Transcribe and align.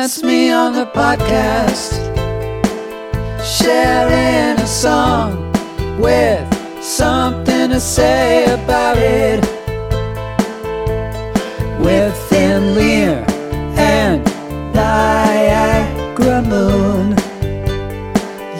That's 0.00 0.22
me 0.22 0.50
on 0.50 0.72
the 0.72 0.86
podcast, 0.86 1.92
sharing 3.44 4.58
a 4.58 4.66
song 4.66 5.52
with 6.00 6.82
something 6.82 7.68
to 7.68 7.78
say 7.78 8.44
about 8.46 8.96
it. 8.96 9.44
With 11.84 12.16
Thin 12.30 12.74
Lear 12.74 13.26
and 13.76 14.24
Niagara 14.74 16.40
Moon. 16.44 17.10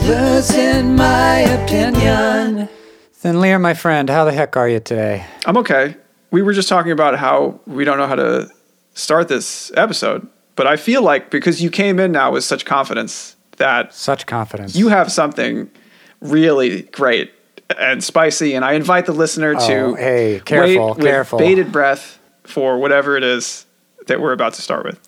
Losing 0.06 0.94
my 0.94 1.38
opinion. 1.38 2.68
Thin 3.14 3.40
Lear, 3.40 3.58
my 3.58 3.72
friend, 3.72 4.10
how 4.10 4.26
the 4.26 4.32
heck 4.32 4.58
are 4.58 4.68
you 4.68 4.80
today? 4.80 5.24
I'm 5.46 5.56
okay. 5.56 5.96
We 6.30 6.42
were 6.42 6.52
just 6.52 6.68
talking 6.68 6.92
about 6.92 7.16
how 7.16 7.60
we 7.66 7.86
don't 7.86 7.96
know 7.96 8.06
how 8.06 8.16
to 8.16 8.50
start 8.92 9.28
this 9.28 9.72
episode, 9.74 10.28
but 10.60 10.66
I 10.66 10.76
feel 10.76 11.00
like 11.02 11.30
because 11.30 11.62
you 11.62 11.70
came 11.70 11.98
in 11.98 12.12
now 12.12 12.32
with 12.32 12.44
such 12.44 12.66
confidence 12.66 13.34
that 13.56 13.94
Such 13.94 14.26
confidence. 14.26 14.76
you 14.76 14.88
have 14.88 15.10
something 15.10 15.70
really 16.20 16.82
great 16.82 17.32
and 17.78 18.04
spicy, 18.04 18.52
and 18.52 18.62
I 18.62 18.74
invite 18.74 19.06
the 19.06 19.12
listener 19.14 19.54
to 19.54 19.74
Oh, 19.82 19.94
hey, 19.94 20.42
careful, 20.44 20.88
wait 20.88 20.96
with 20.98 21.06
careful. 21.06 21.38
bated 21.38 21.72
breath 21.72 22.18
for 22.44 22.78
whatever 22.78 23.16
it 23.16 23.22
is 23.24 23.64
that 24.06 24.20
we're 24.20 24.32
about 24.34 24.52
to 24.52 24.60
start 24.60 24.84
with. 24.84 24.98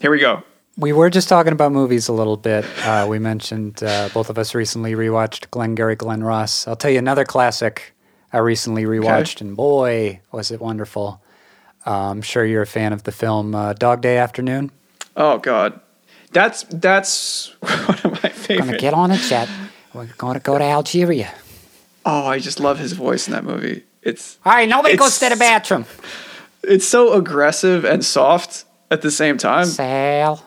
Here 0.00 0.10
we 0.10 0.18
go. 0.18 0.44
We 0.78 0.94
were 0.94 1.10
just 1.10 1.28
talking 1.28 1.52
about 1.52 1.72
movies 1.72 2.08
a 2.08 2.14
little 2.14 2.38
bit. 2.38 2.64
Uh, 2.82 3.04
we 3.06 3.18
mentioned 3.18 3.82
uh, 3.82 4.08
both 4.14 4.30
of 4.30 4.38
us 4.38 4.54
recently 4.54 4.94
rewatched 4.94 5.50
Glengarry 5.50 5.94
Glen 5.96 6.24
Ross. 6.24 6.66
I'll 6.66 6.74
tell 6.76 6.90
you 6.90 6.98
another 6.98 7.26
classic 7.26 7.92
I 8.32 8.38
recently 8.38 8.84
rewatched, 8.84 9.42
and 9.42 9.54
boy, 9.54 10.22
was 10.32 10.50
it 10.50 10.58
wonderful. 10.62 11.22
Uh, 11.86 12.12
I'm 12.12 12.22
sure 12.22 12.46
you're 12.46 12.62
a 12.62 12.66
fan 12.66 12.94
of 12.94 13.02
the 13.02 13.12
film 13.12 13.54
uh, 13.54 13.74
Dog 13.74 14.00
Day 14.00 14.16
Afternoon. 14.16 14.70
Oh 15.16 15.38
God, 15.38 15.80
that's 16.32 16.64
that's 16.64 17.54
one 17.60 17.98
of 18.04 18.22
my 18.22 18.28
favorite. 18.30 18.66
Gonna 18.66 18.78
get 18.78 18.94
on 18.94 19.10
a 19.10 19.18
jet. 19.18 19.48
We're 19.94 20.06
gonna 20.18 20.40
go 20.40 20.58
to 20.58 20.64
Algeria. 20.64 21.32
oh, 22.06 22.26
I 22.26 22.38
just 22.38 22.58
love 22.60 22.78
his 22.78 22.92
voice 22.92 23.28
in 23.28 23.32
that 23.32 23.44
movie. 23.44 23.84
It's 24.02 24.38
All 24.44 24.52
right, 24.52 24.68
nobody 24.68 24.96
goes 24.96 25.18
to 25.20 25.28
the 25.28 25.36
bathroom. 25.36 25.84
it's 26.64 26.86
so 26.86 27.12
aggressive 27.12 27.84
and 27.84 28.04
soft 28.04 28.64
at 28.90 29.02
the 29.02 29.10
same 29.10 29.38
time. 29.38 29.66
Sal. 29.66 30.44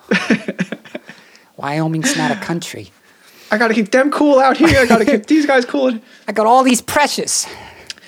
Wyoming's 1.58 2.18
not 2.18 2.32
a 2.32 2.36
country. 2.36 2.92
I 3.52 3.58
gotta 3.58 3.74
keep 3.74 3.92
them 3.92 4.12
cool 4.12 4.40
out 4.40 4.58
here. 4.58 4.80
I 4.80 4.86
gotta 4.86 5.06
keep 5.06 5.26
these 5.28 5.46
guys 5.46 5.64
cool. 5.66 5.98
I 6.28 6.32
got 6.34 6.48
all 6.48 6.64
these 6.64 6.82
precious. 6.82 7.46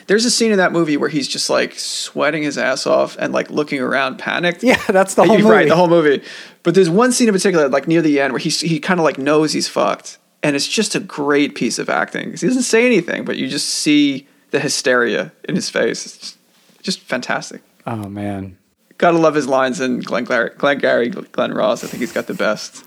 There's 0.08 0.25
a 0.25 0.31
scene 0.31 0.52
in 0.52 0.58
that 0.58 0.72
movie 0.72 0.95
where 0.97 1.09
he's 1.09 1.27
just 1.27 1.50
like 1.50 1.77
sweating 1.77 2.44
his 2.44 2.58
ass 2.58 2.88
off 2.88 3.17
and 3.19 3.33
like 3.33 3.50
looking 3.50 3.80
around 3.81 4.17
panicked. 4.17 4.64
Yeah, 4.64 4.81
that's 4.88 5.16
the 5.16 5.23
whole 5.25 5.38
movie. 5.38 5.49
Right, 5.49 5.67
the 5.67 5.75
whole 5.75 5.89
movie. 5.89 6.23
But 6.64 6.75
there's 6.75 6.89
one 6.89 7.11
scene 7.11 7.27
in 7.27 7.33
particular, 7.33 7.67
like 7.69 7.88
near 7.88 8.02
the 8.02 8.19
end, 8.22 8.31
where 8.33 8.39
he's, 8.39 8.61
he 8.61 8.80
kind 8.80 8.99
of 8.99 9.03
like 9.03 9.17
knows 9.17 9.52
he's 9.53 9.67
fucked. 9.67 10.17
And 10.44 10.55
it's 10.55 10.67
just 10.67 10.95
a 10.95 10.99
great 11.02 11.55
piece 11.55 11.77
of 11.80 11.89
acting. 11.89 12.30
'Cause 12.31 12.41
He 12.41 12.47
doesn't 12.47 12.64
say 12.64 12.86
anything, 12.86 13.25
but 13.25 13.38
you 13.38 13.47
just 13.49 13.67
see 13.69 14.27
the 14.52 14.59
hysteria 14.61 15.33
in 15.44 15.55
his 15.55 15.69
face. 15.69 16.05
It's 16.05 16.17
just, 16.17 16.38
just 16.83 16.99
fantastic. 17.02 17.61
oh 17.86 18.08
man, 18.08 18.58
Gotta 18.97 19.17
love 19.17 19.36
his 19.36 19.45
lines 19.47 19.80
in 19.81 19.99
Glenn, 19.99 20.23
Glenn 20.23 20.77
Gary, 20.80 21.09
Glenn 21.09 21.53
Ross. 21.53 21.83
I 21.83 21.88
think 21.88 21.99
he's 22.02 22.14
got 22.14 22.25
the 22.27 22.33
best, 22.33 22.83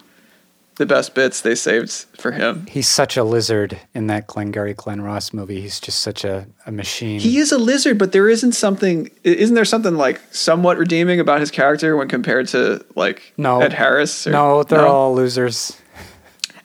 the 0.81 0.87
best 0.87 1.15
bits 1.15 1.43
they 1.43 1.55
saved 1.55 1.93
for 2.19 2.33
him. 2.33 2.67
he's 2.67 2.89
such 2.89 3.19
a 3.19 3.23
lizard 3.23 3.79
in 3.95 4.07
that 4.07 4.27
Glengarry 4.27 4.73
Glen 4.73 5.03
Ross 5.03 5.35
movie. 5.35 5.61
He's 5.61 5.79
just 5.79 6.01
such 6.01 6.25
a, 6.25 6.47
a 6.65 6.73
machine. 6.73 7.21
He 7.21 7.37
is 7.37 7.53
a 7.53 7.59
lizard, 7.59 7.99
but 7.99 8.13
there 8.13 8.31
isn't 8.31 8.53
something. 8.53 9.11
Isn't 9.23 9.55
there 9.55 9.67
something 9.67 9.97
like 9.97 10.23
somewhat 10.33 10.79
redeeming 10.79 11.21
about 11.21 11.41
his 11.41 11.51
character 11.51 11.99
when 11.99 12.09
compared 12.09 12.49
to 12.49 12.83
like 12.97 13.35
no, 13.37 13.61
Ed 13.61 13.75
Harris? 13.75 14.27
or- 14.27 14.31
no, 14.31 14.63
they're 14.63 14.87
all 14.87 15.15
losers. 15.15 15.77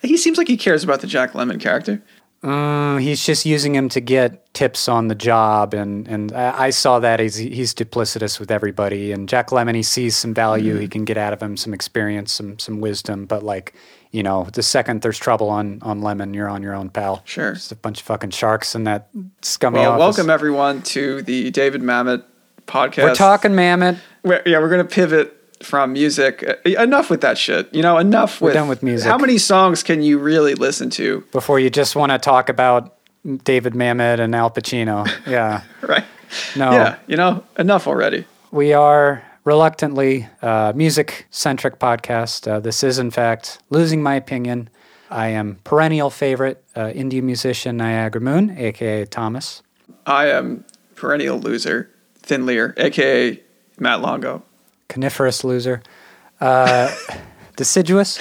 He 0.02 0.16
seems 0.18 0.38
like 0.38 0.48
he 0.48 0.56
cares 0.56 0.84
about 0.84 1.02
the 1.02 1.08
Jack 1.08 1.34
Lemmon 1.34 1.60
character. 1.60 2.02
Uh, 2.46 2.98
he's 2.98 3.26
just 3.26 3.44
using 3.44 3.74
him 3.74 3.90
to 3.90 4.00
get 4.00 4.54
tips 4.54 4.88
on 4.88 5.08
the 5.08 5.16
job, 5.16 5.74
and 5.74 6.08
and 6.08 6.32
I 6.32 6.66
I 6.66 6.70
saw 6.70 7.00
that 7.00 7.20
he's 7.20 7.36
he's 7.36 7.74
duplicitous 7.74 8.40
with 8.40 8.52
everybody. 8.52 9.12
And 9.12 9.28
Jack 9.28 9.50
Lemmon, 9.50 9.74
he 9.74 9.82
sees 9.82 10.16
some 10.16 10.34
value 10.34 10.78
he 10.78 10.88
can 10.88 11.06
get 11.06 11.18
out 11.18 11.34
of 11.34 11.42
him, 11.42 11.58
some 11.58 11.74
experience, 11.74 12.32
some 12.32 12.60
some 12.60 12.82
wisdom. 12.82 13.26
But 13.26 13.42
like, 13.42 13.74
you 14.16 14.24
know, 14.24 14.48
the 14.54 14.64
second 14.64 15.02
there's 15.02 15.20
trouble 15.20 15.50
on 15.50 15.80
on 15.82 16.00
Lemmon, 16.02 16.34
you're 16.34 16.48
on 16.50 16.64
your 16.64 16.74
own, 16.74 16.90
pal. 16.90 17.22
Sure. 17.26 17.54
Just 17.54 17.72
a 17.72 17.76
bunch 17.76 18.00
of 18.00 18.06
fucking 18.06 18.30
sharks 18.30 18.74
in 18.76 18.86
that 18.86 19.10
scummy 19.42 19.80
Well, 19.80 19.92
office. 19.92 20.00
welcome 20.18 20.30
everyone 20.30 20.82
to 20.84 21.22
the 21.24 21.52
David 21.52 21.82
Mamet 21.82 22.24
podcast. 22.66 23.04
We're 23.04 23.16
talking 23.16 23.54
Mammoth. 23.56 24.00
We're- 24.24 24.42
yeah, 24.46 24.60
we're 24.60 24.70
gonna 24.70 24.86
pivot 24.86 25.34
from 25.62 25.92
music. 25.94 26.44
Uh, 26.66 26.70
enough 26.82 27.10
with 27.10 27.22
that 27.22 27.38
shit. 27.38 27.74
You 27.74 27.82
know, 27.82 27.98
enough 27.98 28.40
We're 28.40 28.48
with. 28.48 28.54
done 28.54 28.68
with 28.70 28.84
music. 28.84 29.10
How 29.10 29.18
many 29.18 29.38
songs 29.38 29.84
can 29.84 30.02
you 30.02 30.18
really 30.18 30.54
listen 30.56 30.90
to? 30.92 31.24
Before 31.34 31.60
you 31.60 31.70
just 31.70 31.96
want 31.96 32.12
to 32.14 32.18
talk 32.18 32.48
about 32.50 32.94
David 33.44 33.74
Mamet 33.74 34.20
and 34.20 34.34
Al 34.34 34.50
Pacino. 34.50 35.06
Yeah. 35.28 35.62
Right. 35.82 36.04
No. 36.56 36.72
Yeah. 36.72 36.96
You 37.08 37.18
know, 37.18 37.44
enough 37.60 37.86
already. 37.88 38.26
We 38.52 38.72
are 38.74 39.24
reluctantly 39.46 40.28
a 40.42 40.74
music 40.76 41.28
centric 41.30 41.80
podcast. 41.80 42.52
Uh, 42.52 42.60
this 42.60 42.84
is, 42.84 43.00
in 43.00 43.12
fact, 43.12 43.60
losing 43.70 44.04
my 44.04 44.16
opinion. 44.16 44.70
I 45.10 45.28
am 45.28 45.60
perennial 45.64 46.10
favorite 46.10 46.64
uh, 46.76 46.88
indie 46.88 47.22
musician 47.22 47.78
Niagara 47.78 48.20
Moon, 48.20 48.58
aka 48.58 49.06
Thomas. 49.06 49.62
I 50.06 50.28
am 50.28 50.66
perennial 50.96 51.40
loser, 51.40 51.90
Thin 52.18 52.46
Lear, 52.46 52.74
aka 52.78 53.40
Matt 53.80 54.02
Longo. 54.02 54.44
Coniferous 54.90 55.44
loser. 55.44 55.82
Uh, 56.42 56.94
deciduous. 57.56 58.18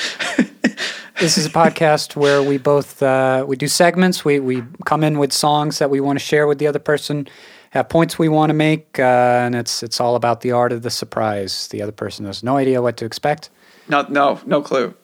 this 1.21 1.39
is 1.39 1.47
a 1.47 1.51
podcast 1.51 2.17
where 2.17 2.43
we 2.43 2.59
both 2.59 3.03
uh, 3.03 3.45
we 3.49 3.57
do 3.57 3.67
segments. 3.67 4.25
We 4.25 4.41
we 4.41 4.63
come 4.85 5.03
in 5.03 5.19
with 5.19 5.33
songs 5.33 5.79
that 5.79 5.89
we 5.89 6.01
want 6.01 6.19
to 6.19 6.25
share 6.25 6.47
with 6.47 6.59
the 6.59 6.67
other 6.67 6.79
person, 6.79 7.29
have 7.75 7.89
points 7.89 8.19
we 8.19 8.29
want 8.29 8.51
to 8.51 8.55
make, 8.55 8.99
uh, 8.99 9.03
and 9.03 9.55
it's 9.55 9.83
it's 9.83 10.01
all 10.01 10.15
about 10.15 10.41
the 10.43 10.53
art 10.53 10.73
of 10.73 10.83
the 10.83 10.91
surprise. 10.91 11.67
The 11.69 11.83
other 11.83 11.93
person 11.93 12.25
has 12.25 12.43
no 12.43 12.57
idea 12.57 12.81
what 12.81 12.97
to 12.99 13.05
expect. 13.05 13.51
Not 13.89 14.13
no 14.13 14.41
no 14.47 14.63
clue. 14.63 14.95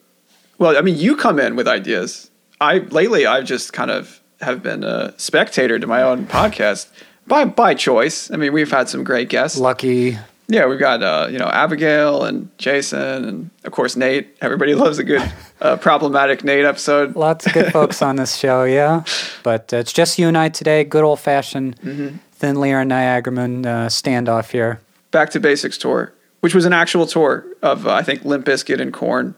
Well, 0.59 0.77
I 0.77 0.81
mean, 0.81 0.97
you 0.97 1.17
come 1.17 1.41
in 1.41 1.57
with 1.57 1.67
ideas. 1.67 2.31
I 2.61 2.79
lately 2.79 3.27
I've 3.27 3.45
just 3.45 3.73
kind 3.73 3.91
of 3.91 4.21
have 4.41 4.63
been 4.63 4.85
a 4.85 5.15
spectator 5.19 5.79
to 5.79 5.87
my 5.87 6.03
own 6.03 6.27
podcast 6.27 6.89
by 7.27 7.45
by 7.45 7.75
choice. 7.75 8.31
I 8.31 8.37
mean, 8.37 8.53
we've 8.53 8.71
had 8.71 8.89
some 8.89 9.03
great 9.03 9.29
guests. 9.29 9.59
Lucky 9.59 10.17
Yeah, 10.47 10.67
we've 10.67 10.79
got 10.79 11.03
uh, 11.03 11.27
you 11.29 11.39
know 11.39 11.49
Abigail 11.49 12.23
and 12.23 12.57
Jason 12.57 13.25
and 13.25 13.51
of 13.65 13.73
course 13.73 13.97
Nate. 13.97 14.37
Everybody 14.41 14.75
loves 14.85 14.99
a 14.99 15.05
good 15.05 15.33
uh, 15.61 15.77
problematic 15.77 16.45
Nate 16.45 16.65
episode. 16.65 17.17
Lots 17.17 17.47
of 17.47 17.53
good 17.53 17.73
folks 17.73 18.01
on 18.01 18.15
this 18.15 18.37
show, 18.37 18.63
yeah. 18.63 19.03
But 19.43 19.73
uh, 19.73 19.79
it's 19.79 19.93
just 19.93 20.21
you 20.21 20.29
and 20.29 20.39
I 20.39 20.51
today. 20.51 20.85
Good 20.85 21.03
old 21.03 21.19
fashioned 21.19 21.77
Thin 21.81 22.21
And 22.43 22.89
Niagara 22.89 23.33
Moon 23.33 23.67
uh, 23.67 23.87
standoff 23.87 24.51
here. 24.51 24.81
Back 25.11 25.31
to 25.31 25.41
Basics 25.41 25.77
tour, 25.77 26.13
which 26.41 26.55
was 26.55 26.65
an 26.65 26.73
actual 26.73 27.07
tour 27.07 27.45
of 27.63 27.87
uh, 27.87 27.93
I 27.95 28.03
think 28.03 28.25
Limp 28.25 28.47
Bizkit 28.47 28.81
and 28.81 28.93
Korn. 28.93 29.35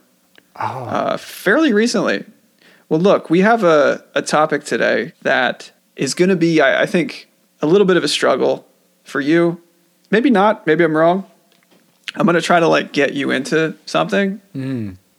Uh, 0.55 1.17
fairly 1.17 1.73
recently. 1.73 2.25
Well, 2.89 2.99
look, 2.99 3.29
we 3.29 3.39
have 3.41 3.63
a, 3.63 4.03
a 4.13 4.21
topic 4.21 4.63
today 4.65 5.13
that 5.23 5.71
is 5.95 6.13
going 6.13 6.29
to 6.29 6.35
be, 6.35 6.61
I, 6.61 6.83
I 6.83 6.85
think, 6.85 7.27
a 7.61 7.65
little 7.65 7.87
bit 7.87 7.97
of 7.97 8.03
a 8.03 8.07
struggle 8.07 8.67
for 9.03 9.19
you. 9.19 9.61
Maybe 10.11 10.29
not. 10.29 10.67
Maybe 10.67 10.83
I'm 10.83 10.95
wrong. 10.95 11.25
I'm 12.15 12.25
going 12.25 12.35
to 12.35 12.41
try 12.41 12.59
to 12.59 12.67
like 12.67 12.93
get 12.93 13.13
you 13.13 13.31
into 13.31 13.75
something, 13.87 14.39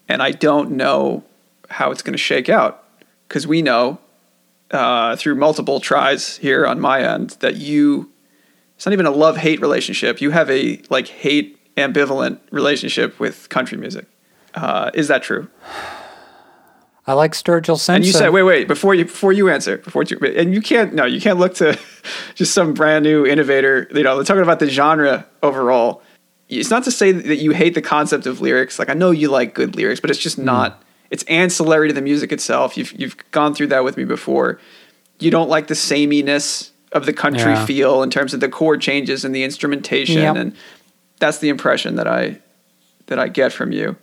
and 0.09 0.23
I 0.23 0.31
don't 0.31 0.73
know 0.73 1.25
how 1.69 1.91
it's 1.91 2.03
going 2.03 2.13
to 2.13 2.19
shake 2.19 2.49
out 2.49 2.85
because 3.27 3.47
we 3.47 3.63
know 3.63 3.99
uh, 4.75 5.17
through 5.17 5.37
multiple 5.37 5.81
tries 5.81 6.37
here 6.39 6.67
on 6.67 6.81
my 6.81 7.01
end 7.01 7.31
that 7.41 7.57
you 7.57 8.11
it's 8.77 8.85
not 8.85 8.93
even 8.93 9.07
a 9.07 9.11
love 9.11 9.37
hate 9.37 9.61
relationship. 9.61 10.21
You 10.21 10.33
have 10.33 10.51
a 10.51 10.83
like 10.91 11.07
hate 11.07 11.59
ambivalent 11.77 12.41
relationship 12.51 13.19
with 13.21 13.49
country 13.49 13.79
music. 13.79 14.07
Uh, 14.55 14.91
is 14.95 15.09
that 15.09 15.23
true? 15.23 15.49
I 17.07 17.13
like 17.13 17.33
Sturgill 17.33 17.79
Simpson. 17.79 17.95
And 17.97 18.07
you 18.07 18.13
said, 18.13 18.31
wait, 18.31 18.45
wait, 18.45 18.67
before 18.67 18.95
you 18.95 19.05
before 19.05 19.33
you 19.33 19.49
answer, 19.49 19.79
before 19.79 20.05
you, 20.05 20.19
and 20.19 20.55
you 20.55 20.61
can't, 20.61 20.95
no, 20.95 21.05
you 21.05 21.21
can't 21.21 21.39
look 21.39 21.55
to 21.55 21.79
just 22.35 22.55
some 22.55 22.73
brand 22.75 23.05
new 23.05 23.27
innovator. 23.27 23.89
You 23.95 24.03
know, 24.03 24.17
they're 24.17 24.25
talking 24.25 24.43
about 24.43 24.59
the 24.59 24.69
genre 24.69 25.27
overall. 25.43 26.03
It's 26.49 26.71
not 26.71 26.85
to 26.85 26.91
say 26.91 27.13
that 27.13 27.37
you 27.37 27.53
hate 27.53 27.75
the 27.75 27.83
concept 27.83 28.27
of 28.27 28.41
lyrics. 28.41 28.79
Like 28.79 28.89
I 28.89 28.95
know 28.95 29.11
you 29.11 29.29
like 29.31 29.55
good 29.55 29.77
lyrics, 29.77 30.01
but 30.01 30.11
it's 30.11 30.19
just 30.19 30.39
not. 30.39 30.83
It's 31.15 31.23
ancillary 31.25 31.87
to 31.87 31.95
the 31.95 32.03
music 32.03 32.33
itself. 32.33 32.77
You've 32.77 32.93
you've 33.01 33.17
gone 33.31 33.55
through 33.55 33.69
that 33.69 33.85
with 33.85 33.97
me 33.97 34.03
before. 34.05 34.59
You 35.21 35.31
don't 35.31 35.49
like 35.49 35.69
the 35.69 35.77
sameness 35.77 36.73
of 36.91 37.07
the 37.07 37.13
country 37.13 37.53
Yeah. 37.53 37.65
feel 37.67 38.03
in 38.03 38.11
terms 38.11 38.35
of 38.35 38.41
the 38.41 38.49
chord 38.49 38.81
changes 38.81 39.25
and 39.25 39.33
the 39.33 39.45
instrumentation, 39.45 40.23
Yep. 40.23 40.37
and 40.37 40.53
that's 41.21 41.39
the 41.39 41.51
impression 41.51 41.95
that 41.97 42.09
I 42.09 42.41
that 43.07 43.21
I 43.21 43.29
get 43.29 43.53
from 43.53 43.71
you. 43.71 43.95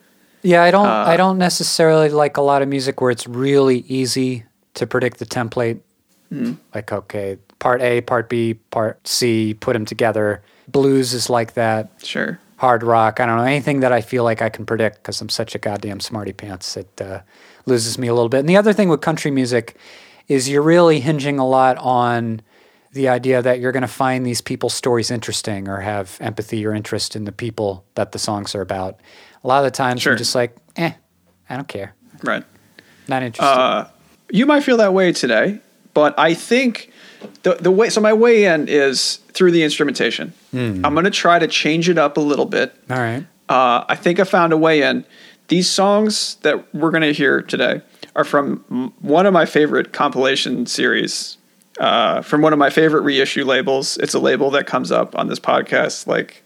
Yeah, 0.42 0.64
I 0.64 0.72
don't. 0.72 0.88
Uh, 0.88 1.04
I 1.14 1.18
don't 1.18 1.38
necessarily 1.38 2.08
like 2.08 2.38
a 2.38 2.42
lot 2.42 2.62
of 2.62 2.70
music 2.70 3.02
where 3.02 3.12
it's 3.12 3.28
really 3.28 3.80
easy 3.90 4.46
to 4.76 4.88
predict 4.88 5.20
the 5.20 5.26
template. 5.26 5.80
Mm-hmm. 6.32 6.54
Like, 6.74 6.94
okay, 6.94 7.38
part 7.60 7.82
A, 7.82 8.00
part 8.02 8.30
B, 8.30 8.54
part 8.54 9.06
C, 9.06 9.54
put 9.54 9.74
them 9.74 9.84
together. 9.86 10.42
Blues 10.70 11.14
is 11.14 11.30
like 11.30 11.56
that. 11.56 11.90
Sure. 12.04 12.40
Hard 12.62 12.84
rock. 12.84 13.20
I 13.20 13.26
don't 13.26 13.38
know 13.38 13.44
anything 13.44 13.80
that 13.80 13.92
I 13.92 14.02
feel 14.02 14.24
like 14.24 14.40
I 14.40 14.50
can 14.50 14.68
predict 14.68 14.98
because 14.98 15.20
I'm 15.20 15.30
such 15.30 15.56
a 15.56 15.58
goddamn 15.58 16.00
smarty 16.00 16.32
pants. 16.32 16.78
It 16.78 17.02
uh, 17.02 17.22
loses 17.66 17.98
me 17.98 18.08
a 18.08 18.14
little 18.14 18.30
bit. 18.30 18.42
And 18.42 18.48
the 18.48 18.56
other 18.56 18.72
thing 18.72 18.88
with 18.88 19.02
country 19.02 19.32
music 19.32 19.76
is 20.28 20.48
you're 20.48 20.62
really 20.62 21.00
hinging 21.00 21.40
a 21.40 21.48
lot 21.48 21.80
on 21.80 22.44
the 22.92 23.08
idea 23.10 23.42
that 23.42 23.60
you're 23.60 23.72
going 23.72 23.82
to 23.82 23.88
find 23.88 24.28
these 24.28 24.42
people's 24.42 24.76
stories 24.76 25.10
interesting 25.10 25.68
or 25.68 25.80
have 25.80 26.18
empathy 26.22 26.64
or 26.64 26.76
interest 26.76 27.16
in 27.16 27.24
the 27.24 27.32
people 27.32 27.84
that 27.96 28.12
the 28.12 28.20
songs 28.20 28.54
are 28.54 28.62
about. 28.62 29.00
A 29.44 29.48
lot 29.48 29.58
of 29.58 29.64
the 29.64 29.76
times 29.76 30.04
Sure. 30.04 30.12
I'm 30.12 30.20
just 30.20 30.36
like, 30.36 30.56
eh, 30.76 30.94
I 31.50 31.56
don't 31.56 31.68
care. 31.68 31.96
Right. 32.22 32.44
Not 33.08 33.24
interested. 33.24 33.60
Uh, 33.60 33.88
you 34.30 34.46
might 34.46 34.62
feel 34.62 34.78
that 34.78 34.94
way 34.94 35.12
today, 35.14 35.62
but 35.94 36.18
I 36.18 36.34
think 36.34 36.92
the 37.44 37.56
the 37.56 37.72
way 37.72 37.90
so 37.90 38.02
my 38.02 38.14
way 38.14 38.46
in 38.46 38.68
is 38.68 39.18
through 39.34 39.52
the 39.52 39.64
instrumentation. 39.64 40.34
I'm 40.54 40.94
going 40.94 41.06
to 41.06 41.12
try 41.12 41.40
to 41.40 41.48
change 41.48 41.88
it 41.90 41.98
up 41.98 42.18
a 42.18 42.22
little 42.22 42.46
bit. 42.46 42.74
All 42.90 42.98
right. 42.98 43.26
Uh, 43.48 43.86
I 43.88 43.96
think 43.96 44.20
I 44.20 44.24
found 44.24 44.54
a 44.54 44.58
way 44.58 44.82
in. 44.82 45.06
These 45.48 45.70
songs 45.70 46.36
that 46.44 46.74
we're 46.74 46.92
going 46.92 47.02
to 47.04 47.14
hear 47.14 47.42
today 47.42 47.82
are 48.16 48.24
from 48.24 48.94
one 49.00 49.26
of 49.26 49.34
my 49.34 49.46
favorite 49.46 49.92
compilation 49.94 50.66
series, 50.66 51.38
uh, 51.80 52.22
from 52.22 52.42
one 52.42 52.54
of 52.54 52.60
my 52.60 52.70
favorite 52.70 53.02
reissue 53.02 53.44
labels. 53.44 53.98
It's 53.98 54.14
a 54.14 54.20
label 54.20 54.50
that 54.52 54.68
comes 54.68 54.92
up 54.92 55.18
on 55.18 55.28
this 55.28 55.40
podcast 55.40 56.08
like 56.08 56.44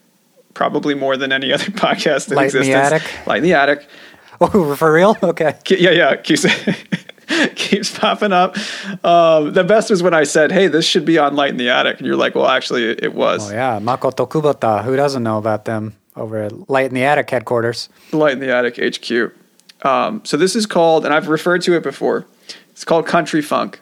probably 0.56 0.95
more 0.95 1.18
than 1.18 1.31
any 1.31 1.53
other 1.57 1.65
podcast 1.65 2.30
in 2.30 2.36
Light 2.36 2.53
in 2.53 2.62
the 2.62 2.71
existence. 2.71 3.03
Attic? 3.03 3.27
Light 3.27 3.38
in 3.38 3.44
the 3.44 3.53
Attic. 3.53 3.88
Oh, 4.42 4.75
for 4.75 4.92
real? 4.92 5.15
Okay. 5.24 5.57
Yeah, 5.69 5.92
yeah, 5.92 6.15
keeps 7.56 7.98
popping 7.98 8.34
up. 8.34 8.56
Um, 9.04 9.54
the 9.54 9.64
best 9.64 9.90
was 9.90 10.02
when 10.04 10.14
I 10.14 10.24
said, 10.24 10.52
"Hey, 10.52 10.68
this 10.68 10.86
should 10.86 11.06
be 11.06 11.18
on 11.18 11.36
Light 11.36 11.52
in 11.52 11.58
the 11.58 11.70
Attic," 11.70 11.98
and 11.98 12.08
you're 12.08 12.16
like, 12.16 12.36
"Well, 12.36 12.48
actually, 12.48 12.86
it, 12.86 13.04
it 13.04 13.14
was 13.14 13.52
Oh 13.52 13.54
yeah, 13.54 13.80
Makoto 13.80 14.28
Kubota. 14.28 14.84
Who 14.84 14.96
doesn't 14.96 15.24
know 15.24 15.38
about 15.38 15.66
them 15.66 15.96
over 16.16 16.44
at 16.44 16.70
Light 16.70 16.88
in 16.88 16.94
the 16.94 17.04
Attic 17.04 17.30
headquarters? 17.30 17.90
Light 18.12 18.34
in 18.34 18.40
the 18.40 18.54
Attic 18.54 18.78
HQ." 18.78 19.34
Um, 19.86 20.22
so 20.24 20.38
this 20.38 20.56
is 20.56 20.66
called, 20.66 21.06
and 21.06 21.14
I've 21.14 21.28
referred 21.28 21.62
to 21.64 21.76
it 21.76 21.84
before. 21.84 22.26
It's 22.72 22.84
called 22.84 23.06
Country 23.06 23.42
Funk. 23.42 23.81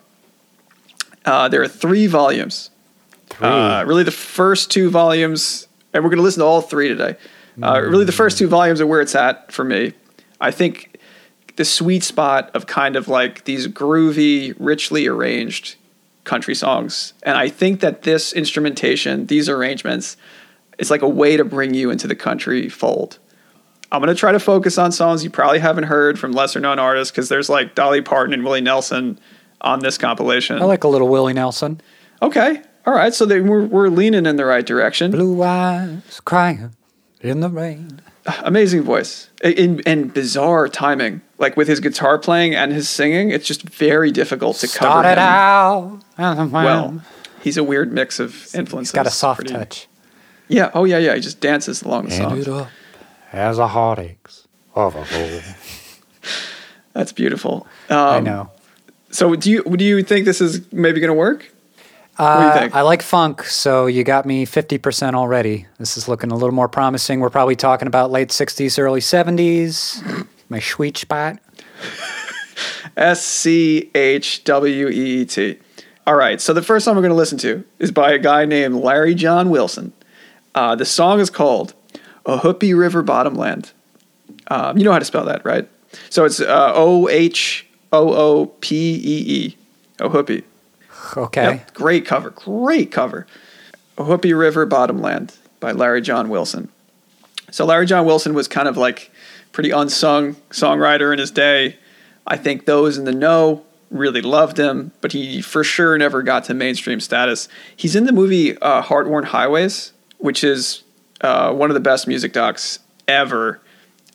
Uh, 1.25 1.47
there 1.47 1.61
are 1.61 1.67
three 1.67 2.07
volumes. 2.07 2.69
Three. 3.29 3.47
Uh, 3.47 3.83
really, 3.85 4.03
the 4.03 4.11
first 4.11 4.69
two 4.69 4.89
volumes, 4.89 5.67
and 5.93 6.03
we're 6.03 6.09
going 6.09 6.17
to 6.17 6.23
listen 6.23 6.41
to 6.41 6.45
all 6.45 6.61
three 6.61 6.89
today. 6.89 7.15
Uh, 7.61 7.79
really, 7.81 8.05
the 8.05 8.11
first 8.11 8.37
two 8.37 8.47
volumes 8.47 8.81
are 8.81 8.87
where 8.87 9.01
it's 9.01 9.15
at 9.15 9.51
for 9.51 9.63
me. 9.63 9.93
I 10.41 10.51
think 10.51 10.92
the 11.55 11.65
sweet 11.65 12.03
spot 12.03 12.49
of 12.55 12.65
kind 12.65 12.95
of 12.95 13.07
like 13.07 13.45
these 13.45 13.67
groovy, 13.67 14.55
richly 14.59 15.07
arranged 15.07 15.75
country 16.23 16.55
songs. 16.55 17.13
And 17.23 17.37
I 17.37 17.49
think 17.49 17.81
that 17.81 18.03
this 18.03 18.33
instrumentation, 18.33 19.27
these 19.27 19.49
arrangements, 19.49 20.17
is 20.77 20.89
like 20.89 21.01
a 21.01 21.09
way 21.09 21.37
to 21.37 21.43
bring 21.43 21.73
you 21.73 21.91
into 21.91 22.07
the 22.07 22.15
country 22.15 22.69
fold. 22.69 23.19
I'm 23.91 24.01
going 24.01 24.13
to 24.13 24.19
try 24.19 24.31
to 24.31 24.39
focus 24.39 24.77
on 24.79 24.91
songs 24.91 25.23
you 25.23 25.29
probably 25.29 25.59
haven't 25.59 25.83
heard 25.83 26.17
from 26.17 26.31
lesser 26.31 26.59
known 26.59 26.79
artists 26.79 27.11
because 27.11 27.29
there's 27.29 27.49
like 27.49 27.75
Dolly 27.75 28.01
Parton 28.01 28.33
and 28.33 28.43
Willie 28.43 28.61
Nelson 28.61 29.19
on 29.61 29.79
this 29.79 29.99
compilation. 29.99 30.59
I 30.59 30.65
like 30.65 30.83
a 30.83 30.87
little 30.87 31.07
Willie 31.07 31.33
Nelson. 31.33 31.79
Okay. 32.21 32.61
All 32.87 32.93
right. 32.93 33.13
So 33.13 33.25
they, 33.25 33.39
we're, 33.39 33.65
we're 33.65 33.89
leaning 33.89 34.25
in 34.25 34.35
the 34.35 34.45
right 34.45 34.65
direction. 34.65 35.11
Blue 35.11 35.43
eyes 35.43 36.19
crying 36.25 36.75
in 37.21 37.41
the 37.41 37.49
rain. 37.49 38.01
Amazing 38.43 38.83
voice 38.83 39.29
in, 39.43 39.81
and 39.85 40.13
bizarre 40.13 40.69
timing. 40.69 41.21
Like 41.39 41.57
with 41.57 41.67
his 41.67 41.79
guitar 41.81 42.17
playing 42.17 42.55
and 42.55 42.71
his 42.71 42.87
singing, 42.87 43.31
it's 43.31 43.45
just 43.45 43.63
very 43.63 44.11
difficult 44.11 44.57
to 44.57 44.67
cover 44.67 44.77
Started 44.77 45.11
him. 45.11 45.17
out. 45.19 45.99
Well, 46.51 47.01
he's 47.41 47.57
a 47.57 47.63
weird 47.63 47.91
mix 47.91 48.19
of 48.19 48.47
influences. 48.55 48.91
he's 48.91 48.95
got 48.95 49.07
a 49.07 49.11
soft 49.11 49.39
Pretty- 49.41 49.53
touch. 49.53 49.87
Yeah. 50.47 50.71
Oh 50.73 50.85
yeah. 50.85 50.99
Yeah. 50.99 51.15
He 51.15 51.21
just 51.21 51.39
dances 51.41 51.81
along 51.81 52.05
the 52.05 52.11
song. 52.11 52.47
up 52.61 52.67
as 53.33 53.57
a 53.59 53.67
heartaches 53.67 54.47
of 54.75 54.95
a 54.95 55.03
fool. 55.05 55.41
That's 56.93 57.11
beautiful. 57.11 57.67
Um, 57.89 57.97
I 57.97 58.19
know. 58.19 58.51
So 59.09 59.35
do 59.35 59.51
you 59.51 59.63
do 59.63 59.83
you 59.83 60.01
think 60.03 60.25
this 60.25 60.41
is 60.41 60.71
maybe 60.71 60.99
going 60.99 61.09
to 61.09 61.13
work? 61.13 61.52
Uh? 62.17 62.69
I 62.71 62.81
like 62.81 63.01
funk, 63.01 63.43
so 63.43 63.87
you 63.87 64.03
got 64.03 64.25
me 64.25 64.45
50% 64.45 65.15
already. 65.15 65.65
This 65.79 65.97
is 65.97 66.07
looking 66.07 66.31
a 66.31 66.35
little 66.35 66.53
more 66.53 66.67
promising. 66.67 67.19
We're 67.19 67.31
probably 67.31 67.55
talking 67.55 67.87
about 67.87 68.11
late 68.11 68.29
60s, 68.29 68.77
early 68.77 68.99
70s. 68.99 70.27
My 70.49 70.59
sweet 70.59 70.97
spot. 70.97 71.39
S 72.95 73.23
C 73.25 73.89
H 73.95 74.43
W 74.43 74.87
E 74.89 75.21
E 75.21 75.25
T. 75.25 75.57
All 76.05 76.15
right. 76.15 76.39
So 76.39 76.53
the 76.53 76.61
first 76.61 76.85
song 76.85 76.95
we're 76.95 77.01
going 77.01 77.09
to 77.09 77.15
listen 77.15 77.37
to 77.39 77.63
is 77.79 77.91
by 77.91 78.11
a 78.11 78.19
guy 78.19 78.45
named 78.45 78.75
Larry 78.75 79.15
John 79.15 79.49
Wilson. 79.49 79.93
Uh, 80.53 80.75
the 80.75 80.85
song 80.85 81.19
is 81.19 81.29
called 81.31 81.73
"Ohoopee 82.25 82.77
River 82.77 83.01
Bottomland." 83.01 83.71
Um, 84.47 84.77
you 84.77 84.83
know 84.83 84.91
how 84.91 84.99
to 84.99 85.05
spell 85.05 85.25
that, 85.25 85.43
right? 85.43 85.67
So 86.09 86.25
it's 86.25 86.39
uh, 86.39 86.71
O 86.75 87.09
H 87.09 87.65
O 87.91 88.13
O 88.13 88.45
P 88.45 88.93
E 88.95 89.45
E. 89.45 89.57
Ohoopee. 89.97 90.43
Okay. 91.15 91.43
Yep, 91.43 91.73
great 91.73 92.05
cover. 92.05 92.29
Great 92.31 92.91
cover. 92.91 93.27
Ohoopee 93.97 94.37
River 94.37 94.65
Bottomland 94.65 95.35
by 95.59 95.71
Larry 95.71 96.01
John 96.01 96.29
Wilson. 96.29 96.69
So 97.51 97.65
Larry 97.65 97.85
John 97.85 98.05
Wilson 98.05 98.33
was 98.33 98.47
kind 98.47 98.67
of 98.67 98.77
like 98.77 99.11
pretty 99.51 99.69
unsung 99.69 100.35
songwriter 100.49 101.13
in 101.13 101.19
his 101.19 101.31
day. 101.31 101.77
I 102.25 102.37
think 102.37 102.65
those 102.65 102.97
in 102.97 103.05
the 103.05 103.11
know 103.11 103.63
really 103.91 104.21
loved 104.21 104.57
him, 104.57 104.91
but 105.01 105.11
he 105.11 105.41
for 105.41 105.63
sure 105.63 105.97
never 105.97 106.23
got 106.23 106.45
to 106.45 106.53
mainstream 106.53 106.99
status. 106.99 107.47
He's 107.75 107.95
in 107.95 108.05
the 108.05 108.11
movie 108.11 108.57
uh, 108.57 108.81
Heartworn 108.81 109.25
Highways, 109.25 109.93
which 110.17 110.43
is 110.43 110.83
uh, 111.21 111.53
one 111.53 111.69
of 111.69 111.75
the 111.75 111.79
best 111.79 112.07
music 112.07 112.33
docs 112.33 112.79
ever. 113.07 113.61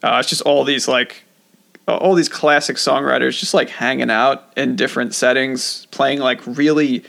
Uh, 0.03 0.17
it's 0.19 0.29
just 0.29 0.43
all 0.43 0.65
these 0.65 0.89
like 0.89 1.23
all 1.97 2.15
these 2.15 2.29
classic 2.29 2.77
songwriters 2.77 3.39
just 3.39 3.55
like 3.55 3.71
hanging 3.71 4.11
out 4.11 4.53
in 4.57 4.77
different 4.77 5.15
settings, 5.15 5.87
playing 5.91 6.19
like 6.19 6.41
really 6.47 7.05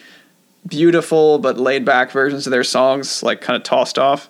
beautiful 0.67 1.39
but 1.39 1.57
laid 1.57 1.85
back 1.85 2.11
versions 2.11 2.47
of 2.47 2.51
their 2.51 2.63
songs, 2.63 3.23
like 3.23 3.41
kind 3.41 3.57
of 3.57 3.63
tossed 3.63 3.97
off. 3.97 4.29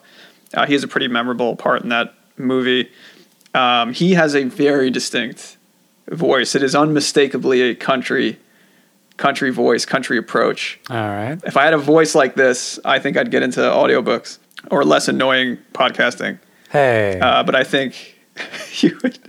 Uh, 0.53 0.65
he 0.65 0.73
has 0.73 0.83
a 0.83 0.87
pretty 0.87 1.07
memorable 1.07 1.55
part 1.55 1.83
in 1.83 1.89
that 1.89 2.13
movie. 2.37 2.89
Um, 3.53 3.93
he 3.93 4.13
has 4.13 4.35
a 4.35 4.45
very 4.45 4.89
distinct 4.89 5.57
voice. 6.09 6.55
It 6.55 6.63
is 6.63 6.75
unmistakably 6.75 7.61
a 7.61 7.75
country, 7.75 8.39
country 9.17 9.51
voice, 9.51 9.85
country 9.85 10.17
approach. 10.17 10.79
All 10.89 10.97
right. 10.97 11.39
If 11.43 11.57
I 11.57 11.65
had 11.65 11.73
a 11.73 11.77
voice 11.77 12.15
like 12.15 12.35
this, 12.35 12.79
I 12.85 12.99
think 12.99 13.17
I'd 13.17 13.31
get 13.31 13.43
into 13.43 13.59
audiobooks 13.59 14.39
or 14.71 14.83
less 14.83 15.07
annoying 15.07 15.57
podcasting. 15.73 16.39
Hey. 16.69 17.19
Uh, 17.19 17.43
but 17.43 17.55
I 17.55 17.63
think 17.63 18.18
you 18.81 18.97
would 19.03 19.19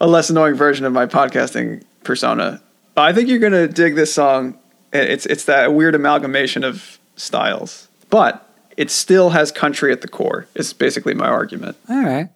a 0.00 0.06
less 0.06 0.30
annoying 0.30 0.54
version 0.54 0.84
of 0.86 0.92
my 0.92 1.06
podcasting 1.06 1.82
persona. 2.04 2.60
I 2.96 3.12
think 3.12 3.28
you're 3.28 3.38
gonna 3.38 3.68
dig 3.68 3.94
this 3.96 4.12
song. 4.12 4.58
It's 4.92 5.26
it's 5.26 5.44
that 5.44 5.72
weird 5.74 5.94
amalgamation 5.94 6.64
of 6.64 6.98
styles, 7.16 7.88
but 8.10 8.46
it 8.76 8.90
still 8.90 9.30
has 9.30 9.52
country 9.52 9.92
at 9.92 10.00
the 10.00 10.08
core. 10.08 10.46
Is 10.54 10.72
basically 10.72 11.14
my 11.14 11.28
argument. 11.28 11.76
All 11.88 12.02
right. 12.02 12.28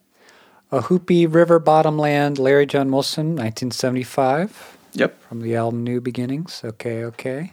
Ohoopee 0.72 1.32
River 1.32 1.58
Bottomland, 1.58 2.38
Larry 2.38 2.66
John 2.66 2.90
Wilson, 2.90 3.36
1975, 3.36 4.76
Yep. 4.94 5.22
from 5.22 5.40
the 5.42 5.54
album 5.54 5.84
New 5.84 6.00
Beginnings. 6.00 6.62
Okay, 6.64 7.04
okay. 7.04 7.52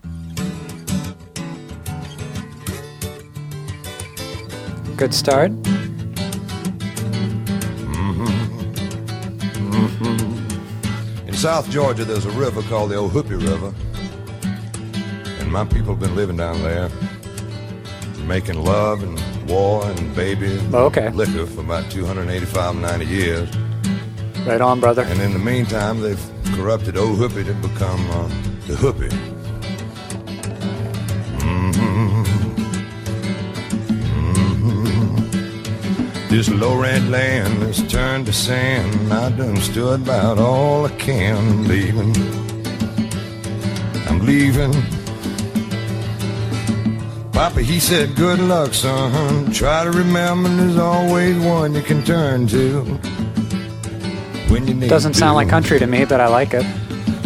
Good 4.97 5.13
start. 5.13 5.51
In 11.27 11.33
South 11.33 11.69
Georgia, 11.69 12.05
there's 12.05 12.25
a 12.25 12.31
river 12.31 12.61
called 12.63 12.91
the 12.91 12.95
Ohoopee 12.95 13.41
River. 13.41 13.73
And 15.39 15.51
my 15.51 15.65
people 15.65 15.93
have 15.95 15.99
been 15.99 16.15
living 16.15 16.37
down 16.37 16.61
there, 16.61 16.89
making 18.27 18.63
love 18.63 19.01
and 19.01 19.19
war 19.49 19.85
and 19.85 20.15
babies 20.15 20.61
and 20.63 20.75
Oh, 20.75 20.85
okay. 20.85 21.09
liquor 21.09 21.45
for 21.47 21.61
about 21.61 21.89
285, 21.91 22.75
90 22.75 23.05
years. 23.05 23.49
Right 24.45 24.61
on, 24.61 24.79
brother. 24.79 25.01
And 25.03 25.19
in 25.21 25.33
the 25.33 25.39
meantime, 25.39 26.01
they've 26.01 26.21
corrupted 26.55 26.95
Ohoopee 26.95 27.45
to 27.45 27.53
become 27.67 28.09
uh, 28.11 28.27
the 28.67 28.75
Hoopie. 28.75 29.11
This 36.31 36.47
low 36.47 36.79
rent 36.79 37.09
land 37.09 37.61
is 37.63 37.85
turned 37.91 38.25
to 38.27 38.31
sand. 38.31 39.11
I 39.11 39.31
done 39.31 39.57
stood 39.57 40.03
about 40.03 40.37
all 40.39 40.85
I 40.85 40.91
can. 40.91 41.35
I'm 41.35 41.67
leaving. 41.67 42.15
I'm 44.07 44.25
leaving. 44.25 44.71
Papa, 47.33 47.61
he 47.61 47.81
said, 47.81 48.15
good 48.15 48.39
luck, 48.39 48.73
son. 48.73 49.51
Try 49.51 49.83
to 49.83 49.91
remember 49.91 50.47
there's 50.47 50.77
always 50.77 51.37
one 51.37 51.75
you 51.75 51.81
can 51.81 52.01
turn 52.01 52.47
to. 52.47 52.83
When 54.47 54.65
you 54.69 54.73
need 54.73 54.89
Doesn't 54.89 55.15
sound 55.15 55.35
like 55.35 55.49
country 55.49 55.79
to 55.79 55.85
me, 55.85 56.05
but 56.05 56.21
I 56.21 56.27
like 56.27 56.53
it. 56.53 56.65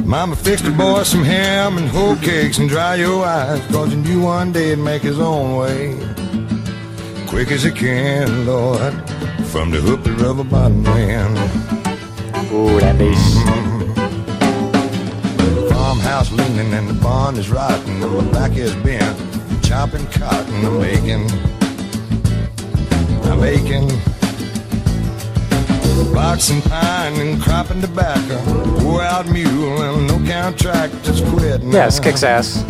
Mama 0.03 0.35
fixed 0.35 0.65
the 0.65 0.71
boy 0.71 1.03
some 1.03 1.23
ham 1.23 1.77
and 1.77 1.87
whole 1.87 2.15
cakes 2.15 2.57
and 2.57 2.67
dry 2.67 2.95
your 2.95 3.23
eyes. 3.23 3.63
Cause 3.67 3.91
he 3.91 3.97
knew 3.97 4.23
one 4.23 4.51
day 4.51 4.69
he'd 4.69 4.79
make 4.79 5.03
his 5.03 5.19
own 5.19 5.57
way. 5.57 5.95
Quick 7.35 7.51
as 7.51 7.63
he 7.63 7.71
can, 7.71 8.45
Lord. 8.45 8.93
from 9.51 9.69
the 9.69 9.79
Hoopie 9.79 10.17
River 10.21 10.45
bottom 10.45 10.85
land. 10.85 11.37
Ooh, 12.53 12.79
that 12.79 12.97
bass. 12.97 13.17
Mm-hmm. 13.17 13.91
Farmhouse 15.67 16.31
leaning 16.31 16.73
and 16.73 16.87
the 16.87 16.93
barn 16.93 17.35
is 17.35 17.49
rotting. 17.49 18.01
And 18.01 18.13
my 18.13 18.23
back 18.31 18.55
is 18.55 18.73
bent, 18.75 19.17
chopping 19.61 20.07
cotton. 20.11 20.65
I'm 20.65 20.81
aching, 20.81 21.29
I'm 23.29 23.43
aching. 23.43 23.89
Boxing 26.13 26.61
pine 26.61 27.19
and 27.19 27.41
cropping 27.41 27.81
tobacco. 27.81 28.39
Wore 28.81 29.01
out 29.01 29.27
mule 29.27 29.81
and 29.81 30.07
no 30.07 30.19
count 30.25 30.57
tractors 30.57 31.19
quit. 31.19 31.63
now. 31.63 31.83
This 31.83 31.99
kicks 31.99 32.23
ass. 32.23 32.63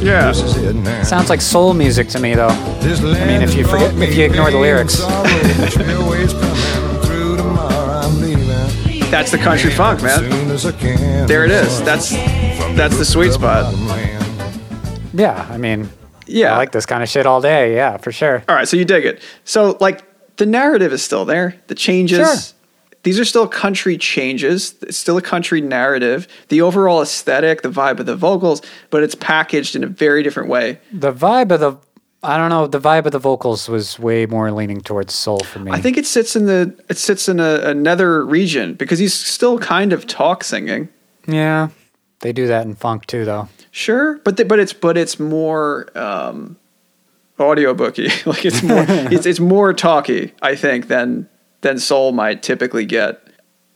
Yeah. 0.00 0.28
This 0.28 0.42
is 0.42 0.56
it 0.56 0.74
now. 0.74 1.02
Sounds 1.02 1.28
like 1.28 1.40
soul 1.40 1.74
music 1.74 2.08
to 2.08 2.20
me, 2.20 2.34
though. 2.34 2.48
This 2.80 3.00
I 3.00 3.26
mean, 3.26 3.42
if 3.42 3.54
you 3.54 3.64
forget, 3.64 3.94
if 3.96 4.14
you 4.16 4.24
ignore 4.24 4.50
the 4.50 4.58
lyrics. 4.58 4.98
That's 9.10 9.30
the 9.30 9.38
country 9.38 9.70
funk, 9.70 10.02
man. 10.02 10.20
There 10.22 11.26
There 11.26 11.44
it 11.44 11.50
is. 11.50 11.82
That's 11.82 12.10
that's 12.76 12.98
the 12.98 13.04
sweet 13.04 13.32
spot. 13.32 13.74
Yeah, 15.14 15.48
I 15.50 15.56
mean, 15.56 15.88
Yeah. 16.26 16.52
I 16.52 16.58
like 16.58 16.72
this 16.72 16.86
kind 16.86 17.02
of 17.02 17.08
shit 17.08 17.26
all 17.26 17.40
day. 17.40 17.74
Yeah, 17.74 17.96
for 17.96 18.12
sure. 18.12 18.44
All 18.48 18.54
right, 18.54 18.68
so 18.68 18.76
you 18.76 18.84
dig 18.84 19.06
it. 19.06 19.22
So 19.44 19.76
like 19.80 20.04
the 20.36 20.46
narrative 20.46 20.92
is 20.92 21.02
still 21.02 21.24
there. 21.24 21.56
The 21.68 21.74
changes. 21.74 22.18
Sure. 22.18 22.57
These 23.04 23.20
are 23.20 23.24
still 23.24 23.46
country 23.46 23.96
changes. 23.96 24.74
It's 24.82 24.96
still 24.96 25.16
a 25.16 25.22
country 25.22 25.60
narrative. 25.60 26.26
The 26.48 26.60
overall 26.62 27.00
aesthetic, 27.00 27.62
the 27.62 27.70
vibe 27.70 28.00
of 28.00 28.06
the 28.06 28.16
vocals, 28.16 28.60
but 28.90 29.02
it's 29.02 29.14
packaged 29.14 29.76
in 29.76 29.84
a 29.84 29.86
very 29.86 30.22
different 30.22 30.48
way. 30.48 30.80
The 30.92 31.12
vibe 31.12 31.52
of 31.52 31.60
the, 31.60 31.76
I 32.22 32.36
don't 32.36 32.50
know, 32.50 32.66
the 32.66 32.80
vibe 32.80 33.06
of 33.06 33.12
the 33.12 33.18
vocals 33.18 33.68
was 33.68 33.98
way 33.98 34.26
more 34.26 34.50
leaning 34.50 34.80
towards 34.80 35.14
soul 35.14 35.40
for 35.40 35.60
me. 35.60 35.70
I 35.70 35.80
think 35.80 35.96
it 35.96 36.06
sits 36.06 36.34
in 36.34 36.46
the 36.46 36.76
it 36.88 36.98
sits 36.98 37.28
in 37.28 37.38
a, 37.38 37.60
another 37.60 38.24
region 38.26 38.74
because 38.74 38.98
he's 38.98 39.14
still 39.14 39.58
kind 39.58 39.92
of 39.92 40.06
talk 40.06 40.42
singing. 40.42 40.88
Yeah, 41.26 41.68
they 42.20 42.32
do 42.32 42.46
that 42.48 42.66
in 42.66 42.74
funk 42.74 43.06
too, 43.06 43.24
though. 43.24 43.48
Sure, 43.70 44.18
but 44.24 44.36
the, 44.36 44.44
but 44.44 44.58
it's 44.58 44.72
but 44.72 44.96
it's 44.96 45.20
more 45.20 45.88
um, 45.96 46.56
audiobooky. 47.38 48.26
like 48.26 48.44
it's 48.44 48.62
more 48.62 48.84
it's 48.88 49.26
it's 49.26 49.40
more 49.40 49.72
talky, 49.72 50.32
I 50.42 50.56
think, 50.56 50.88
than 50.88 51.28
than 51.60 51.78
soul 51.78 52.12
might 52.12 52.42
typically 52.42 52.84
get. 52.86 53.22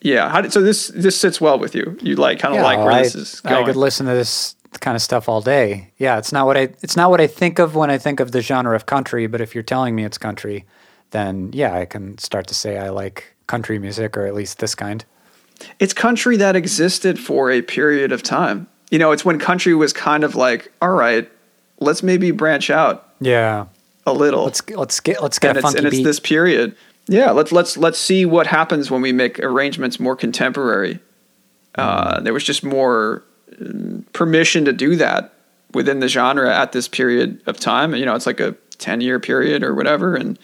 Yeah. 0.00 0.28
How 0.28 0.40
did, 0.40 0.52
so 0.52 0.60
this 0.60 0.88
this 0.88 1.16
sits 1.16 1.40
well 1.40 1.58
with 1.58 1.74
you. 1.74 1.96
You 2.02 2.16
like 2.16 2.38
kind 2.38 2.54
of 2.54 2.56
Yeah, 2.60 2.64
like 2.64 2.78
where 2.78 2.90
I, 2.92 3.02
this 3.02 3.14
is 3.14 3.40
I 3.44 3.62
could 3.64 3.76
listen 3.76 4.06
to 4.06 4.12
this 4.14 4.56
kind 4.80 4.96
of 4.96 5.02
stuff 5.02 5.28
all 5.28 5.40
day. 5.40 5.92
Yeah, 5.98 6.18
it's 6.18 6.32
not 6.32 6.46
what 6.46 6.56
I 6.56 6.70
it's 6.82 6.96
not 6.96 7.10
what 7.10 7.20
I 7.20 7.26
think 7.26 7.58
of 7.58 7.74
when 7.74 7.90
I 7.90 7.98
think 7.98 8.20
of 8.20 8.32
the 8.32 8.40
genre 8.40 8.74
of 8.74 8.86
country. 8.86 9.26
But 9.26 9.40
if 9.40 9.54
you're 9.54 9.62
telling 9.62 9.94
me 9.94 10.04
it's 10.04 10.18
country, 10.18 10.64
then 11.10 11.50
yeah, 11.52 11.74
I 11.76 11.84
can 11.84 12.18
start 12.18 12.46
to 12.48 12.54
say 12.54 12.78
I 12.78 12.88
like 12.90 13.34
country 13.46 13.78
music 13.78 14.16
or 14.16 14.26
at 14.26 14.34
least 14.34 14.58
this 14.58 14.74
kind. 14.74 15.04
it's 15.78 15.92
country 15.92 16.36
that 16.38 16.56
existed 16.56 17.18
for 17.18 17.50
a 17.50 17.62
period 17.62 18.10
of 18.12 18.22
time. 18.22 18.66
You 18.90 18.98
know, 18.98 19.12
it's 19.12 19.24
when 19.24 19.38
country 19.38 19.74
was 19.74 19.92
kind 19.92 20.24
of 20.24 20.34
like, 20.34 20.72
all 20.82 20.90
right, 20.90 21.30
let's 21.80 22.02
maybe 22.02 22.30
branch 22.30 22.70
out 22.70 23.08
Yeah, 23.20 23.66
a 24.06 24.12
little. 24.12 24.44
let's 24.44 24.68
let's 24.70 25.00
get 25.00 25.22
let's 25.22 25.38
get 25.38 25.50
and 25.50 25.56
a 25.56 25.58
it's 25.60 25.64
funky 25.66 25.78
and 25.78 25.86
it's 25.86 26.02
this 26.02 26.18
period. 26.20 26.74
Yeah, 27.06 27.30
let's 27.32 27.52
let's 27.52 27.76
let's 27.76 27.98
see 27.98 28.24
what 28.24 28.46
happens 28.46 28.90
when 28.90 29.02
we 29.02 29.12
make 29.12 29.38
arrangements 29.40 29.98
more 29.98 30.16
contemporary. 30.16 31.00
Uh, 31.74 32.20
there 32.20 32.32
was 32.32 32.44
just 32.44 32.62
more 32.62 33.24
mm, 33.52 34.04
permission 34.12 34.64
to 34.66 34.72
do 34.72 34.96
that 34.96 35.34
within 35.72 36.00
the 36.00 36.08
genre 36.08 36.54
at 36.54 36.72
this 36.72 36.86
period 36.86 37.42
of 37.46 37.58
time. 37.58 37.94
You 37.94 38.04
know, 38.04 38.14
it's 38.14 38.26
like 38.26 38.40
a 38.40 38.54
ten 38.78 39.00
year 39.00 39.18
period 39.18 39.62
or 39.62 39.74
whatever, 39.74 40.14
and 40.14 40.38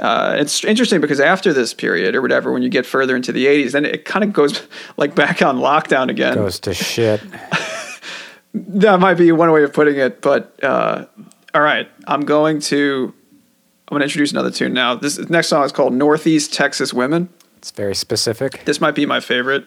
uh, 0.00 0.36
it's 0.38 0.62
interesting 0.62 1.00
because 1.00 1.18
after 1.18 1.52
this 1.52 1.74
period 1.74 2.14
or 2.14 2.22
whatever, 2.22 2.52
when 2.52 2.62
you 2.62 2.68
get 2.68 2.86
further 2.86 3.16
into 3.16 3.32
the 3.32 3.46
'80s, 3.46 3.72
then 3.72 3.84
it 3.84 4.04
kind 4.04 4.24
of 4.24 4.32
goes 4.32 4.62
like 4.96 5.14
back 5.14 5.42
on 5.42 5.58
lockdown 5.58 6.10
again. 6.10 6.34
goes 6.34 6.60
to 6.60 6.74
shit. 6.74 7.20
That 8.54 8.98
might 8.98 9.14
be 9.14 9.30
one 9.30 9.52
way 9.52 9.62
of 9.62 9.74
putting 9.74 9.96
it, 9.96 10.22
but 10.22 10.58
uh, 10.64 11.04
all 11.54 11.60
right, 11.60 11.88
I'm 12.06 12.22
going 12.22 12.60
to 12.62 13.14
I'm 13.88 13.94
going 13.94 14.00
to 14.00 14.04
introduce 14.04 14.32
another 14.32 14.50
tune 14.50 14.74
now. 14.74 14.96
This 14.96 15.18
next 15.30 15.48
song 15.48 15.64
is 15.64 15.72
called 15.72 15.94
Northeast 15.94 16.52
Texas 16.52 16.92
Women. 16.92 17.30
It's 17.56 17.70
very 17.70 17.94
specific. 17.94 18.66
This 18.66 18.82
might 18.82 18.94
be 18.94 19.06
my 19.06 19.18
favorite, 19.18 19.64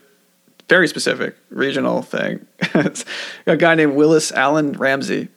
very 0.70 0.88
specific 0.88 1.36
regional 1.50 2.04
thing. 2.04 2.46
it's 2.60 3.04
a 3.48 3.58
guy 3.58 3.74
named 3.74 3.96
Willis 3.96 4.32
Alan 4.32 4.74
Ramsey, 4.74 5.30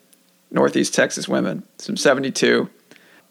Northeast 0.51 0.93
Texas 0.93 1.27
Women, 1.27 1.63
some 1.79 1.97
'72. 1.97 2.69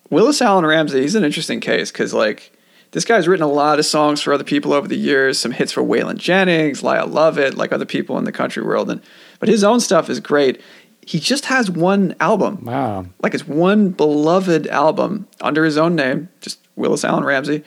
Willis 0.10 0.42
Alan 0.42 0.66
Ramsey, 0.66 1.02
he's 1.02 1.14
an 1.14 1.24
interesting 1.24 1.60
case 1.60 1.92
because 1.92 2.16
like 2.16 2.52
this 2.90 3.06
guy's 3.06 3.28
written 3.28 3.46
a 3.46 3.52
lot 3.52 3.78
of 3.78 3.86
songs 3.86 4.22
for 4.22 4.34
other 4.34 4.44
people 4.44 4.74
over 4.74 4.88
the 4.88 4.98
years, 4.98 5.38
some 5.38 5.52
hits 5.52 5.72
for 5.72 5.84
Waylon 5.84 6.18
Jennings, 6.18 6.82
Lyle 6.82 7.06
Lovett, 7.06 7.56
like 7.56 7.72
other 7.72 7.86
people 7.86 8.18
in 8.18 8.24
the 8.24 8.32
country 8.32 8.64
world, 8.64 8.90
and 8.90 9.04
but 9.40 9.50
his 9.50 9.64
own 9.64 9.80
stuff 9.80 10.10
is 10.10 10.20
great. 10.20 10.60
He 11.06 11.20
just 11.20 11.46
has 11.46 11.70
one 11.70 12.16
album. 12.20 12.64
Wow. 12.66 13.06
Like 13.22 13.34
it's 13.34 13.48
one 13.48 13.90
beloved 13.90 14.68
album 14.68 15.28
under 15.42 15.66
his 15.66 15.78
own 15.78 15.96
name, 15.96 16.30
just 16.42 16.60
Willis 16.76 17.04
Alan 17.04 17.24
Ramsey. 17.24 17.64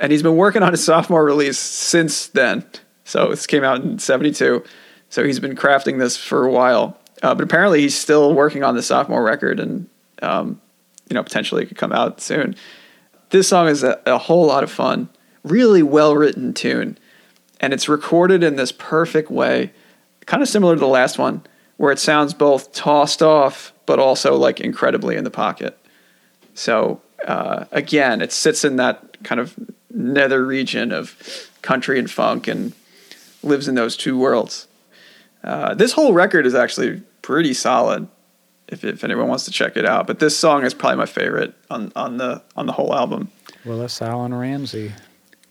And 0.00 0.10
he's 0.10 0.22
been 0.22 0.36
working 0.36 0.62
on 0.62 0.72
his 0.72 0.82
sophomore 0.84 1.24
release 1.24 1.58
since 1.58 2.28
then. 2.28 2.64
So 3.04 3.28
this 3.28 3.46
came 3.46 3.64
out 3.64 3.82
in 3.82 3.98
72. 3.98 4.64
So 5.10 5.24
he's 5.24 5.38
been 5.38 5.56
crafting 5.56 5.98
this 5.98 6.16
for 6.16 6.46
a 6.46 6.50
while. 6.50 6.98
Uh, 7.22 7.34
but 7.34 7.44
apparently 7.44 7.80
he's 7.80 7.96
still 7.96 8.34
working 8.34 8.64
on 8.64 8.74
the 8.74 8.82
sophomore 8.82 9.22
record 9.22 9.60
and, 9.60 9.88
um, 10.22 10.60
you 11.08 11.14
know, 11.14 11.22
potentially 11.22 11.62
it 11.62 11.66
could 11.66 11.76
come 11.76 11.92
out 11.92 12.20
soon. 12.20 12.56
This 13.30 13.48
song 13.48 13.68
is 13.68 13.84
a, 13.84 14.00
a 14.06 14.18
whole 14.18 14.46
lot 14.46 14.64
of 14.64 14.70
fun, 14.70 15.08
really 15.44 15.82
well 15.82 16.16
written 16.16 16.52
tune. 16.52 16.98
And 17.60 17.72
it's 17.72 17.88
recorded 17.88 18.42
in 18.42 18.56
this 18.56 18.72
perfect 18.72 19.30
way, 19.30 19.72
kind 20.26 20.42
of 20.42 20.48
similar 20.48 20.74
to 20.74 20.80
the 20.80 20.88
last 20.88 21.16
one, 21.18 21.42
where 21.82 21.90
it 21.90 21.98
sounds 21.98 22.32
both 22.32 22.72
tossed 22.72 23.24
off, 23.24 23.72
but 23.86 23.98
also 23.98 24.36
like 24.36 24.60
incredibly 24.60 25.16
in 25.16 25.24
the 25.24 25.30
pocket. 25.32 25.76
So 26.54 27.02
uh, 27.26 27.64
again, 27.72 28.22
it 28.22 28.30
sits 28.30 28.64
in 28.64 28.76
that 28.76 29.24
kind 29.24 29.40
of 29.40 29.58
nether 29.90 30.46
region 30.46 30.92
of 30.92 31.16
country 31.60 31.98
and 31.98 32.08
funk 32.08 32.46
and 32.46 32.72
lives 33.42 33.66
in 33.66 33.74
those 33.74 33.96
two 33.96 34.16
worlds. 34.16 34.68
Uh, 35.42 35.74
this 35.74 35.90
whole 35.90 36.12
record 36.12 36.46
is 36.46 36.54
actually 36.54 37.02
pretty 37.20 37.52
solid. 37.52 38.06
If, 38.68 38.84
if 38.84 39.02
anyone 39.02 39.26
wants 39.26 39.46
to 39.46 39.50
check 39.50 39.76
it 39.76 39.84
out, 39.84 40.06
but 40.06 40.20
this 40.20 40.38
song 40.38 40.64
is 40.64 40.74
probably 40.74 40.98
my 40.98 41.06
favorite 41.06 41.52
on, 41.68 41.90
on 41.96 42.16
the 42.16 42.42
on 42.54 42.66
the 42.66 42.72
whole 42.72 42.94
album. 42.94 43.32
Willis 43.64 44.00
Alan 44.00 44.32
Ramsey. 44.32 44.92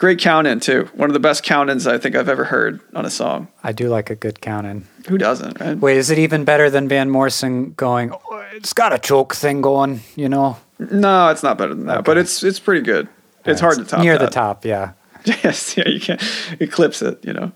Great 0.01 0.17
count 0.17 0.47
in 0.47 0.59
too. 0.59 0.89
One 0.95 1.11
of 1.11 1.13
the 1.13 1.19
best 1.19 1.43
count 1.43 1.69
ins 1.69 1.85
I 1.85 1.99
think 1.99 2.15
I've 2.15 2.27
ever 2.27 2.43
heard 2.43 2.81
on 2.95 3.05
a 3.05 3.09
song. 3.11 3.49
I 3.63 3.71
do 3.71 3.87
like 3.87 4.09
a 4.09 4.15
good 4.15 4.41
count 4.41 4.65
in. 4.65 4.87
Who 5.07 5.15
doesn't, 5.19 5.59
right? 5.59 5.77
Wait, 5.77 5.95
is 5.95 6.09
it 6.09 6.17
even 6.17 6.43
better 6.43 6.71
than 6.71 6.87
Van 6.87 7.07
Morrison 7.11 7.73
going? 7.73 8.11
"Oh, 8.11 8.43
it's 8.51 8.73
got 8.73 8.93
a 8.93 8.97
choke 8.97 9.35
thing 9.35 9.61
going, 9.61 10.01
you 10.15 10.27
know. 10.27 10.57
No, 10.79 11.29
it's 11.29 11.43
not 11.43 11.59
better 11.59 11.75
than 11.75 11.85
that, 11.85 12.03
but 12.03 12.17
it's 12.17 12.41
it's 12.41 12.59
pretty 12.59 12.81
good. 12.81 13.09
It's 13.45 13.61
hard 13.61 13.77
to 13.77 13.83
top. 13.85 13.99
near 14.01 14.17
the 14.17 14.25
top. 14.27 14.65
Yeah. 14.65 14.93
Yes, 15.23 15.77
yeah, 15.77 15.87
you 15.87 15.99
can't 15.99 16.19
eclipse 16.59 17.03
it. 17.03 17.23
You 17.23 17.33
know. 17.33 17.51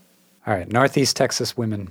All 0.45 0.53
right, 0.53 0.71
Northeast 0.71 1.17
Texas 1.17 1.57
women. 1.57 1.89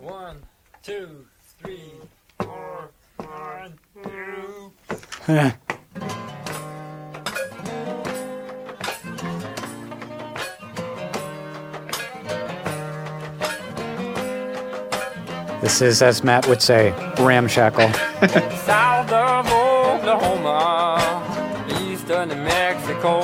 One, 0.00 0.38
two, 0.82 1.26
three, 1.62 1.92
four, 2.40 2.88
one, 3.18 3.78
two. 4.02 5.52
This 15.64 15.80
is, 15.80 16.02
as 16.02 16.22
Matt 16.22 16.46
would 16.46 16.60
say, 16.60 16.90
ramshackle. 17.18 17.90
South 18.66 19.10
of 19.10 19.46
Oklahoma, 19.50 21.00
east 21.80 22.10
of 22.10 22.28
New 22.28 22.34
Mexico, 22.34 23.20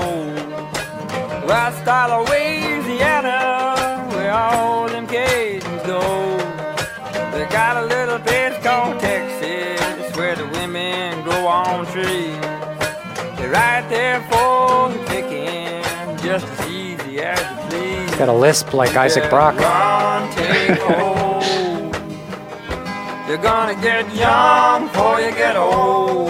west 1.46 1.86
of 1.86 2.26
Louisiana, 2.30 4.08
where 4.14 4.32
all 4.32 4.88
them 4.88 5.06
Cajuns 5.06 5.86
go. 5.86 6.00
They 7.36 7.44
got 7.52 7.76
a 7.76 7.84
little 7.84 8.18
place 8.20 8.56
called 8.64 8.98
Texas, 9.00 10.16
where 10.16 10.34
the 10.34 10.46
women 10.46 11.22
grow 11.22 11.46
on 11.46 11.84
trees. 11.88 12.40
They're 13.36 13.50
right 13.50 13.86
there 13.90 14.22
for 14.30 14.88
the 14.88 15.04
picking, 15.08 15.82
just 16.24 16.46
as 16.46 16.70
easy 16.70 17.20
as 17.20 17.38
you 17.38 17.68
please. 17.68 18.14
Got 18.16 18.30
a 18.30 18.32
lisp 18.32 18.72
like 18.72 18.96
Isaac 18.96 19.28
Brock. 19.28 19.56
Run, 23.30 23.38
take 23.38 23.38
hold. 23.38 23.38
You're 23.38 23.38
gonna 23.38 23.80
get 23.80 24.14
young 24.14 24.88
before 24.88 25.20
you 25.20 25.30
get 25.30 25.56
old. 25.56 26.28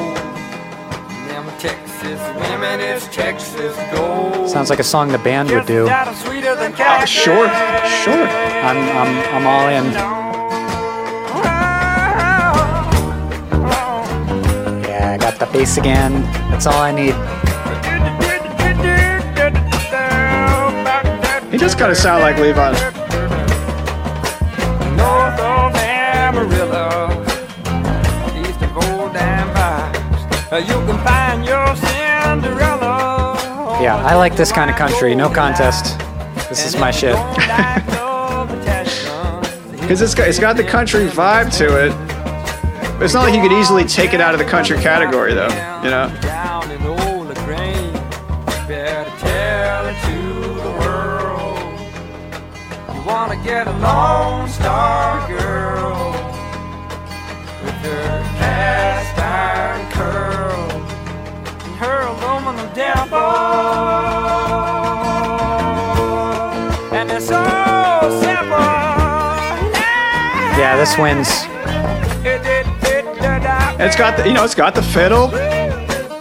Them 1.29 1.47
Texas 1.59 2.21
women 2.37 2.81
is 2.81 3.07
Texas 3.09 3.77
gold. 3.93 4.49
Sounds 4.49 4.69
like 4.71 4.81
a 4.81 4.85
song 4.85 5.09
the 5.09 5.19
band 5.19 5.51
would 5.51 5.67
do. 5.67 5.89
Sweeter 6.15 6.55
than 6.57 6.75
Uh, 6.75 7.05
sure, 7.07 7.49
sure. 8.05 8.27
I'm, 8.63 8.77
I'm, 8.77 9.35
I'm 9.35 9.47
all 9.47 9.69
in. 9.69 9.93
Yeah, 14.83 15.13
I 15.15 15.19
got 15.19 15.39
the 15.39 15.47
bass 15.47 15.79
again. 15.79 16.23
That's 16.51 16.67
all 16.67 16.83
I 16.83 16.93
need. 16.93 17.15
He 21.51 21.59
just 21.59 21.79
kind 21.79 21.91
of 21.91 21.97
sound 21.97 22.23
like 22.23 22.37
Levon. 22.37 23.00
You 30.59 30.75
can 30.85 30.99
find 31.05 31.45
your 31.45 31.77
Cinderella. 31.77 33.39
Yeah, 33.81 34.05
I 34.05 34.17
like 34.17 34.37
this 34.37 34.51
kind 34.51 34.69
of 34.69 34.77
country. 34.77 35.15
No 35.15 35.29
contest. 35.31 35.99
This 36.49 36.67
is 36.67 36.77
my 36.77 36.91
shit. 36.91 37.15
Because 39.81 40.03
it's 40.03 40.15
got, 40.15 40.29
it's 40.29 40.41
got 40.41 40.57
the 40.57 40.65
country 40.65 41.07
vibe 41.07 41.57
to 41.59 41.87
it. 41.87 41.93
It's 43.03 43.15
not 43.15 43.23
like 43.23 43.35
you 43.35 43.41
could 43.41 43.53
easily 43.53 43.85
take 43.85 44.13
it 44.13 44.21
out 44.21 44.35
of 44.35 44.41
the 44.41 44.45
country 44.45 44.77
category, 44.79 45.35
though. 45.35 45.49
You 45.85 45.91
know? 45.91 46.13
Down 46.21 46.71
in 46.71 46.83
old 46.83 47.29
Lagrange, 47.29 47.95
better 48.67 49.11
tell 49.21 49.87
it 49.87 49.97
to 50.03 50.19
the 50.63 50.71
world. 50.81 51.59
You 52.95 53.03
wanna 53.07 53.43
get 53.45 53.69
a 53.69 53.73
Lone 53.79 54.49
Star 54.49 55.29
girl 55.29 56.11
with 57.65 57.75
her 57.85 58.20
aluminum. 62.83 63.15
And 66.93 67.11
it's 67.11 67.27
so 67.27 68.21
simple. 68.23 68.59
Yeah, 70.59 70.77
this 70.77 70.97
wins. 70.99 71.29
It's 73.83 73.97
got 73.97 74.17
the 74.17 74.27
you 74.27 74.35
know 74.35 74.45
it's 74.45 74.55
got 74.55 74.75
the 74.75 74.83
fiddle. 74.83 75.31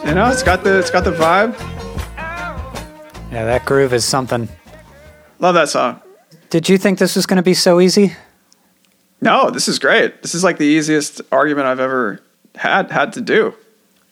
You 0.08 0.16
know, 0.16 0.30
it's 0.32 0.44
got 0.44 0.64
the 0.64 0.80
it's 0.80 0.90
got 0.90 1.04
the 1.04 1.12
vibe. 1.12 1.60
Yeah, 3.32 3.46
that 3.46 3.66
groove 3.66 3.94
is 3.94 4.06
something. 4.06 4.50
Love 5.40 5.56
that 5.56 5.70
song. 5.70 6.02
Did 6.50 6.68
you 6.68 6.78
think 6.78 6.98
this 6.98 7.16
was 7.16 7.26
going 7.26 7.38
to 7.38 7.44
be 7.44 7.54
so 7.54 7.80
easy? 7.80 8.16
No, 9.22 9.52
this 9.52 9.68
is 9.68 9.78
great. 9.78 10.22
This 10.22 10.34
is 10.34 10.44
like 10.44 10.58
the 10.58 10.66
easiest 10.66 11.22
argument 11.32 11.68
I've 11.68 11.80
ever 11.80 12.22
had 12.56 12.90
had 12.90 13.14
to 13.14 13.22
do. 13.22 13.54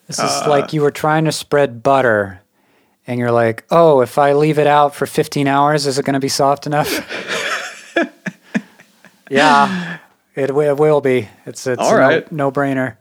This 0.08 0.20
is 0.20 0.48
like 0.48 0.74
you 0.74 0.82
were 0.82 0.92
trying 0.92 1.26
to 1.26 1.32
spread 1.32 1.84
butter 1.84 2.42
and 3.06 3.20
you're 3.20 3.32
like, 3.32 3.66
oh, 3.70 4.02
if 4.02 4.18
I 4.18 4.34
leave 4.34 4.58
it 4.58 4.68
out 4.68 4.96
for 4.96 5.06
15 5.06 5.48
hours, 5.48 5.86
is 5.86 6.00
it 6.00 6.06
going 6.06 6.14
to 6.14 6.20
be 6.20 6.30
soft 6.30 6.66
enough? 6.66 6.90
yeah, 9.30 10.00
it, 10.36 10.48
wi- 10.48 10.70
it 10.70 10.78
will 10.78 11.02
be. 11.02 11.28
It's, 11.46 11.68
it's 11.68 11.82
All 11.82 11.96
a 11.96 12.00
right. 12.00 12.32
no, 12.32 12.52
brainer. 12.52 12.98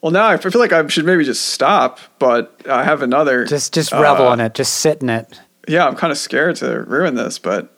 Well, 0.00 0.12
now 0.12 0.26
I 0.28 0.36
feel 0.36 0.52
like 0.58 0.72
I 0.72 0.86
should 0.88 1.04
maybe 1.06 1.24
just 1.24 1.46
stop, 1.46 2.00
but 2.18 2.60
I 2.68 2.82
have 2.84 3.02
another. 3.02 3.44
Just 3.44 3.72
just 3.72 3.92
revel 3.92 4.28
uh, 4.28 4.32
in 4.34 4.40
it. 4.40 4.54
Just 4.54 4.74
sit 4.80 5.00
in 5.00 5.08
it. 5.08 5.40
yeah, 5.68 5.86
I'm 5.86 5.94
kind 5.94 6.10
of 6.10 6.18
scared 6.18 6.56
to 6.56 6.82
ruin 6.82 7.14
this, 7.14 7.38
but 7.38 7.72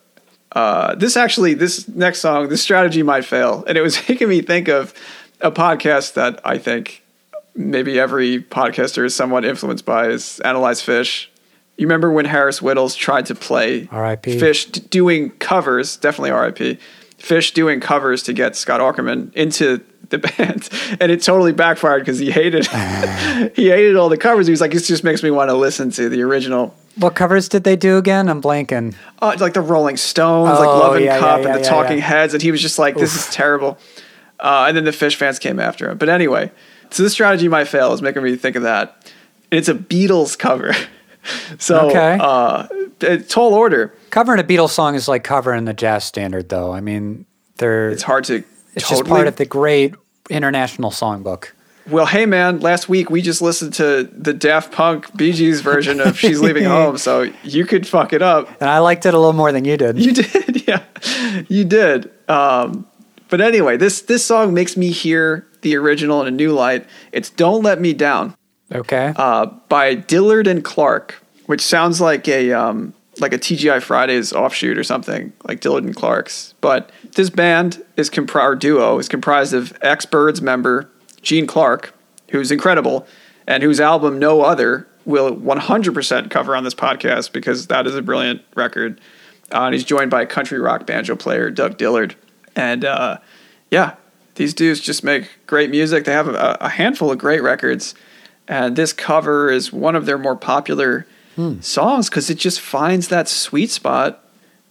uh, 0.53 0.95
this 0.95 1.17
actually, 1.19 1.55
this 1.55 1.87
next 1.87 2.21
song, 2.21 2.49
this 2.49 2.63
strategy 2.63 3.03
might 3.03 3.25
fail, 3.27 3.63
and 3.67 3.77
it 3.77 3.83
was 3.83 3.97
making 4.09 4.29
me 4.29 4.41
think 4.41 4.69
of 4.69 4.95
a 5.41 5.53
podcast 5.53 6.15
that 6.15 6.41
I 6.47 6.57
think 6.57 7.04
maybe 7.55 7.99
every 7.99 8.43
podcaster 8.43 9.05
is 9.05 9.15
somewhat 9.15 9.45
influenced 9.45 9.85
by 9.85 10.09
is 10.09 10.41
Analyze 10.41 10.81
Phish. 10.83 11.27
You 11.77 11.87
remember 11.87 12.11
when 12.13 12.25
Harris 12.25 12.61
Wittels 12.61 12.97
tried 12.97 13.27
to 13.27 13.35
play 13.35 13.89
R.I.P.. 13.91 14.39
Phish 14.39 14.89
doing 14.91 15.31
covers, 15.31 15.97
definitely 15.97 16.31
R.I.P. 16.31 16.79
Phish 17.19 17.53
doing 17.53 17.81
covers 17.81 18.23
to 18.25 18.33
get 18.33 18.55
Scott 18.55 18.81
Aukerman 18.81 19.33
into 19.35 19.81
the 20.11 20.19
band, 20.39 20.69
and 21.01 21.11
it 21.11 21.23
totally 21.23 21.53
backfired 21.53 22.03
because 22.03 22.19
he 22.19 22.31
hated 22.31 22.67
he 23.57 23.71
hated 23.71 23.97
all 23.97 24.09
the 24.09 24.19
covers. 24.19 24.47
He 24.47 24.51
was 24.53 24.61
like, 24.61 24.71
"This 24.73 24.87
just 24.87 25.03
makes 25.03 25.23
me 25.23 25.31
want 25.31 25.49
to 25.51 25.55
listen 25.57 25.91
to 25.93 26.09
the 26.09 26.23
original." 26.23 26.75
What 26.97 27.17
covers 27.17 27.49
did 27.49 27.65
they 27.65 27.75
do 27.75 27.97
again? 27.99 28.29
I'm 28.29 28.41
blanking. 28.41 28.95
uh, 29.21 29.35
like 29.41 29.55
the 29.55 29.61
Rolling 29.63 29.97
Stones, 29.97 30.61
like 30.61 30.69
Oh, 30.69 30.79
Love 30.79 30.95
and 30.97 31.05
yeah, 31.05 31.19
Cup, 31.19 31.41
yeah, 31.41 31.47
and 31.47 31.55
the 31.57 31.61
yeah, 31.61 31.69
Talking 31.69 31.99
yeah. 31.99 32.05
Heads, 32.05 32.35
and 32.35 32.43
he 32.43 32.53
was 32.53 32.61
just 32.63 32.79
like, 32.79 32.95
"This 32.97 33.17
is 33.17 33.35
terrible." 33.35 33.79
Uh, 34.39 34.67
and 34.69 34.77
then 34.77 34.85
the 34.85 34.91
Phish 34.93 35.17
fans 35.17 35.39
came 35.41 35.59
after 35.59 35.91
him. 35.91 35.97
But 35.99 36.09
anyway, 36.11 36.53
so 36.91 37.03
this 37.03 37.13
strategy 37.13 37.49
might 37.49 37.69
fail. 37.69 37.93
Is 37.93 38.03
making 38.03 38.23
me 38.23 38.37
think 38.37 38.57
of 38.57 38.63
that. 38.63 39.13
It's 39.51 39.69
a 39.69 39.75
Beatles 39.75 40.39
cover. 40.39 40.73
so 41.59 41.89
Okay. 41.91 42.19
uh, 42.21 42.67
tall 43.29 43.55
order. 43.55 43.95
Covering 44.11 44.41
a 44.41 44.45
Beatles 44.45 44.71
song 44.71 44.95
is 44.95 45.09
like 45.09 45.25
covering 45.25 45.65
the 45.65 45.73
jazz 45.75 46.05
standard, 46.05 46.49
though. 46.49 46.73
I 46.73 46.81
mean, 46.81 47.27
they're 47.57 47.91
It's 47.91 48.03
hard 48.03 48.25
to. 48.25 48.43
it's 48.75 48.89
totally, 48.89 49.01
just 49.01 49.05
part 49.09 49.27
of 49.27 49.37
the 49.37 49.45
great 49.47 49.95
international 50.31 50.91
songbook. 50.91 51.51
Well, 51.91 52.07
hey 52.07 52.25
man, 52.25 52.61
last 52.61 52.89
week 52.89 53.11
we 53.11 53.21
just 53.21 53.43
listened 53.43 53.75
to 53.75 54.05
the 54.11 54.33
Daft 54.33 54.73
Punk 54.73 55.15
Bee 55.17 55.33
Gees 55.33 55.61
version 55.61 56.01
of 56.01 56.19
"She's 56.19 56.41
Leaving 56.41 56.65
Home," 56.77 56.97
so 56.97 57.31
you 57.43 57.67
could 57.67 57.87
fuck 57.87 58.15
it 58.15 58.23
up. 58.23 58.49
And 58.59 58.71
I 58.71 58.79
liked 58.79 59.05
it 59.05 59.13
a 59.13 59.19
little 59.19 59.35
more 59.35 59.53
than 59.53 59.67
you 59.67 59.77
did. 59.77 59.99
You 59.99 60.13
did, 60.23 60.67
yeah, 60.67 60.83
you 61.49 61.65
did. 61.67 62.11
Um, 62.27 62.87
but 63.29 63.43
anyway, 63.43 63.77
this 63.77 64.01
this 64.01 64.25
song 64.25 64.55
makes 64.55 64.79
me 64.79 64.93
hear 64.93 65.47
the 65.65 65.75
original 65.77 66.23
in 66.23 66.29
a 66.29 66.31
new 66.31 66.53
light. 66.53 66.87
It's 67.11 67.29
"Don't 67.29 67.65
Let 67.65 67.81
Me 67.81 67.93
Down" 67.93 68.37
Okay. 68.73 69.13
uh, 69.17 69.47
by 69.69 69.95
Dillard 69.95 70.47
and 70.47 70.63
Clark, 70.65 71.21
which 71.47 71.61
sounds 71.61 72.01
like 72.01 72.29
a 72.29 72.53
um, 72.53 72.95
like 73.21 73.33
a 73.33 73.39
TGI 73.39 73.83
Fridays 73.83 74.33
offshoot 74.33 74.79
or 74.79 74.85
something, 74.85 75.33
like 75.49 75.61
Dillard 75.61 75.85
and 75.85 75.95
Clark's. 75.97 76.55
But 76.61 76.91
this 77.17 77.31
band 77.31 77.83
is 77.97 78.09
compri- 78.11 78.43
or 78.43 78.55
duo 78.55 78.99
is 78.99 79.09
comprised 79.09 79.53
of 79.55 79.77
ex 79.83 80.07
Byrds 80.07 80.41
member 80.41 80.89
Gene 81.23 81.47
Clark, 81.47 81.93
who's 82.31 82.53
incredible, 82.53 83.07
and 83.47 83.63
whose 83.63 83.81
album 83.81 84.19
No 84.19 84.43
Other 84.43 84.87
will 85.05 85.37
100% 85.37 86.31
cover 86.31 86.57
on 86.57 86.65
this 86.65 86.75
podcast 86.75 87.33
because 87.33 87.67
that 87.67 87.87
is 87.87 87.95
a 87.95 88.01
brilliant 88.03 88.41
record. 88.55 89.01
Uh, 89.53 89.65
and 89.65 89.75
he's 89.75 89.85
joined 89.85 90.11
by 90.11 90.25
country 90.25 90.59
rock 90.59 90.87
banjo 90.87 91.15
player 91.15 91.51
Doug 91.51 91.77
Dillard. 91.77 92.17
And 92.57 92.85
uh, 92.85 93.19
yeah, 93.71 93.97
these 94.35 94.55
dudes 94.55 94.81
just 94.81 95.05
make 95.05 95.29
great 95.47 95.71
music. 95.71 96.05
They 96.05 96.13
have 96.13 96.29
a, 96.29 96.57
a 96.61 96.69
handful 96.69 97.11
of 97.11 97.19
great 97.19 97.43
records. 97.43 97.95
And 98.49 98.77
this 98.77 98.93
cover 98.93 99.51
is 99.51 99.73
one 99.73 99.97
of 99.97 100.07
their 100.07 100.19
more 100.19 100.37
popular 100.37 101.07
hmm. 101.37 101.61
songs 101.61 102.09
because 102.09 102.31
it 102.31 102.39
just 102.39 102.61
finds 102.61 103.09
that 103.09 103.29
sweet 103.29 103.71
spot 103.71 104.25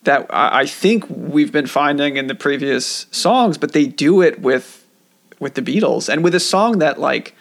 that 0.03 0.27
I, 0.29 0.61
I 0.61 0.65
think 0.65 1.05
we've 1.09 1.51
been 1.51 1.67
finding 1.67 2.17
in 2.17 2.27
the 2.27 2.35
previous 2.35 3.07
songs, 3.11 3.57
but 3.57 3.71
they 3.71 3.85
do 3.85 4.21
it 4.21 4.41
with 4.41 4.81
with 5.39 5.55
the 5.55 5.61
Beatles 5.61 6.07
and 6.07 6.23
with 6.23 6.35
a 6.35 6.39
song 6.39 6.79
that 6.79 6.99
like 6.99 7.35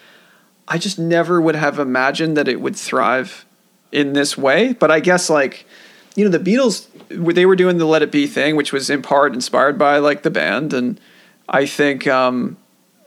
I 0.66 0.78
just 0.78 0.98
never 0.98 1.40
would 1.40 1.54
have 1.54 1.78
imagined 1.78 2.36
that 2.36 2.48
it 2.48 2.60
would 2.60 2.74
thrive 2.74 3.44
in 3.92 4.12
this 4.12 4.36
way. 4.36 4.72
But 4.72 4.90
I 4.90 5.00
guess 5.00 5.28
like 5.28 5.66
you 6.14 6.24
know 6.24 6.36
the 6.36 6.38
Beatles 6.38 6.86
they 7.34 7.46
were 7.46 7.56
doing 7.56 7.78
the 7.78 7.84
Let 7.84 8.02
It 8.02 8.10
Be 8.10 8.26
thing, 8.26 8.56
which 8.56 8.72
was 8.72 8.88
in 8.88 9.02
part 9.02 9.34
inspired 9.34 9.78
by 9.78 9.98
like 9.98 10.22
the 10.22 10.30
band, 10.30 10.72
and 10.72 11.00
I 11.48 11.66
think 11.66 12.06
um, 12.06 12.56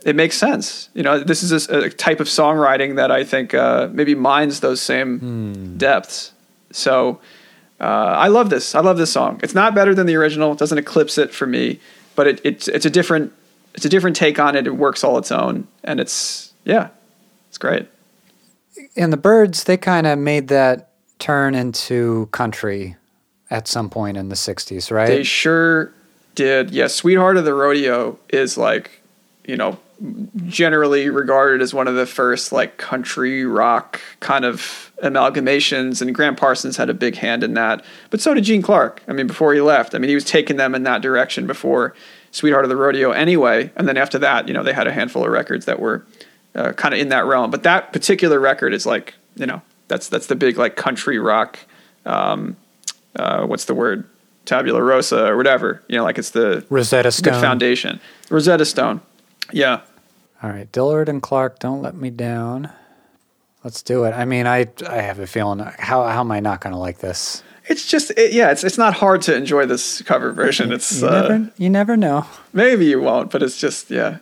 it 0.05 0.15
makes 0.15 0.37
sense. 0.37 0.89
You 0.93 1.03
know, 1.03 1.19
this 1.19 1.43
is 1.43 1.67
a, 1.69 1.85
a 1.85 1.89
type 1.89 2.19
of 2.19 2.27
songwriting 2.27 2.95
that 2.95 3.11
I 3.11 3.23
think 3.23 3.53
uh, 3.53 3.89
maybe 3.91 4.15
mines 4.15 4.59
those 4.59 4.81
same 4.81 5.77
depths. 5.77 6.31
So 6.71 7.19
uh, 7.79 7.83
I 7.83 8.27
love 8.27 8.49
this. 8.49 8.75
I 8.75 8.81
love 8.81 8.97
this 8.97 9.11
song. 9.11 9.39
It's 9.43 9.55
not 9.55 9.73
better 9.75 9.95
than 9.95 10.05
the 10.07 10.15
original. 10.15 10.51
It 10.51 10.59
doesn't 10.59 10.77
eclipse 10.77 11.17
it 11.17 11.33
for 11.33 11.47
me, 11.47 11.79
but 12.15 12.27
it, 12.27 12.41
it's 12.43 12.67
it's 12.67 12.85
a 12.85 12.89
different 12.89 13.33
it's 13.73 13.85
a 13.85 13.89
different 13.89 14.15
take 14.15 14.39
on 14.39 14.55
it. 14.55 14.67
It 14.67 14.75
works 14.75 15.03
all 15.03 15.17
its 15.17 15.31
own, 15.31 15.67
and 15.83 15.99
it's 15.99 16.53
yeah, 16.63 16.89
it's 17.49 17.57
great. 17.57 17.87
and 18.95 19.11
the 19.11 19.17
Byrds, 19.17 19.65
they 19.65 19.77
kind 19.77 20.07
of 20.07 20.19
made 20.19 20.47
that 20.49 20.91
turn 21.19 21.55
into 21.55 22.27
country 22.31 22.95
at 23.49 23.67
some 23.67 23.89
point 23.89 24.17
in 24.17 24.29
the 24.29 24.35
60s, 24.35 24.91
right? 24.91 25.07
They 25.07 25.23
sure 25.23 25.93
did. 26.35 26.71
Yeah, 26.71 26.87
Sweetheart 26.87 27.37
of 27.37 27.45
the 27.45 27.53
Rodeo 27.53 28.19
is 28.29 28.57
like, 28.57 29.01
you 29.45 29.57
know, 29.57 29.79
generally 30.47 31.09
regarded 31.09 31.61
as 31.61 31.73
one 31.73 31.87
of 31.87 31.95
the 31.95 32.05
first 32.05 32.51
like 32.51 32.77
country 32.77 33.45
rock 33.45 34.01
kind 34.19 34.43
of 34.43 34.91
amalgamations 35.01 36.01
and 36.01 36.13
Gram 36.13 36.35
Parsons 36.35 36.75
had 36.75 36.89
a 36.89 36.93
big 36.93 37.15
hand 37.15 37.43
in 37.43 37.53
that. 37.53 37.83
But 38.09 38.19
so 38.19 38.33
did 38.33 38.43
Gene 38.43 38.61
Clark. 38.61 39.01
I 39.07 39.13
mean, 39.13 39.27
before 39.27 39.53
he 39.53 39.61
left, 39.61 39.95
I 39.95 39.97
mean, 39.97 40.09
he 40.09 40.15
was 40.15 40.25
taking 40.25 40.57
them 40.57 40.75
in 40.75 40.83
that 40.83 41.01
direction 41.01 41.47
before 41.47 41.95
Sweetheart 42.31 42.65
of 42.65 42.69
the 42.69 42.75
Rodeo 42.75 43.11
anyway, 43.11 43.71
and 43.77 43.87
then 43.87 43.95
after 43.95 44.19
that, 44.19 44.49
you 44.49 44.53
know, 44.53 44.63
they 44.63 44.73
had 44.73 44.87
a 44.87 44.91
handful 44.91 45.23
of 45.23 45.31
records 45.31 45.65
that 45.65 45.79
were 45.79 46.05
uh, 46.53 46.73
kind 46.73 46.93
of 46.93 46.99
in 46.99 47.09
that 47.09 47.25
realm. 47.25 47.49
But 47.49 47.63
that 47.63 47.93
particular 47.93 48.39
record 48.39 48.73
is 48.73 48.85
like, 48.85 49.13
you 49.35 49.45
know, 49.45 49.61
that's 49.87 50.09
that's 50.09 50.27
the 50.27 50.35
big 50.35 50.57
like 50.57 50.75
country 50.75 51.19
rock 51.19 51.59
um 52.05 52.55
uh, 53.15 53.45
what's 53.45 53.65
the 53.65 53.73
word 53.73 54.09
tabula 54.45 54.81
rosa 54.81 55.25
or 55.25 55.35
whatever 55.37 55.81
you 55.87 55.97
know 55.97 56.03
like 56.03 56.17
it's 56.17 56.29
the 56.31 56.65
Rosetta 56.69 57.11
Stone. 57.11 57.41
foundation 57.41 57.99
rosetta 58.29 58.65
stone 58.65 59.01
yeah 59.51 59.81
All 60.43 60.49
right, 60.51 60.71
Dillard 60.71 61.09
and 61.09 61.21
Clark, 61.21 61.59
don't 61.59 61.81
let 61.81 61.95
me 61.95 62.09
down. 62.11 62.69
Let's 63.63 63.81
do 63.81 64.03
it. 64.03 64.11
I 64.11 64.25
mean, 64.25 64.45
I 64.45 64.67
I 64.87 64.97
have 65.01 65.17
a 65.19 65.25
feeling. 65.25 65.59
How 65.59 66.03
how 66.05 66.19
am 66.21 66.31
I 66.31 66.39
not 66.39 66.61
going 66.61 66.73
to 66.73 66.79
like 66.79 66.99
this? 66.99 67.41
it's 67.67 67.87
just 67.87 68.11
it, 68.11 68.31
yeah 68.31 68.51
it's 68.51 68.63
it's 68.63 68.77
not 68.77 68.93
hard 68.93 69.23
to 69.23 69.35
enjoy 69.35 69.65
this 69.65 70.01
cover 70.03 70.31
version 70.31 70.71
it's 70.77 71.01
You 71.01 71.07
uh, 71.07 71.21
never 71.21 71.51
you 71.57 71.69
never 71.69 71.97
know. 71.97 72.25
maybe 72.53 72.85
you 72.85 73.01
won't 73.01 73.31
but 73.31 73.41
it's 73.41 73.57
just 73.59 73.89
yeah 73.89 74.17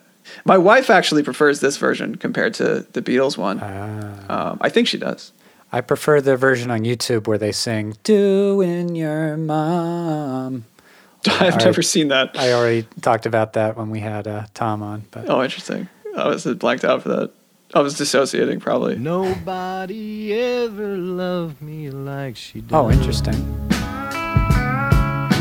my 0.45 0.57
wife 0.57 0.89
actually 0.89 1.23
prefers 1.23 1.59
this 1.59 1.75
version 1.75 2.15
compared 2.15 2.53
to 2.53 2.85
the 2.93 3.01
beatles 3.01 3.37
one 3.37 3.59
Ah. 3.61 4.51
um, 4.51 4.57
i 4.61 4.69
think 4.69 4.87
she 4.87 4.97
does 4.97 5.33
I 5.73 5.81
prefer 5.81 6.21
the 6.21 6.37
version 6.37 6.69
on 6.69 6.81
YouTube 6.81 7.25
where 7.27 7.37
they 7.39 7.51
sing 7.51 7.95
"Doing 8.03 8.95
Your 8.95 9.35
Mom." 9.37 10.65
I've 11.27 11.41
Alright. 11.41 11.65
never 11.65 11.81
seen 11.81 12.09
that. 12.09 12.31
I 12.37 12.51
already 12.53 12.87
talked 13.01 13.25
about 13.25 13.53
that 13.53 13.75
when 13.75 13.89
we 13.89 13.99
had 14.01 14.27
uh, 14.27 14.45
Tom 14.53 14.83
on, 14.83 15.05
but 15.09 15.27
Oh, 15.29 15.41
interesting. 15.41 15.87
I 16.15 16.27
was 16.27 16.45
blanked 16.45 16.83
out 16.85 17.01
for 17.01 17.09
that. 17.09 17.31
I 17.73 17.79
was 17.79 17.97
dissociating 17.97 18.59
probably. 18.59 18.97
Nobody 18.99 20.31
ever 20.33 20.95
loved 20.97 21.59
me 21.61 21.89
like 21.89 22.35
she 22.35 22.61
does. 22.61 22.71
oh, 22.73 22.91
interesting. 22.91 23.33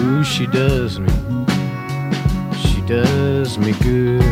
Ooh, 0.01 0.25
she 0.25 0.47
does 0.47 0.99
me. 0.99 1.09
She 2.57 2.81
does 2.87 3.59
me 3.59 3.73
good. 3.83 4.23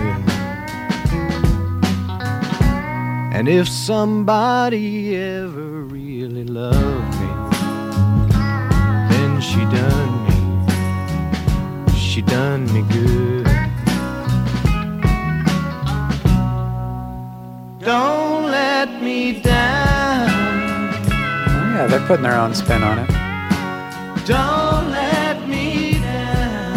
And 3.33 3.49
if 3.49 3.69
somebody 3.69 5.17
ever 5.17 5.80
really 6.23 6.45
loved 6.45 7.15
me, 7.19 7.29
then 9.09 9.41
she 9.41 9.61
done 9.77 10.13
me. 10.27 11.95
She 11.97 12.21
done 12.21 12.71
me 12.75 12.83
good. 12.93 13.47
Don't 17.79 18.51
let 18.51 19.03
me 19.03 19.41
down. 19.41 20.29
Oh, 20.29 21.73
yeah, 21.75 21.87
they're 21.89 22.07
putting 22.07 22.25
their 22.25 22.37
own 22.37 22.55
spin 22.55 22.83
on 22.83 22.99
it. 22.99 23.09
Don't 24.27 24.91
let 24.91 25.49
me 25.49 25.95
down. 26.01 26.77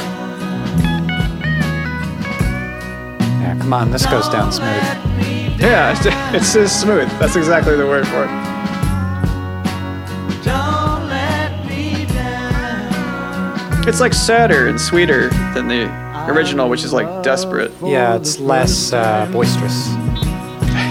Yeah, 3.41 3.57
come 3.59 3.73
on, 3.73 3.91
this 3.91 4.05
goes 4.05 4.29
down 4.29 4.53
smooth. 4.53 4.69
Yeah, 5.59 5.93
it's, 6.33 6.55
it's 6.55 6.71
smooth. 6.71 7.09
That's 7.19 7.35
exactly 7.35 7.75
the 7.75 7.85
word 7.85 8.07
for 8.07 8.23
it. 8.23 8.42
It's 13.85 13.99
like 13.99 14.13
sadder 14.13 14.67
and 14.67 14.79
sweeter 14.79 15.29
than 15.53 15.67
the 15.67 15.91
original, 16.31 16.69
which 16.69 16.83
is 16.85 16.93
like 16.93 17.21
desperate. 17.21 17.71
Yeah, 17.83 18.15
it's 18.15 18.39
less 18.39 18.93
uh, 18.93 19.27
boisterous. 19.31 19.87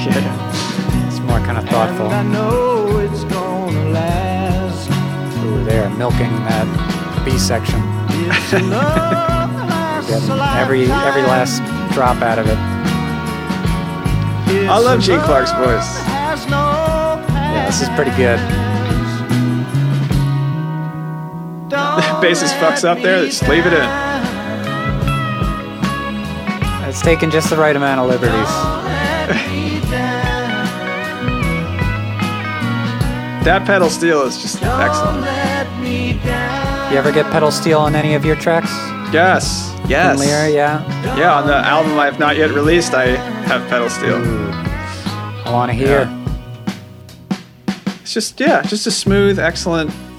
yeah. 0.07 1.07
It's 1.09 1.19
more 1.21 1.39
kind 1.39 1.57
of 1.57 1.65
thoughtful 1.69 2.09
I 2.09 2.23
thoughtful. 2.23 2.33
know 2.33 2.99
it's 2.99 3.25
gonna 3.25 3.91
last. 3.91 4.91
Ooh, 5.43 5.65
they 5.65 5.79
are 5.79 5.89
milking 5.97 6.31
that 6.45 7.23
B 7.25 7.39
section. 7.39 7.81
It's 8.31 8.53
a 8.53 8.59
love 8.61 9.53
lasts 9.55 10.11
Getting 10.11 10.31
a 10.31 10.61
every 10.61 10.83
every 10.83 11.23
last 11.23 11.63
drop 11.95 12.21
out 12.23 12.39
of 12.39 12.47
it. 12.47 12.59
It's 14.55 14.69
I 14.71 14.79
love 14.79 14.99
a 14.99 15.03
Gene 15.03 15.21
Clark's 15.21 15.53
voice. 15.53 15.99
no 16.51 17.25
Yeah, 17.33 17.65
this 17.67 17.81
is 17.81 17.89
pretty 17.91 18.11
good. 18.19 18.39
Bassist 22.23 22.55
fucks 22.61 22.85
up 22.85 23.03
there, 23.03 23.27
just 23.27 23.43
leave 23.49 23.67
it 23.67 23.73
in. 23.73 24.13
It's 26.89 27.03
taken 27.03 27.33
just 27.33 27.51
the 27.51 27.57
right 27.57 27.75
amount 27.75 28.01
of 28.01 28.07
liberties. 28.07 28.33
Let 28.33 29.51
me 29.51 29.81
down. 29.91 30.65
That 33.43 33.67
pedal 33.67 33.91
steel 33.91 34.23
is 34.23 34.41
just 34.41 34.63
excellent. 34.63 35.23
let 35.23 35.81
me 35.81 36.13
down. 36.25 36.93
You 36.93 36.99
ever 36.99 37.11
get 37.11 37.29
pedal 37.33 37.51
steel 37.51 37.81
on 37.81 37.97
any 37.97 38.15
of 38.15 38.25
your 38.25 38.37
tracks? 38.37 38.71
Yes. 39.13 39.75
Yes. 39.89 40.17
From 40.17 40.29
Lear, 40.29 40.49
yeah. 40.49 41.17
Yeah, 41.17 41.35
on 41.35 41.49
the 41.49 41.57
album 41.57 41.99
I 41.99 42.05
have 42.05 42.21
not 42.21 42.37
yet 42.37 42.51
released, 42.51 42.95
I 42.95 43.07
have 43.47 43.69
pedal 43.69 43.91
steel. 43.91 44.23
I 45.45 45.51
want 45.51 45.73
to 45.73 45.75
hear. 45.75 46.09
It's 48.03 48.15
just 48.15 48.39
yeah, 48.39 48.63
just 48.63 48.87
a 48.87 48.93
smooth, 48.93 49.41
excellent 49.41 49.91
Yeah. 49.91 50.12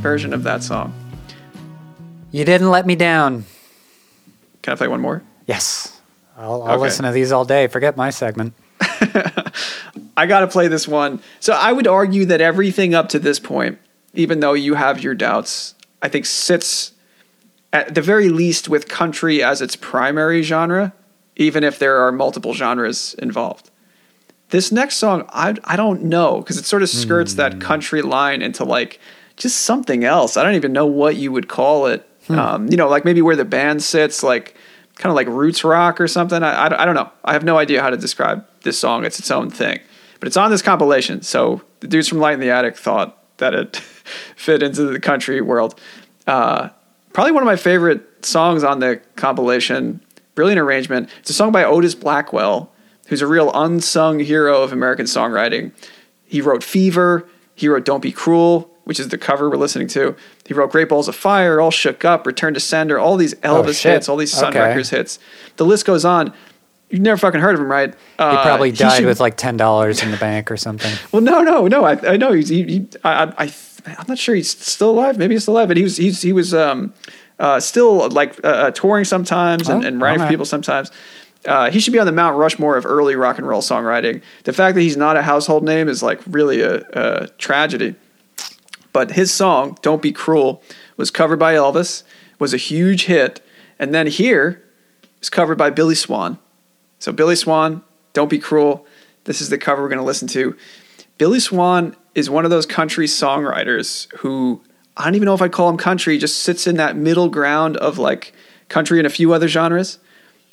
Version 0.00 0.32
of 0.32 0.42
that 0.44 0.62
song. 0.62 0.92
You 2.30 2.44
didn't 2.44 2.70
let 2.70 2.86
me 2.86 2.94
down. 2.96 3.44
Can 4.62 4.72
I 4.72 4.76
play 4.76 4.88
one 4.88 5.00
more? 5.00 5.22
Yes. 5.46 6.00
I'll, 6.36 6.62
I'll 6.62 6.72
Okay. 6.72 6.82
listen 6.82 7.04
to 7.04 7.12
these 7.12 7.32
all 7.32 7.44
day. 7.44 7.66
Forget 7.66 7.96
my 7.96 8.10
segment. 8.10 8.54
I 10.16 10.26
got 10.26 10.40
to 10.40 10.46
play 10.48 10.68
this 10.68 10.86
one. 10.86 11.20
So 11.40 11.52
I 11.52 11.72
would 11.72 11.86
argue 11.86 12.24
that 12.26 12.40
everything 12.40 12.94
up 12.94 13.08
to 13.10 13.18
this 13.18 13.38
point, 13.38 13.78
even 14.14 14.40
though 14.40 14.54
you 14.54 14.74
have 14.74 15.02
your 15.02 15.14
doubts, 15.14 15.74
I 16.02 16.08
think 16.08 16.26
sits 16.26 16.92
at 17.72 17.94
the 17.94 18.02
very 18.02 18.28
least 18.28 18.68
with 18.68 18.88
country 18.88 19.42
as 19.42 19.60
its 19.60 19.76
primary 19.76 20.42
genre, 20.42 20.92
even 21.36 21.62
if 21.62 21.78
there 21.78 21.98
are 21.98 22.12
multiple 22.12 22.54
genres 22.54 23.14
involved. 23.18 23.70
This 24.48 24.72
next 24.72 24.96
song, 24.96 25.28
I, 25.28 25.54
I 25.64 25.76
don't 25.76 26.04
know, 26.04 26.40
because 26.40 26.58
it 26.58 26.64
sort 26.64 26.82
of 26.82 26.88
skirts 26.88 27.34
that 27.34 27.54
hmm. 27.54 27.58
country 27.60 28.02
line 28.02 28.42
into 28.42 28.64
like 28.64 28.98
just 29.40 29.60
something 29.60 30.04
else. 30.04 30.36
I 30.36 30.44
don't 30.44 30.54
even 30.54 30.72
know 30.72 30.86
what 30.86 31.16
you 31.16 31.32
would 31.32 31.48
call 31.48 31.86
it. 31.86 32.06
Um, 32.28 32.68
you 32.70 32.76
know, 32.76 32.88
like 32.88 33.04
maybe 33.04 33.22
where 33.22 33.34
the 33.34 33.44
band 33.44 33.82
sits, 33.82 34.22
like 34.22 34.54
kind 34.96 35.10
of 35.10 35.16
like 35.16 35.26
roots 35.26 35.64
rock 35.64 36.00
or 36.00 36.06
something. 36.06 36.42
I, 36.42 36.66
I, 36.66 36.82
I 36.82 36.84
don't 36.84 36.94
know. 36.94 37.10
I 37.24 37.32
have 37.32 37.42
no 37.42 37.58
idea 37.58 37.82
how 37.82 37.90
to 37.90 37.96
describe 37.96 38.46
this 38.62 38.78
song. 38.78 39.04
It's 39.04 39.18
its 39.18 39.30
own 39.30 39.50
thing. 39.50 39.80
But 40.20 40.28
it's 40.28 40.36
on 40.36 40.50
this 40.50 40.62
compilation. 40.62 41.22
So 41.22 41.62
the 41.80 41.88
dudes 41.88 42.06
from 42.06 42.18
Light 42.18 42.34
in 42.34 42.40
the 42.40 42.50
Attic 42.50 42.76
thought 42.76 43.16
that 43.38 43.54
it 43.54 43.76
fit 44.36 44.62
into 44.62 44.84
the 44.84 45.00
country 45.00 45.40
world. 45.40 45.80
Uh, 46.26 46.68
probably 47.12 47.32
one 47.32 47.42
of 47.42 47.46
my 47.46 47.56
favorite 47.56 48.24
songs 48.24 48.62
on 48.62 48.78
the 48.78 49.00
compilation. 49.16 50.00
Brilliant 50.34 50.60
arrangement. 50.60 51.08
It's 51.20 51.30
a 51.30 51.34
song 51.34 51.50
by 51.50 51.64
Otis 51.64 51.94
Blackwell, 51.94 52.70
who's 53.08 53.22
a 53.22 53.26
real 53.26 53.50
unsung 53.54 54.20
hero 54.20 54.62
of 54.62 54.72
American 54.72 55.06
songwriting. 55.06 55.72
He 56.26 56.40
wrote 56.42 56.62
Fever. 56.62 57.26
He 57.54 57.68
wrote 57.68 57.84
Don't 57.84 58.00
Be 58.00 58.12
Cruel, 58.12 58.69
which 58.90 58.98
is 58.98 59.06
the 59.10 59.16
cover 59.16 59.48
we're 59.48 59.56
listening 59.56 59.86
to. 59.86 60.16
He 60.44 60.52
wrote 60.52 60.72
Great 60.72 60.88
Balls 60.88 61.06
of 61.06 61.14
Fire, 61.14 61.60
All 61.60 61.70
Shook 61.70 62.04
Up, 62.04 62.26
Return 62.26 62.54
to 62.54 62.58
Sender, 62.60 62.98
all 62.98 63.16
these 63.16 63.34
Elvis 63.36 63.86
Oh, 63.86 63.92
hits, 63.92 64.08
all 64.08 64.16
these 64.16 64.32
Sun 64.32 64.48
Okay. 64.50 64.58
Records 64.58 64.90
hits. 64.90 65.20
The 65.58 65.64
list 65.64 65.86
goes 65.86 66.04
on. 66.04 66.32
You've 66.88 67.00
never 67.00 67.16
fucking 67.16 67.40
heard 67.40 67.54
of 67.54 67.60
him, 67.60 67.70
right? 67.70 67.94
He 67.94 67.98
Uh, 68.18 68.42
probably 68.42 68.72
he 68.72 68.76
died 68.76 68.96
should- 68.96 69.06
with 69.06 69.20
like 69.20 69.36
ten 69.36 69.56
dollars 69.56 70.02
in 70.02 70.10
the 70.10 70.16
bank 70.16 70.50
or 70.50 70.56
something. 70.56 70.92
well, 71.12 71.22
no, 71.22 71.40
no, 71.42 71.68
no. 71.68 71.84
I, 71.84 72.14
I 72.14 72.16
know 72.16 72.32
he's. 72.32 72.48
He, 72.48 72.64
he, 72.64 72.88
I, 73.04 73.32
I, 73.38 73.52
I'm 73.96 74.06
not 74.08 74.18
sure 74.18 74.34
he's 74.34 74.50
still 74.50 74.90
alive. 74.90 75.16
Maybe 75.16 75.36
he's 75.36 75.42
still 75.42 75.54
alive, 75.54 75.68
but 75.68 75.76
he 75.76 75.84
was. 75.84 75.96
He's, 75.96 76.20
he 76.20 76.32
was 76.32 76.52
um, 76.52 76.92
uh, 77.38 77.60
still 77.60 78.08
like 78.08 78.44
uh, 78.44 78.48
uh, 78.48 78.70
touring 78.72 79.04
sometimes 79.04 79.68
and, 79.68 79.84
Oh, 79.84 79.86
and 79.86 80.00
writing 80.02 80.20
for 80.20 80.28
people 80.28 80.46
sometimes. 80.46 80.90
Uh, 81.46 81.70
he 81.70 81.78
should 81.78 81.92
be 81.92 82.00
on 82.00 82.06
the 82.06 82.12
Mount 82.12 82.36
Rushmore 82.36 82.76
of 82.76 82.84
early 82.84 83.14
rock 83.14 83.38
and 83.38 83.46
roll 83.46 83.62
songwriting. 83.62 84.20
The 84.42 84.52
fact 84.52 84.74
that 84.74 84.80
he's 84.82 84.96
not 84.96 85.16
a 85.16 85.22
household 85.22 85.62
name 85.62 85.88
is 85.88 86.02
like 86.02 86.18
really 86.26 86.60
a, 86.60 86.82
a 86.92 87.28
tragedy. 87.38 87.94
But 88.92 89.12
his 89.12 89.32
song 89.32 89.78
"Don't 89.82 90.02
Be 90.02 90.12
Cruel" 90.12 90.62
was 90.96 91.10
covered 91.10 91.38
by 91.38 91.54
Elvis, 91.54 92.02
was 92.38 92.54
a 92.54 92.58
huge 92.58 93.06
hit, 93.06 93.40
and 93.78 93.94
then 93.94 94.06
here 94.06 94.62
is 95.20 95.30
covered 95.30 95.58
by 95.58 95.70
Billy 95.70 95.94
Swan. 95.94 96.38
So 96.98 97.12
Billy 97.12 97.36
Swan, 97.36 97.82
Don't 98.12 98.30
Be 98.30 98.38
Cruel. 98.38 98.86
This 99.24 99.40
is 99.40 99.48
the 99.48 99.58
cover 99.58 99.82
we're 99.82 99.88
going 99.88 99.98
to 99.98 100.04
listen 100.04 100.28
to. 100.28 100.56
Billy 101.18 101.40
Swan 101.40 101.96
is 102.14 102.30
one 102.30 102.44
of 102.44 102.50
those 102.50 102.66
country 102.66 103.06
songwriters 103.06 104.12
who 104.16 104.62
I 104.96 105.04
don't 105.04 105.14
even 105.14 105.26
know 105.26 105.34
if 105.34 105.42
I'd 105.42 105.52
call 105.52 105.68
him 105.68 105.76
country, 105.76 106.18
just 106.18 106.40
sits 106.40 106.66
in 106.66 106.76
that 106.76 106.96
middle 106.96 107.28
ground 107.28 107.76
of 107.78 107.98
like 107.98 108.32
country 108.68 108.98
and 108.98 109.06
a 109.06 109.10
few 109.10 109.32
other 109.32 109.48
genres. 109.48 109.98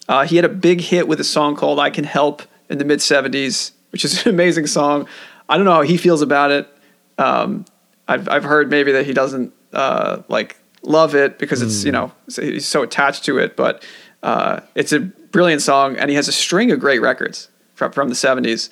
Uh, 0.08 0.26
he 0.26 0.38
had 0.38 0.46
a 0.46 0.50
big 0.50 0.82
hit 0.82 1.08
with 1.08 1.20
a 1.20 1.24
song 1.24 1.56
called 1.56 1.80
I 1.80 1.90
Can 1.90 2.06
Help 2.06 2.44
in 2.70 2.78
the 2.78 2.86
mid 2.86 3.00
70s, 3.00 3.72
which 3.92 4.06
is 4.06 4.22
an 4.26 4.30
amazing 4.30 4.68
song. 4.68 5.08
I 5.50 5.58
don't 5.58 5.66
know 5.66 5.74
how 5.74 5.82
he 5.82 5.98
feels 5.98 6.22
about 6.22 6.52
it. 6.52 6.68
Um, 7.18 7.66
I've, 8.08 8.30
I've 8.30 8.44
heard 8.44 8.70
maybe 8.70 8.92
that 8.94 9.06
he 9.06 9.14
doesn't 9.14 9.54
uh, 9.74 10.22
like 10.28 10.58
love 10.82 11.16
it 11.16 11.38
because 11.40 11.62
it's, 11.62 11.84
you 11.84 11.92
know, 11.92 12.12
he's 12.34 12.66
so 12.66 12.82
attached 12.84 13.26
to 13.26 13.38
it, 13.38 13.56
but 13.56 13.84
uh, 14.24 14.62
it's 14.76 14.92
a 14.94 15.00
brilliant 15.00 15.62
song 15.62 15.98
and 15.98 16.10
he 16.10 16.16
has 16.16 16.28
a 16.28 16.32
string 16.32 16.72
of 16.72 16.80
great 16.80 17.00
records 17.00 17.50
from, 17.74 17.92
from 17.92 18.10
the 18.10 18.16
70s. 18.16 18.70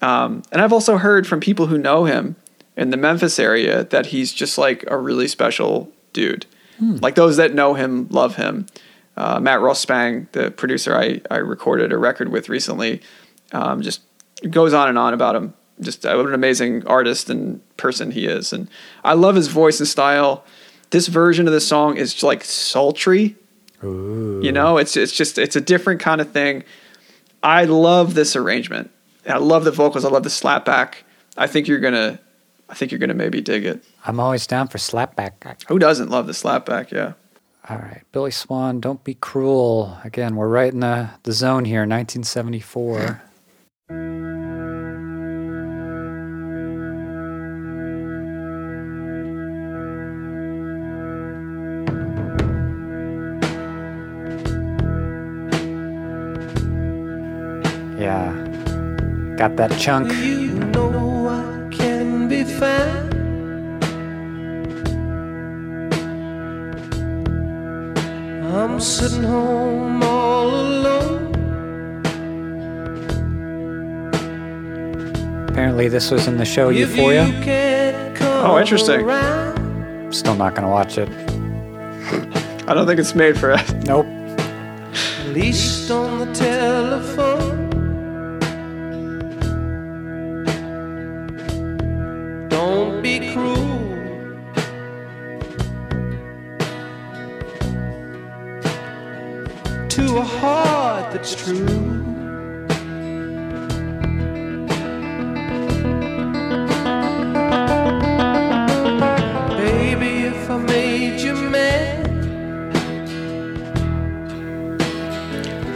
Um, 0.00 0.42
and 0.50 0.60
I've 0.60 0.72
also 0.72 0.98
heard 0.98 1.26
from 1.26 1.40
people 1.40 1.66
who 1.66 1.78
know 1.78 2.04
him 2.04 2.36
in 2.76 2.90
the 2.90 2.96
Memphis 2.96 3.38
area 3.38 3.84
that 3.84 4.06
he's 4.06 4.32
just 4.32 4.58
like 4.58 4.84
a 4.88 4.96
really 4.98 5.28
special 5.28 5.92
dude. 6.12 6.46
Like 6.80 7.14
those 7.14 7.36
that 7.36 7.54
know 7.54 7.74
him 7.74 8.08
love 8.10 8.36
him. 8.36 8.66
Uh, 9.16 9.38
Matt 9.38 9.60
Ross 9.60 9.78
Spang, 9.78 10.26
the 10.32 10.50
producer 10.50 10.96
I, 10.96 11.20
I 11.30 11.36
recorded 11.36 11.92
a 11.92 11.98
record 11.98 12.30
with 12.30 12.48
recently, 12.48 13.02
um, 13.52 13.82
just 13.82 14.00
goes 14.50 14.72
on 14.72 14.88
and 14.88 14.98
on 14.98 15.14
about 15.14 15.36
him. 15.36 15.54
Just 15.82 16.06
uh, 16.06 16.14
what 16.16 16.26
an 16.26 16.34
amazing 16.34 16.86
artist 16.86 17.28
and 17.30 17.60
person 17.76 18.10
he 18.12 18.26
is. 18.26 18.52
And 18.52 18.68
I 19.04 19.14
love 19.14 19.36
his 19.36 19.48
voice 19.48 19.80
and 19.80 19.88
style. 19.88 20.44
This 20.90 21.08
version 21.08 21.46
of 21.46 21.52
the 21.52 21.60
song 21.60 21.96
is 21.96 22.22
like 22.22 22.44
sultry. 22.44 23.36
You 23.82 24.52
know, 24.52 24.78
it's 24.78 24.96
it's 24.96 25.12
just 25.12 25.38
it's 25.38 25.56
a 25.56 25.60
different 25.60 26.00
kind 26.00 26.20
of 26.20 26.30
thing. 26.30 26.62
I 27.42 27.64
love 27.64 28.14
this 28.14 28.36
arrangement. 28.36 28.90
I 29.28 29.38
love 29.38 29.64
the 29.64 29.72
vocals. 29.72 30.04
I 30.04 30.08
love 30.08 30.22
the 30.22 30.28
slapback. 30.28 30.94
I 31.36 31.46
think 31.46 31.66
you're 31.66 31.80
gonna, 31.80 32.20
I 32.68 32.74
think 32.74 32.92
you're 32.92 32.98
gonna 32.98 33.14
maybe 33.14 33.40
dig 33.40 33.64
it. 33.64 33.84
I'm 34.04 34.20
always 34.20 34.46
down 34.46 34.68
for 34.68 34.78
slapback. 34.78 35.64
Who 35.68 35.78
doesn't 35.78 36.10
love 36.10 36.26
the 36.26 36.32
slapback? 36.32 36.90
Yeah. 36.90 37.14
All 37.68 37.78
right, 37.78 38.02
Billy 38.10 38.32
Swan, 38.32 38.80
don't 38.80 39.04
be 39.04 39.14
cruel. 39.14 39.96
Again, 40.02 40.34
we're 40.34 40.48
right 40.48 40.72
in 40.72 40.80
the, 40.80 41.10
the 41.22 41.32
zone 41.32 41.64
here, 41.64 41.80
1974. 41.80 43.22
Yeah. 58.02 58.32
Got 59.36 59.56
that 59.56 59.70
chunk. 59.78 60.12
You 60.14 60.54
know 60.74 61.28
I 61.28 61.68
can 61.74 62.28
be 62.28 62.42
found. 62.44 63.12
I'm 68.54 68.80
sitting 68.80 69.22
home 69.22 70.02
all 70.02 70.48
alone. 70.48 71.32
Apparently, 75.48 75.88
this 75.88 76.10
was 76.10 76.26
in 76.28 76.36
the 76.36 76.44
show 76.44 76.70
If 76.70 76.76
Euphoria. 76.78 77.26
you 77.26 77.32
can't 77.42 78.16
come 78.16 78.50
Oh, 78.50 78.58
interesting. 78.58 79.00
around, 79.02 80.12
Still 80.12 80.34
not 80.34 80.54
gonna 80.54 80.68
watch 80.68 80.98
it. 80.98 81.08
I 82.68 82.74
don't 82.74 82.86
think 82.86 83.00
it's 83.00 83.14
made 83.14 83.38
for 83.38 83.52
us. 83.52 83.72
Nope. 83.86 84.06
at 84.06 85.26
least 85.28 85.90
on 85.90 86.18
the 86.18 86.34
telephone. 86.34 87.51
A 100.22 100.24
heart 100.24 101.12
that's 101.12 101.34
true. 101.34 101.66
Baby, 109.56 110.26
if 110.26 110.48
I 110.48 110.58
made 110.58 111.20
you 111.20 111.34
mad. 111.34 112.06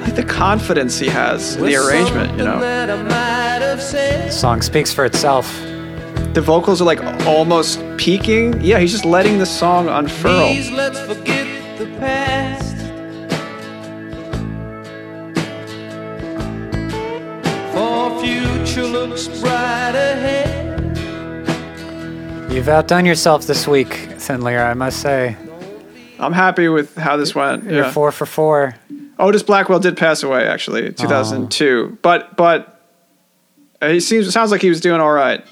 like 0.02 0.14
the 0.14 0.22
confidence 0.22 0.96
he 0.96 1.08
has 1.08 1.56
in 1.56 1.64
the 1.64 1.74
arrangement, 1.74 2.30
you 2.38 2.44
know. 2.44 2.60
that 2.60 2.88
I 2.88 3.02
might 3.02 3.66
have 3.66 3.82
said. 3.82 4.32
Song 4.32 4.62
speaks 4.62 4.92
for 4.92 5.04
itself. 5.04 5.52
The 6.34 6.42
vocals 6.42 6.80
are 6.80 6.84
like 6.84 7.02
almost 7.26 7.82
peaking. 7.96 8.60
Yeah, 8.60 8.78
he's 8.78 8.92
just 8.92 9.04
letting 9.04 9.38
the 9.38 9.46
song 9.46 9.88
unfurl. 9.88 10.46
Please 10.46 10.70
You've 22.56 22.70
outdone 22.70 23.04
yourself 23.04 23.46
this 23.46 23.68
week, 23.68 23.92
Thin 24.16 24.40
Lear, 24.40 24.64
I 24.64 24.72
must 24.72 25.02
say. 25.02 25.36
I'm 26.18 26.32
happy 26.32 26.68
with 26.68 26.96
how 26.96 27.18
this 27.18 27.34
went. 27.34 27.64
You're 27.64 27.82
Yeah. 27.84 27.90
four 27.90 28.10
for 28.10 28.24
four. 28.24 28.74
Otis 29.18 29.42
Blackwell 29.42 29.78
did 29.78 29.94
pass 29.94 30.22
away 30.22 30.46
actually, 30.46 30.86
in 30.86 30.94
2002. 30.94 31.98
But 32.00 32.34
but 32.34 32.80
uh, 33.82 33.90
he 33.90 34.00
seems 34.00 34.26
it 34.26 34.32
sounds 34.32 34.50
like 34.50 34.62
he 34.62 34.70
was 34.70 34.80
doing 34.80 35.02
all 35.02 35.12
right. 35.12 35.44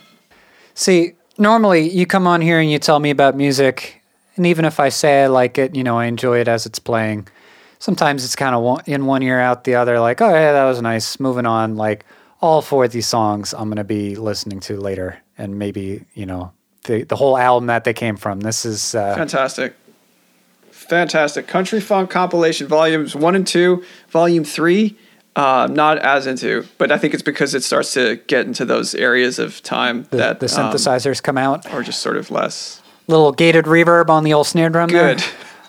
See, 0.73 1.13
normally 1.37 1.91
you 1.91 2.07
come 2.07 2.27
on 2.27 2.41
here 2.41 2.59
and 2.59 2.71
you 2.71 2.79
tell 2.79 2.99
me 3.01 3.11
about 3.11 3.37
music, 3.37 4.01
and 4.37 4.47
even 4.47 4.65
if 4.65 4.81
I 4.81 4.89
say 4.89 5.25
I 5.25 5.27
like 5.27 5.59
it, 5.59 5.77
you 5.77 5.85
know, 5.85 5.99
I 5.99 6.07
enjoy 6.07 6.39
it 6.41 6.49
as 6.49 6.65
it's 6.65 6.79
playing. 6.79 7.29
Sometimes 7.81 8.25
it's 8.25 8.35
kind 8.35 8.55
of 8.55 8.89
in 8.89 9.05
one 9.05 9.23
ear, 9.23 9.41
out 9.41 9.65
the 9.65 9.75
other. 9.75 10.01
Like, 10.01 10.23
oh 10.23 10.31
yeah, 10.31 10.53
that 10.53 10.65
was 10.65 10.81
nice. 10.81 11.21
Moving 11.21 11.45
on. 11.45 11.77
Like 11.77 12.07
all 12.41 12.63
four 12.63 12.87
of 12.87 12.93
these 12.93 13.07
songs, 13.07 13.53
I'm 13.53 13.69
gonna 13.69 13.85
be 13.85 14.17
listening 14.17 14.61
to 14.61 14.81
later, 14.81 15.19
and 15.37 15.59
maybe 15.59 16.07
you 16.15 16.25
know 16.25 16.53
the 16.85 17.03
the 17.05 17.17
whole 17.17 17.37
album 17.37 17.67
that 17.67 17.85
they 17.85 17.93
came 17.93 18.17
from. 18.17 18.41
This 18.41 18.65
is 18.65 18.95
uh, 18.95 19.15
Fantastic. 19.15 19.75
Fantastic. 20.71 21.47
Country 21.47 21.81
Funk 21.81 22.11
compilation 22.11 22.67
volumes 22.67 23.17
one 23.17 23.35
and 23.35 23.47
two. 23.47 23.85
Volume 24.11 24.45
three, 24.45 24.97
uh, 25.35 25.67
not 25.71 25.99
as 25.99 26.27
into, 26.27 26.67
but 26.79 26.93
I 26.93 26.99
think 26.99 27.15
it's 27.15 27.23
because 27.23 27.55
it 27.55 27.63
starts 27.65 27.95
to 27.95 28.17
get 28.27 28.47
into 28.47 28.65
those 28.65 28.95
areas 28.95 29.39
of 29.39 29.63
time 29.63 30.05
the, 30.11 30.19
that 30.19 30.41
the 30.41 30.47
um, 30.47 30.73
synthesizers 30.73 31.23
come 31.23 31.39
out. 31.39 31.73
or 31.73 31.83
just 31.83 32.01
sort 32.01 32.17
of 32.17 32.31
less 32.31 32.83
Little 33.07 33.33
gated 33.33 33.65
reverb 33.65 34.09
on 34.09 34.25
the 34.25 34.33
old 34.35 34.47
snare 34.47 34.71
drum. 34.71 34.89
good. 34.89 35.23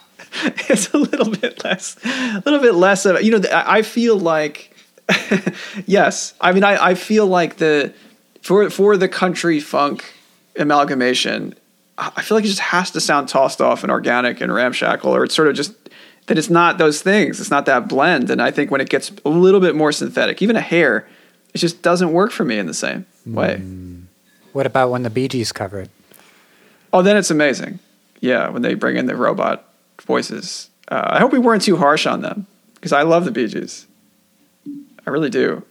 it's 0.70 0.94
a 0.94 0.98
little 0.98 1.32
bit 1.32 1.64
less, 1.64 1.98
a 2.04 2.44
little 2.46 2.60
bit 2.60 2.76
less 2.76 3.06
of 3.06 3.22
you 3.22 3.32
know. 3.32 3.50
I 3.50 3.78
I 3.78 3.82
feel 3.82 4.18
like, 4.18 4.76
yes, 5.86 6.34
I 6.42 6.52
mean, 6.52 6.64
I, 6.64 6.88
I 6.88 6.96
feel 6.96 7.26
like 7.26 7.58
the 7.58 7.94
for 8.42 8.70
for 8.70 8.98
the 8.98 9.08
country 9.08 9.60
funk 9.60 10.04
amalgamation, 10.58 11.56
I 11.98 12.22
feel 12.22 12.36
like 12.36 12.46
it 12.46 12.50
just 12.50 12.60
has 12.60 12.92
to 12.92 13.02
sound 13.02 13.30
tossed 13.30 13.62
off 13.62 13.84
and 13.84 13.92
organic 13.92 14.42
and 14.42 14.54
ramshackle, 14.54 15.16
or 15.16 15.24
it's 15.24 15.36
sort 15.36 15.48
of 15.48 15.56
just 15.56 15.74
that 16.28 16.38
it's 16.38 16.50
not 16.50 16.78
those 16.78 17.02
things. 17.02 17.40
It's 17.40 17.52
not 17.52 17.66
that 17.68 17.88
blend. 17.88 18.30
And 18.30 18.42
I 18.42 18.52
think 18.52 18.72
when 18.72 18.82
it 18.82 18.90
gets 18.90 19.12
a 19.24 19.30
little 19.30 19.60
bit 19.60 19.76
more 19.76 19.92
synthetic, 19.92 20.42
even 20.42 20.56
a 20.56 20.62
hair, 20.62 21.08
it 21.54 21.60
just 21.60 21.82
doesn't 21.82 22.12
work 22.12 22.32
for 22.32 22.44
me 22.44 22.58
in 22.58 22.66
the 22.66 22.74
same 22.74 23.06
way. 23.26 23.62
What 24.52 24.66
about 24.66 24.90
when 24.90 25.04
the 25.04 25.10
Bee 25.10 25.28
Gees 25.28 25.52
cover 25.52 25.82
it? 25.82 25.90
Oh, 26.92 27.02
then 27.02 27.18
it's 27.18 27.32
amazing. 27.32 27.80
Yeah, 28.22 28.50
when 28.50 28.62
they 28.62 28.74
bring 28.74 28.98
in 28.98 29.06
the 29.06 29.16
robot 29.16 29.66
voices. 30.02 30.70
Uh, 30.88 31.10
I 31.12 31.20
hope 31.20 31.32
we 31.32 31.40
weren't 31.40 31.62
too 31.62 31.78
harsh 31.78 32.06
on 32.06 32.22
them 32.22 32.48
because 32.76 32.94
I 32.94 33.04
love 33.04 33.26
the 33.26 33.32
Bee 33.32 33.48
Gees. 33.48 33.86
I 35.06 35.10
really 35.10 35.30
do. 35.30 35.64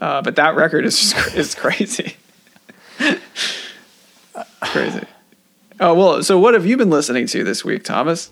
Uh, 0.00 0.22
but 0.22 0.36
that 0.36 0.56
record 0.56 0.84
is 0.84 0.98
just, 0.98 1.34
is 1.34 1.54
crazy. 1.54 2.16
crazy. 4.62 5.04
Oh 5.80 5.94
well. 5.94 6.22
So 6.22 6.38
what 6.38 6.54
have 6.54 6.64
you 6.66 6.76
been 6.76 6.90
listening 6.90 7.26
to 7.28 7.44
this 7.44 7.64
week, 7.64 7.84
Thomas? 7.84 8.30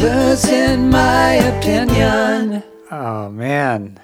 Losing 0.00 0.90
my 0.90 1.34
opinion. 1.34 2.62
Oh 2.90 3.30
man, 3.30 3.98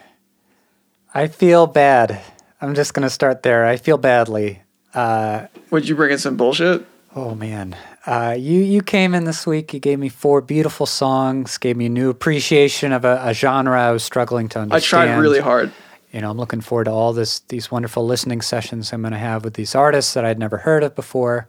I 1.14 1.26
feel 1.28 1.66
bad. 1.66 2.20
I'm 2.60 2.74
just 2.74 2.94
gonna 2.94 3.10
start 3.10 3.42
there. 3.42 3.66
I 3.66 3.76
feel 3.76 3.98
badly. 3.98 4.62
Uh, 4.94 5.46
Would 5.70 5.88
you 5.88 5.94
bring 5.94 6.12
in 6.12 6.18
some 6.18 6.36
bullshit? 6.36 6.84
Oh 7.14 7.34
man, 7.34 7.76
uh, 8.06 8.36
you 8.38 8.60
you 8.60 8.82
came 8.82 9.14
in 9.14 9.24
this 9.24 9.46
week. 9.46 9.74
You 9.74 9.80
gave 9.80 9.98
me 9.98 10.08
four 10.08 10.40
beautiful 10.40 10.86
songs. 10.86 11.58
Gave 11.58 11.76
me 11.76 11.86
a 11.86 11.90
new 11.90 12.08
appreciation 12.08 12.92
of 12.92 13.04
a, 13.04 13.20
a 13.24 13.34
genre 13.34 13.80
I 13.80 13.90
was 13.90 14.04
struggling 14.04 14.48
to 14.50 14.60
understand. 14.60 15.04
I 15.04 15.06
tried 15.12 15.18
really 15.20 15.40
hard. 15.40 15.72
You 16.12 16.20
know, 16.20 16.30
I'm 16.30 16.38
looking 16.38 16.60
forward 16.60 16.84
to 16.84 16.90
all 16.90 17.12
this 17.12 17.40
these 17.40 17.70
wonderful 17.70 18.04
listening 18.04 18.40
sessions 18.40 18.92
I'm 18.92 19.02
going 19.02 19.12
to 19.12 19.18
have 19.18 19.44
with 19.44 19.54
these 19.54 19.74
artists 19.74 20.14
that 20.14 20.24
I'd 20.24 20.38
never 20.38 20.58
heard 20.58 20.82
of 20.82 20.94
before. 20.94 21.46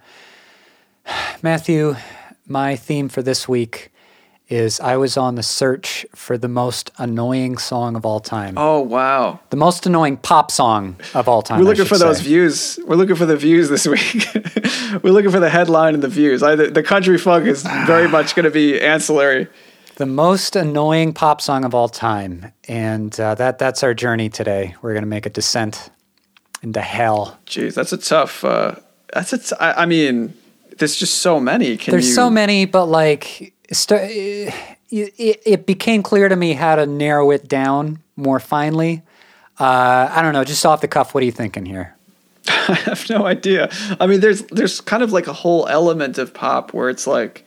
Matthew, 1.41 1.95
my 2.47 2.75
theme 2.75 3.09
for 3.09 3.23
this 3.23 3.47
week 3.47 3.91
is 4.51 4.81
I 4.81 4.97
was 4.97 5.15
on 5.15 5.35
the 5.35 5.43
search 5.43 6.05
for 6.13 6.37
the 6.37 6.49
most 6.49 6.91
annoying 6.97 7.57
song 7.57 7.95
of 7.95 8.05
all 8.05 8.19
time. 8.19 8.55
Oh 8.57 8.81
wow. 8.81 9.39
The 9.49 9.55
most 9.55 9.85
annoying 9.85 10.17
pop 10.17 10.51
song 10.51 10.97
of 11.15 11.27
all 11.27 11.41
time. 11.41 11.59
We're 11.59 11.65
looking 11.65 11.85
for 11.85 11.97
those 11.97 12.19
views. 12.19 12.77
We're 12.85 12.97
looking 12.97 13.15
for 13.15 13.25
the 13.25 13.37
views 13.37 13.69
this 13.69 13.87
week. 13.87 14.27
We're 15.03 15.13
looking 15.13 15.31
for 15.31 15.39
the 15.39 15.49
headline 15.49 15.93
and 15.93 16.03
the 16.03 16.09
views. 16.09 16.43
I, 16.43 16.55
the, 16.55 16.67
the 16.67 16.83
country 16.83 17.17
funk 17.17 17.45
is 17.47 17.63
very 17.63 18.07
much 18.09 18.35
going 18.35 18.43
to 18.43 18.51
be 18.51 18.79
ancillary. 18.79 19.47
The 20.01 20.07
most 20.07 20.55
annoying 20.55 21.13
pop 21.13 21.41
song 21.41 21.63
of 21.63 21.75
all 21.75 21.87
time, 21.87 22.51
and 22.67 23.19
uh, 23.19 23.35
that 23.35 23.59
that's 23.59 23.83
our 23.83 23.93
journey 23.93 24.29
today. 24.29 24.73
We're 24.81 24.95
gonna 24.95 25.05
make 25.05 25.27
a 25.27 25.29
descent 25.29 25.91
into 26.63 26.81
hell. 26.81 27.37
Jeez, 27.45 27.75
that's 27.75 27.93
a 27.93 27.97
tough. 27.97 28.43
Uh, 28.43 28.77
that's 29.13 29.31
a. 29.31 29.37
T- 29.37 29.55
I, 29.59 29.83
I 29.83 29.85
mean, 29.85 30.33
there's 30.79 30.95
just 30.95 31.19
so 31.19 31.39
many. 31.39 31.77
Can 31.77 31.91
There's 31.91 32.07
you, 32.07 32.15
so 32.15 32.31
many, 32.31 32.65
but 32.65 32.87
like, 32.87 33.53
st- 33.71 34.09
it, 34.09 34.53
it, 34.89 35.41
it 35.45 35.65
became 35.67 36.01
clear 36.01 36.27
to 36.27 36.35
me 36.35 36.53
how 36.53 36.77
to 36.77 36.87
narrow 36.87 37.29
it 37.29 37.47
down 37.47 37.99
more 38.15 38.39
finely. 38.39 39.03
Uh, 39.59 40.09
I 40.11 40.23
don't 40.23 40.33
know, 40.33 40.43
just 40.43 40.65
off 40.65 40.81
the 40.81 40.87
cuff. 40.87 41.13
What 41.13 41.21
are 41.21 41.27
you 41.27 41.31
thinking 41.31 41.67
here? 41.67 41.95
I 42.47 42.73
have 42.85 43.07
no 43.07 43.27
idea. 43.27 43.69
I 43.99 44.07
mean, 44.07 44.19
there's 44.19 44.41
there's 44.45 44.81
kind 44.81 45.03
of 45.03 45.11
like 45.13 45.27
a 45.27 45.33
whole 45.33 45.67
element 45.67 46.17
of 46.17 46.33
pop 46.33 46.73
where 46.73 46.89
it's 46.89 47.05
like, 47.05 47.45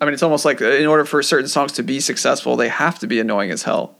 I 0.00 0.04
mean, 0.04 0.14
it's 0.14 0.22
almost 0.22 0.44
like 0.44 0.60
in 0.60 0.86
order 0.86 1.04
for 1.04 1.22
certain 1.22 1.48
songs 1.48 1.72
to 1.72 1.82
be 1.82 2.00
successful, 2.00 2.56
they 2.56 2.68
have 2.68 2.98
to 3.00 3.06
be 3.06 3.18
annoying 3.18 3.50
as 3.50 3.64
hell, 3.64 3.96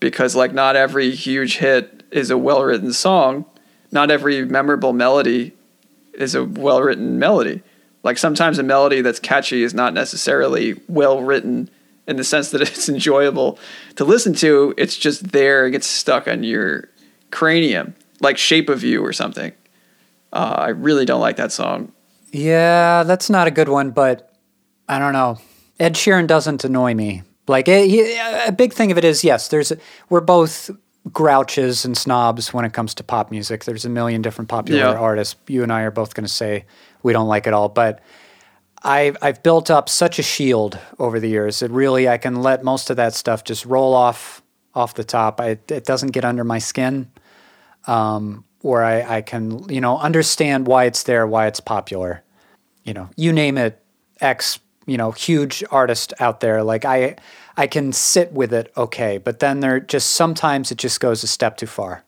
because 0.00 0.34
like 0.34 0.54
not 0.54 0.76
every 0.76 1.10
huge 1.10 1.58
hit 1.58 2.02
is 2.10 2.30
a 2.30 2.38
well 2.38 2.62
written 2.64 2.92
song, 2.92 3.44
not 3.90 4.10
every 4.10 4.44
memorable 4.44 4.92
melody 4.92 5.52
is 6.14 6.34
a 6.34 6.44
well 6.44 6.82
written 6.82 7.18
melody. 7.18 7.62
Like 8.02 8.18
sometimes 8.18 8.58
a 8.58 8.62
melody 8.62 9.00
that's 9.00 9.18
catchy 9.18 9.62
is 9.62 9.74
not 9.74 9.94
necessarily 9.94 10.80
well 10.88 11.22
written 11.22 11.70
in 12.06 12.16
the 12.16 12.24
sense 12.24 12.50
that 12.50 12.60
it's 12.62 12.88
enjoyable 12.88 13.58
to 13.96 14.04
listen 14.04 14.34
to. 14.34 14.74
It's 14.76 14.96
just 14.96 15.32
there, 15.32 15.66
it 15.66 15.72
gets 15.72 15.86
stuck 15.86 16.28
on 16.28 16.44
your 16.44 16.88
cranium, 17.30 17.94
like 18.20 18.38
Shape 18.38 18.68
of 18.68 18.82
You 18.82 19.04
or 19.04 19.12
something. 19.12 19.52
Uh, 20.32 20.54
I 20.58 20.68
really 20.68 21.04
don't 21.04 21.20
like 21.20 21.36
that 21.36 21.52
song. 21.52 21.92
Yeah, 22.32 23.04
that's 23.04 23.30
not 23.30 23.46
a 23.46 23.50
good 23.52 23.68
one, 23.68 23.92
but 23.92 24.33
I 24.88 24.98
don't 24.98 25.12
know. 25.12 25.38
Ed 25.80 25.94
Sheeran 25.94 26.26
doesn't 26.26 26.64
annoy 26.64 26.94
me. 26.94 27.22
Like 27.46 27.68
it, 27.68 27.88
he, 27.88 28.16
a 28.46 28.52
big 28.52 28.72
thing 28.72 28.90
of 28.92 28.98
it 28.98 29.04
is 29.04 29.22
yes, 29.24 29.48
there's 29.48 29.72
we're 30.08 30.20
both 30.20 30.70
grouches 31.12 31.84
and 31.84 31.96
snobs 31.96 32.54
when 32.54 32.64
it 32.64 32.72
comes 32.72 32.94
to 32.94 33.04
pop 33.04 33.30
music. 33.30 33.64
There's 33.64 33.84
a 33.84 33.90
million 33.90 34.22
different 34.22 34.48
popular 34.48 34.80
Yeah. 34.80 34.92
artists. 34.94 35.36
You 35.48 35.62
and 35.62 35.72
I 35.72 35.82
are 35.82 35.90
both 35.90 36.14
going 36.14 36.24
to 36.26 36.32
say 36.32 36.64
we 37.02 37.12
don't 37.12 37.28
like 37.28 37.46
it 37.46 37.52
all, 37.52 37.68
but 37.68 38.00
I've 38.82 39.16
I've 39.20 39.42
built 39.42 39.70
up 39.70 39.88
such 39.88 40.18
a 40.18 40.22
shield 40.22 40.78
over 40.98 41.20
the 41.20 41.28
years 41.28 41.58
that 41.60 41.70
really 41.70 42.08
I 42.08 42.16
can 42.18 42.42
let 42.42 42.64
most 42.64 42.88
of 42.90 42.96
that 42.96 43.14
stuff 43.14 43.44
just 43.44 43.66
roll 43.66 43.94
off 43.94 44.42
off 44.74 44.94
the 44.94 45.04
top. 45.04 45.40
I, 45.40 45.58
it 45.68 45.84
doesn't 45.84 46.12
get 46.12 46.24
under 46.24 46.44
my 46.44 46.58
skin. 46.58 47.10
um, 47.86 48.44
where 48.60 48.82
I, 48.82 49.16
I 49.18 49.20
can 49.22 49.68
you 49.68 49.80
know 49.82 49.98
understand 49.98 50.66
why 50.66 50.84
it's 50.84 51.02
there, 51.02 51.26
why 51.26 51.46
it's 51.46 51.60
popular. 51.60 52.22
You 52.84 52.94
know, 52.94 53.10
you 53.16 53.32
name 53.32 53.58
it, 53.58 53.82
X 54.22 54.58
you 54.86 54.96
know 54.96 55.12
huge 55.12 55.64
artist 55.70 56.12
out 56.20 56.40
there. 56.40 56.62
Like 56.62 56.84
I 56.84 57.16
I 57.56 57.66
can 57.66 57.92
sit 57.92 58.32
with 58.32 58.52
it 58.52 58.72
okay, 58.76 59.18
but 59.18 59.38
then 59.40 59.60
there 59.60 59.80
just 59.80 60.12
sometimes 60.12 60.70
it 60.70 60.78
just 60.78 61.00
goes 61.00 61.22
a 61.22 61.26
step 61.26 61.56
too 61.56 61.66
far. 61.66 62.04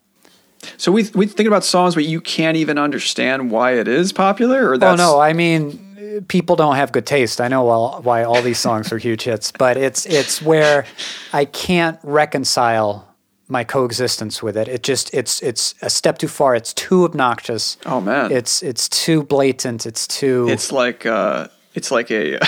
So 0.76 0.90
we 0.90 1.08
we 1.14 1.26
think 1.26 1.46
about 1.46 1.64
songs 1.64 1.96
where 1.96 2.04
you 2.04 2.20
can't 2.20 2.56
even 2.56 2.78
understand 2.78 3.50
why 3.50 3.72
it 3.72 3.88
is 3.88 4.12
popular, 4.12 4.70
or 4.70 4.74
Oh 4.82 4.96
no, 4.96 5.20
I 5.20 5.32
mean 5.32 6.24
people 6.28 6.56
don't 6.56 6.76
have 6.76 6.92
good 6.92 7.06
taste. 7.06 7.40
I 7.40 7.48
know 7.48 8.00
why 8.02 8.24
all 8.24 8.42
these 8.42 8.58
songs 8.58 8.92
are 8.92 8.98
huge 8.98 9.22
hits, 9.22 9.52
but 9.52 9.76
it's 9.76 10.06
it's 10.06 10.42
where 10.42 10.86
I 11.32 11.44
can't 11.44 11.98
reconcile 12.02 13.14
my 13.48 13.64
coexistence 13.64 14.42
with 14.42 14.56
it. 14.56 14.68
It 14.68 14.82
just 14.82 15.12
it's 15.14 15.40
it's 15.42 15.74
a 15.82 15.90
step 15.90 16.18
too 16.18 16.28
far. 16.28 16.54
It's 16.54 16.72
too 16.72 17.04
obnoxious. 17.04 17.76
Oh 17.86 18.00
man, 18.00 18.32
It's 18.32 18.62
it's 18.62 18.88
too 18.88 19.22
blatant. 19.22 19.86
It's 19.86 20.06
too 20.06 20.46
it's 20.48 20.72
like 20.72 21.06
uh, 21.06 21.48
it's 21.76 21.90
like 21.92 22.10
a, 22.10 22.38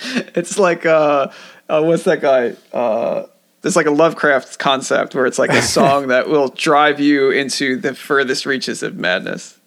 it's 0.00 0.58
like 0.58 0.84
uh, 0.86 1.28
uh, 1.68 1.82
what's 1.82 2.04
that 2.04 2.20
guy? 2.20 2.54
Uh, 2.72 3.26
it's 3.64 3.76
like 3.76 3.86
a 3.86 3.90
Lovecraft 3.90 4.58
concept 4.58 5.14
where 5.14 5.26
it's 5.26 5.38
like 5.38 5.50
a 5.50 5.62
song 5.62 6.08
that 6.14 6.28
will 6.28 6.48
drive 6.48 7.00
you 7.00 7.30
into 7.30 7.76
the 7.76 7.94
furthest 7.94 8.46
reaches 8.46 8.82
of 8.82 8.96
madness. 8.96 9.58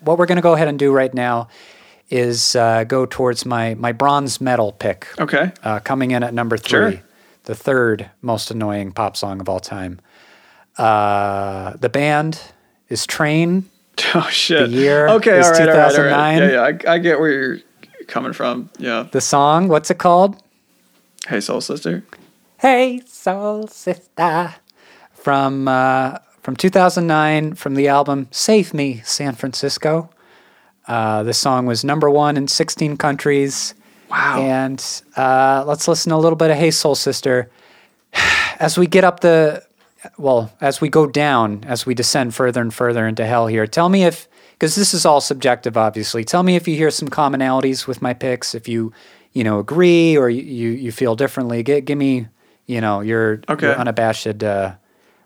what 0.00 0.18
we're 0.18 0.26
going 0.26 0.36
to 0.36 0.42
go 0.42 0.52
ahead 0.54 0.68
and 0.68 0.78
do 0.78 0.92
right 0.92 1.12
now 1.12 1.48
is 2.10 2.56
uh, 2.56 2.84
go 2.84 3.06
towards 3.06 3.44
my 3.46 3.74
my 3.74 3.92
bronze 3.92 4.40
medal 4.40 4.72
pick. 4.72 5.06
Okay. 5.18 5.52
uh, 5.62 5.80
coming 5.80 6.10
in 6.12 6.22
at 6.22 6.34
number 6.34 6.56
three, 6.56 6.92
Sure. 6.96 7.02
the 7.44 7.54
third 7.54 8.10
most 8.22 8.50
annoying 8.50 8.92
pop 8.92 9.16
song 9.16 9.40
of 9.40 9.48
all 9.48 9.60
time. 9.60 10.00
Uh, 10.76 11.76
the 11.76 11.88
band 11.88 12.40
is 12.88 13.06
Train. 13.06 13.66
Oh 14.14 14.26
shit. 14.30 14.70
The 14.70 14.76
year 14.76 15.08
Okay. 15.08 15.38
is 15.40 15.46
all 15.46 15.52
right. 15.52 15.60
All 15.68 15.74
right. 15.74 15.82
All 15.84 15.90
2009. 15.90 16.40
right. 16.40 16.50
Yeah. 16.52 16.68
Yeah. 16.84 16.90
I, 16.90 16.94
I 16.94 16.98
get 16.98 17.20
where 17.20 17.30
you're 17.30 17.58
coming 18.10 18.32
from. 18.32 18.68
Yeah. 18.78 19.06
The 19.10 19.20
song, 19.20 19.68
what's 19.68 19.90
it 19.90 19.98
called? 19.98 20.36
Hey, 21.26 21.40
soul 21.40 21.60
sister. 21.60 22.04
Hey, 22.58 23.00
soul 23.06 23.68
sister, 23.68 24.54
from 25.14 25.66
uh, 25.66 26.18
from 26.42 26.56
2009, 26.56 27.54
from 27.54 27.74
the 27.74 27.88
album 27.88 28.28
"Save 28.30 28.74
Me, 28.74 29.00
San 29.04 29.34
Francisco." 29.34 30.10
Uh, 30.86 31.22
this 31.22 31.38
song 31.38 31.66
was 31.66 31.84
number 31.84 32.10
one 32.10 32.36
in 32.36 32.48
16 32.48 32.96
countries. 32.96 33.74
Wow. 34.10 34.40
And 34.40 35.02
uh, 35.16 35.64
let's 35.66 35.86
listen 35.86 36.10
to 36.10 36.16
a 36.16 36.18
little 36.18 36.36
bit 36.36 36.50
of 36.50 36.56
"Hey, 36.56 36.70
Soul 36.70 36.94
Sister." 36.94 37.50
As 38.58 38.76
we 38.76 38.86
get 38.86 39.04
up 39.04 39.20
the, 39.20 39.64
well, 40.18 40.52
as 40.60 40.82
we 40.82 40.90
go 40.90 41.06
down, 41.06 41.64
as 41.66 41.86
we 41.86 41.94
descend 41.94 42.34
further 42.34 42.60
and 42.60 42.74
further 42.74 43.06
into 43.06 43.24
hell 43.24 43.46
here, 43.46 43.66
tell 43.66 43.88
me 43.88 44.04
if, 44.04 44.28
because 44.60 44.74
this 44.74 44.92
is 44.92 45.06
all 45.06 45.22
subjective, 45.22 45.78
obviously. 45.78 46.22
Tell 46.22 46.42
me 46.42 46.54
if 46.54 46.68
you 46.68 46.76
hear 46.76 46.90
some 46.90 47.08
commonalities 47.08 47.86
with 47.86 48.02
my 48.02 48.12
picks. 48.12 48.54
If 48.54 48.68
you, 48.68 48.92
you 49.32 49.42
know, 49.42 49.58
agree 49.58 50.18
or 50.18 50.28
you 50.28 50.42
you, 50.68 50.92
feel 50.92 51.16
differently. 51.16 51.62
Give, 51.62 51.82
give 51.82 51.96
me, 51.96 52.26
you 52.66 52.82
know, 52.82 53.00
your, 53.00 53.40
Okay. 53.48 53.68
your 53.68 53.76
unabashed 53.76 54.44
uh, 54.44 54.74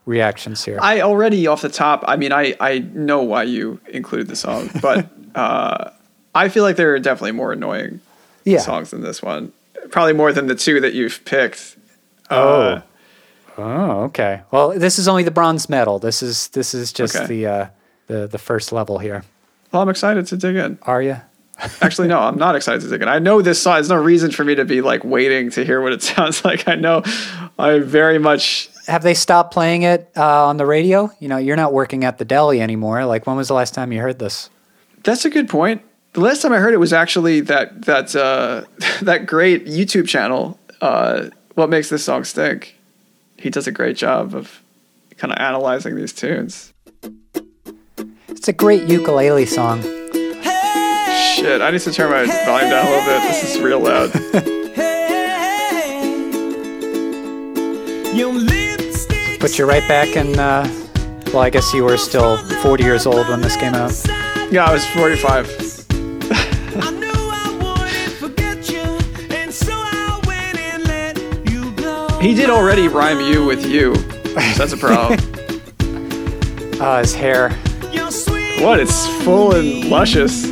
reactions 0.07 0.65
here. 0.65 0.79
I 0.81 1.01
already 1.01 1.49
off 1.49 1.63
the 1.63 1.69
top. 1.69 2.05
I 2.07 2.15
mean, 2.15 2.33
I 2.33 2.55
I 2.61 2.79
know 2.79 3.23
why 3.23 3.43
you 3.43 3.81
included 3.89 4.29
the 4.29 4.37
song, 4.37 4.71
but 4.81 5.09
uh, 5.35 5.91
I 6.33 6.49
feel 6.49 6.63
like 6.63 6.77
there 6.77 6.95
are 6.95 7.01
definitely 7.01 7.33
more 7.33 7.53
annoying 7.53 8.01
yeah. 8.45 8.61
songs 8.61 8.91
than 8.91 9.01
this 9.01 9.21
one. 9.21 9.53
Probably 9.91 10.13
more 10.13 10.33
than 10.33 10.47
the 10.47 10.55
two 10.55 10.81
that 10.81 10.95
you've 10.95 11.25
picked. 11.25 11.77
Oh. 12.31 12.61
Uh, 12.61 12.83
Oh, 13.57 14.03
okay. 14.07 14.43
Well, 14.51 14.71
this 14.77 14.99
is 14.99 15.07
only 15.07 15.23
the 15.23 15.31
bronze 15.31 15.69
medal. 15.69 16.01
This 16.01 16.25
is 16.25 16.49
this 16.49 16.75
is 16.75 16.93
just 16.93 17.15
Okay. 17.15 17.27
the 17.27 17.47
uh, 17.47 17.67
the 18.07 18.27
the 18.27 18.39
first 18.39 18.73
level 18.73 18.99
here. 18.99 19.25
well, 19.73 19.83
I'm 19.83 19.89
excited 19.89 20.27
to 20.29 20.37
dig 20.37 20.57
in. 20.57 20.79
Are 20.83 21.03
you? 21.03 21.17
Actually, 21.81 22.09
no, 22.09 22.19
I'm 22.19 22.37
not 22.37 22.57
excited 22.57 22.83
to 22.83 22.89
dig 22.89 23.03
in. 23.03 23.09
I 23.09 23.19
know 23.21 23.41
this 23.41 23.63
song. 23.63 23.75
There's 23.75 23.89
no 23.89 23.97
reason 24.03 24.31
for 24.33 24.45
me 24.45 24.57
to 24.57 24.65
be 24.65 24.81
like 24.81 25.05
waiting 25.05 25.51
to 25.51 25.65
hear 25.65 25.81
what 25.81 25.93
it 25.93 26.03
sounds 26.15 26.45
like. 26.45 26.67
I 26.69 26.75
know 26.75 27.03
I 27.59 27.79
very 27.79 28.19
much. 28.19 28.69
Have 28.87 29.03
they 29.03 29.15
stopped 29.15 29.53
playing 29.53 29.83
it 29.83 30.11
uh, 30.17 30.47
on 30.47 30.57
the 30.59 30.67
radio? 30.67 31.11
You 31.19 31.29
know, 31.29 31.39
you're 31.39 31.57
not 31.57 31.73
working 31.73 32.05
at 32.05 32.19
the 32.19 32.25
deli 32.25 32.61
anymore. 32.61 33.07
Like, 33.07 33.27
when 33.27 33.37
was 33.37 33.49
the 33.49 33.55
last 33.55 33.73
time 33.73 33.93
you 33.93 34.01
heard 34.01 34.19
this? 34.19 34.51
That's 35.05 35.25
a 35.25 35.31
good 35.31 35.49
point. 35.49 35.81
The 36.13 36.21
last 36.21 36.43
time 36.43 36.53
I 36.53 36.59
heard 36.59 36.75
it 36.75 36.79
was 36.79 36.93
actually 36.93 37.41
that 37.43 37.83
that 37.87 38.15
uh, 38.15 38.65
that 39.03 39.27
great 39.27 39.67
YouTube 39.67 40.07
channel. 40.09 40.59
Uh, 40.81 41.31
what 41.55 41.71
makes 41.71 41.89
this 41.89 42.05
song 42.05 42.25
stink? 42.25 42.77
He 43.39 43.49
does 43.49 43.67
a 43.67 43.73
great 43.73 43.97
job 43.97 44.35
of 44.35 44.61
kind 45.17 45.33
of 45.33 45.39
analyzing 45.39 45.95
these 45.97 46.13
tunes. 46.13 46.74
It's 48.37 48.49
a 48.49 48.53
great 48.53 48.85
ukulele 48.89 49.47
song. 49.47 49.83
Shit, 49.83 51.61
I 51.63 51.71
need 51.71 51.81
to 51.81 51.93
turn 51.93 52.11
my 52.11 52.27
volume 52.45 52.71
down 52.71 52.87
a 52.87 52.91
little 52.91 53.05
bit. 53.07 53.23
This 53.23 53.55
is 53.57 53.61
real 53.61 53.81
loud. 53.81 54.13
Put 59.41 59.59
you 59.59 59.67
right 59.67 59.87
back 59.89 60.17
in. 60.17 60.39
Uh, 60.39 60.67
well, 61.29 61.41
I 61.41 61.51
guess 61.51 61.73
you 61.73 61.85
were 61.85 61.97
still 61.97 62.37
40 62.63 62.85
years 62.85 63.07
old 63.07 63.29
when 63.29 63.41
this 63.41 63.57
came 63.57 63.75
out. 63.75 63.93
Yeah, 64.51 64.65
I 64.65 64.73
was 64.73 64.87
45. 64.89 65.61
He 72.21 72.35
did 72.35 72.49
already 72.49 72.89
rhyme 72.89 73.21
you 73.21 73.45
with 73.45 73.67
you. 73.67 73.95
So 73.95 74.41
that's 74.57 74.73
a 74.73 74.77
problem. 74.79 75.21
Uh, 76.81 76.99
his 76.99 77.15
hair. 77.15 77.51
What? 78.65 78.81
It's 78.81 79.07
full 79.23 79.55
and 79.55 79.91
luscious. 79.91 80.47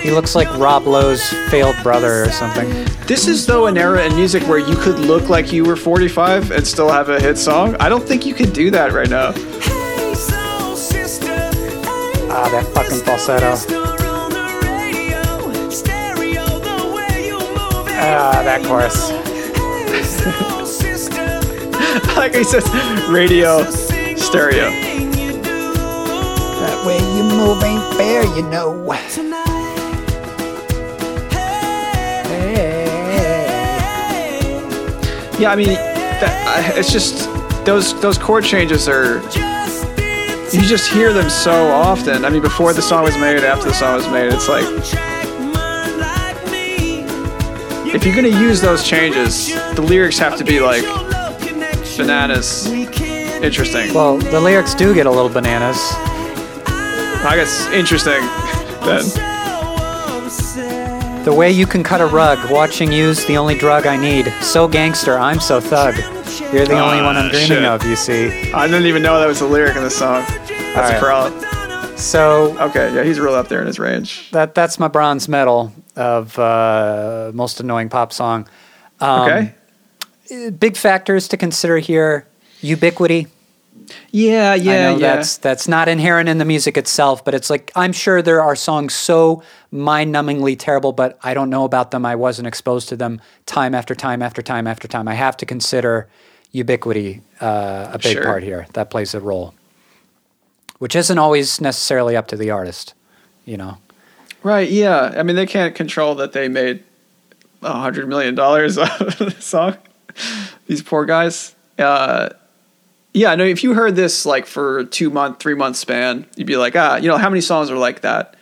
He 0.00 0.10
looks 0.10 0.34
like 0.34 0.48
Rob 0.58 0.86
Lowe's 0.86 1.22
failed 1.50 1.76
brother 1.82 2.24
or 2.24 2.30
something. 2.30 2.68
This 3.06 3.26
is 3.26 3.46
though 3.46 3.66
an 3.66 3.76
era 3.76 4.04
in 4.04 4.14
music 4.16 4.42
where 4.44 4.58
you 4.58 4.76
could 4.76 4.98
look 4.98 5.28
like 5.28 5.52
you 5.52 5.62
were 5.64 5.76
45 5.76 6.52
and 6.52 6.66
still 6.66 6.90
have 6.90 7.10
a 7.10 7.20
hit 7.20 7.36
song. 7.36 7.76
I 7.76 7.90
don't 7.90 8.06
think 8.06 8.24
you 8.24 8.32
could 8.32 8.54
do 8.54 8.70
that 8.70 8.92
right 8.92 9.10
now. 9.10 9.32
Ah, 12.30 12.48
that 12.50 12.66
fucking 12.74 13.00
falsetto. 13.00 13.54
Ah, 18.06 18.42
that 18.44 18.62
chorus. 18.64 19.13
like 22.16 22.34
he 22.34 22.44
says, 22.44 22.64
radio, 23.08 23.62
stereo. 24.16 24.70
That 26.60 26.86
way 26.86 26.98
you 27.16 27.24
move 27.24 27.62
ain't 27.62 27.96
fair, 27.96 28.24
you 28.34 28.42
know. 28.48 28.84
Yeah, 35.38 35.50
I 35.50 35.56
mean, 35.56 35.66
that, 35.66 36.74
it's 36.76 36.92
just 36.92 37.28
those 37.66 38.00
those 38.00 38.16
chord 38.16 38.44
changes 38.44 38.88
are. 38.88 39.16
You 40.54 40.62
just 40.62 40.90
hear 40.90 41.12
them 41.12 41.28
so 41.28 41.66
often. 41.68 42.24
I 42.24 42.30
mean, 42.30 42.40
before 42.40 42.72
the 42.72 42.80
song 42.80 43.02
was 43.02 43.18
made, 43.18 43.42
after 43.42 43.66
the 43.66 43.74
song 43.74 43.96
was 43.96 44.08
made, 44.08 44.32
it's 44.32 44.48
like 44.48 44.64
if 47.94 48.04
you're 48.04 48.14
gonna 48.14 48.28
use 48.28 48.60
those 48.60 48.84
changes, 48.86 49.54
the 49.74 49.82
lyrics 49.82 50.18
have 50.18 50.36
to 50.38 50.44
be 50.44 50.60
like 50.60 50.82
bananas. 51.96 52.66
Interesting. 52.70 53.92
Well, 53.94 54.16
the 54.18 54.40
lyrics 54.40 54.74
do 54.74 54.94
get 54.94 55.06
a 55.06 55.10
little 55.10 55.28
bananas. 55.28 55.76
I 57.26 57.34
guess 57.36 57.66
interesting. 57.72 58.20
Then 58.84 59.02
The 61.24 61.32
way 61.34 61.50
you 61.50 61.66
can 61.66 61.82
cut 61.82 62.02
a 62.02 62.06
rug, 62.06 62.50
watching 62.50 62.92
you's 62.92 63.24
the 63.24 63.38
only 63.38 63.56
drug 63.56 63.86
I 63.86 63.96
need. 63.96 64.30
So 64.42 64.68
gangster, 64.68 65.18
I'm 65.18 65.40
so 65.40 65.58
thug. 65.58 65.94
You're 66.52 66.66
the 66.66 66.78
only 66.78 66.98
Ah, 67.00 67.04
one 67.06 67.16
I'm 67.16 67.30
dreaming 67.30 67.46
shit. 67.48 67.64
of, 67.64 67.82
you 67.86 67.96
see. 67.96 68.52
I 68.52 68.66
didn't 68.66 68.84
even 68.86 69.02
know 69.02 69.18
that 69.20 69.26
was 69.26 69.38
the 69.38 69.46
lyric 69.46 69.74
in 69.76 69.82
the 69.84 69.90
song. 69.90 70.22
That's 70.74 70.90
All 70.90 70.96
a 70.96 71.00
problem. 71.00 71.96
So 71.96 72.58
Okay, 72.60 72.94
yeah, 72.94 73.04
he's 73.04 73.18
real 73.18 73.34
up 73.34 73.48
there 73.48 73.60
in 73.62 73.66
his 73.66 73.78
range. 73.78 74.30
that 74.32 74.54
that's 74.54 74.78
my 74.78 74.88
bronze 74.88 75.26
medal 75.28 75.72
of 75.96 76.38
uh, 76.38 77.30
most 77.34 77.60
annoying 77.60 77.88
pop 77.88 78.12
song. 78.12 78.48
Um, 79.00 79.20
Okay. 79.22 79.54
Big 80.58 80.76
factors 80.76 81.28
to 81.28 81.36
consider 81.36 81.78
here: 81.78 82.26
ubiquity. 82.62 83.26
Yeah, 84.10 84.54
yeah, 84.54 84.72
I 84.72 84.76
know 84.92 84.98
yeah. 84.98 85.16
that's 85.16 85.36
that's 85.36 85.68
not 85.68 85.86
inherent 85.88 86.28
in 86.30 86.38
the 86.38 86.46
music 86.46 86.78
itself, 86.78 87.22
but 87.24 87.34
it's 87.34 87.50
like 87.50 87.70
I'm 87.76 87.92
sure 87.92 88.22
there 88.22 88.40
are 88.40 88.56
songs 88.56 88.94
so 88.94 89.42
mind-numbingly 89.70 90.56
terrible, 90.58 90.92
but 90.92 91.18
I 91.22 91.34
don't 91.34 91.50
know 91.50 91.64
about 91.64 91.90
them. 91.90 92.06
I 92.06 92.14
wasn't 92.16 92.48
exposed 92.48 92.88
to 92.88 92.96
them 92.96 93.20
time 93.44 93.74
after 93.74 93.94
time 93.94 94.22
after 94.22 94.40
time 94.40 94.66
after 94.66 94.88
time. 94.88 95.08
I 95.08 95.14
have 95.14 95.36
to 95.38 95.46
consider 95.46 96.08
ubiquity 96.52 97.20
uh, 97.42 97.90
a 97.92 97.98
big 97.98 98.14
Sure. 98.14 98.24
part 98.24 98.42
here. 98.42 98.66
That 98.72 98.88
plays 98.88 99.12
a 99.14 99.20
role, 99.20 99.52
which 100.78 100.96
isn't 100.96 101.18
always 101.18 101.60
necessarily 101.60 102.16
up 102.16 102.28
to 102.28 102.36
the 102.36 102.50
artist. 102.50 102.94
You 103.44 103.58
know, 103.58 103.76
Right, 104.44 104.68
yeah. 104.68 105.14
I 105.16 105.22
mean, 105.22 105.36
they 105.36 105.46
can't 105.46 105.74
control 105.74 106.16
that 106.16 106.32
they 106.32 106.48
made 106.48 106.84
a 107.62 107.72
hundred 107.72 108.08
million 108.08 108.34
dollars 108.34 108.76
off 108.78 109.00
of 109.00 109.18
the 109.18 109.40
song. 109.40 109.78
These 110.66 110.82
poor 110.82 111.06
guys. 111.06 111.54
Uh, 111.78 112.28
yeah, 113.14 113.34
no. 113.34 113.44
If 113.44 113.64
you 113.64 113.72
heard 113.72 113.96
this 113.96 114.26
like 114.26 114.44
for 114.44 114.84
two 114.84 115.08
month, 115.08 115.40
three 115.40 115.54
month 115.54 115.76
span, 115.76 116.26
you'd 116.36 116.46
be 116.46 116.58
like, 116.58 116.76
ah, 116.76 116.96
you 116.96 117.08
know, 117.08 117.16
how 117.16 117.30
many 117.30 117.40
songs 117.40 117.70
are 117.70 117.78
like 117.78 118.02
that, 118.02 118.36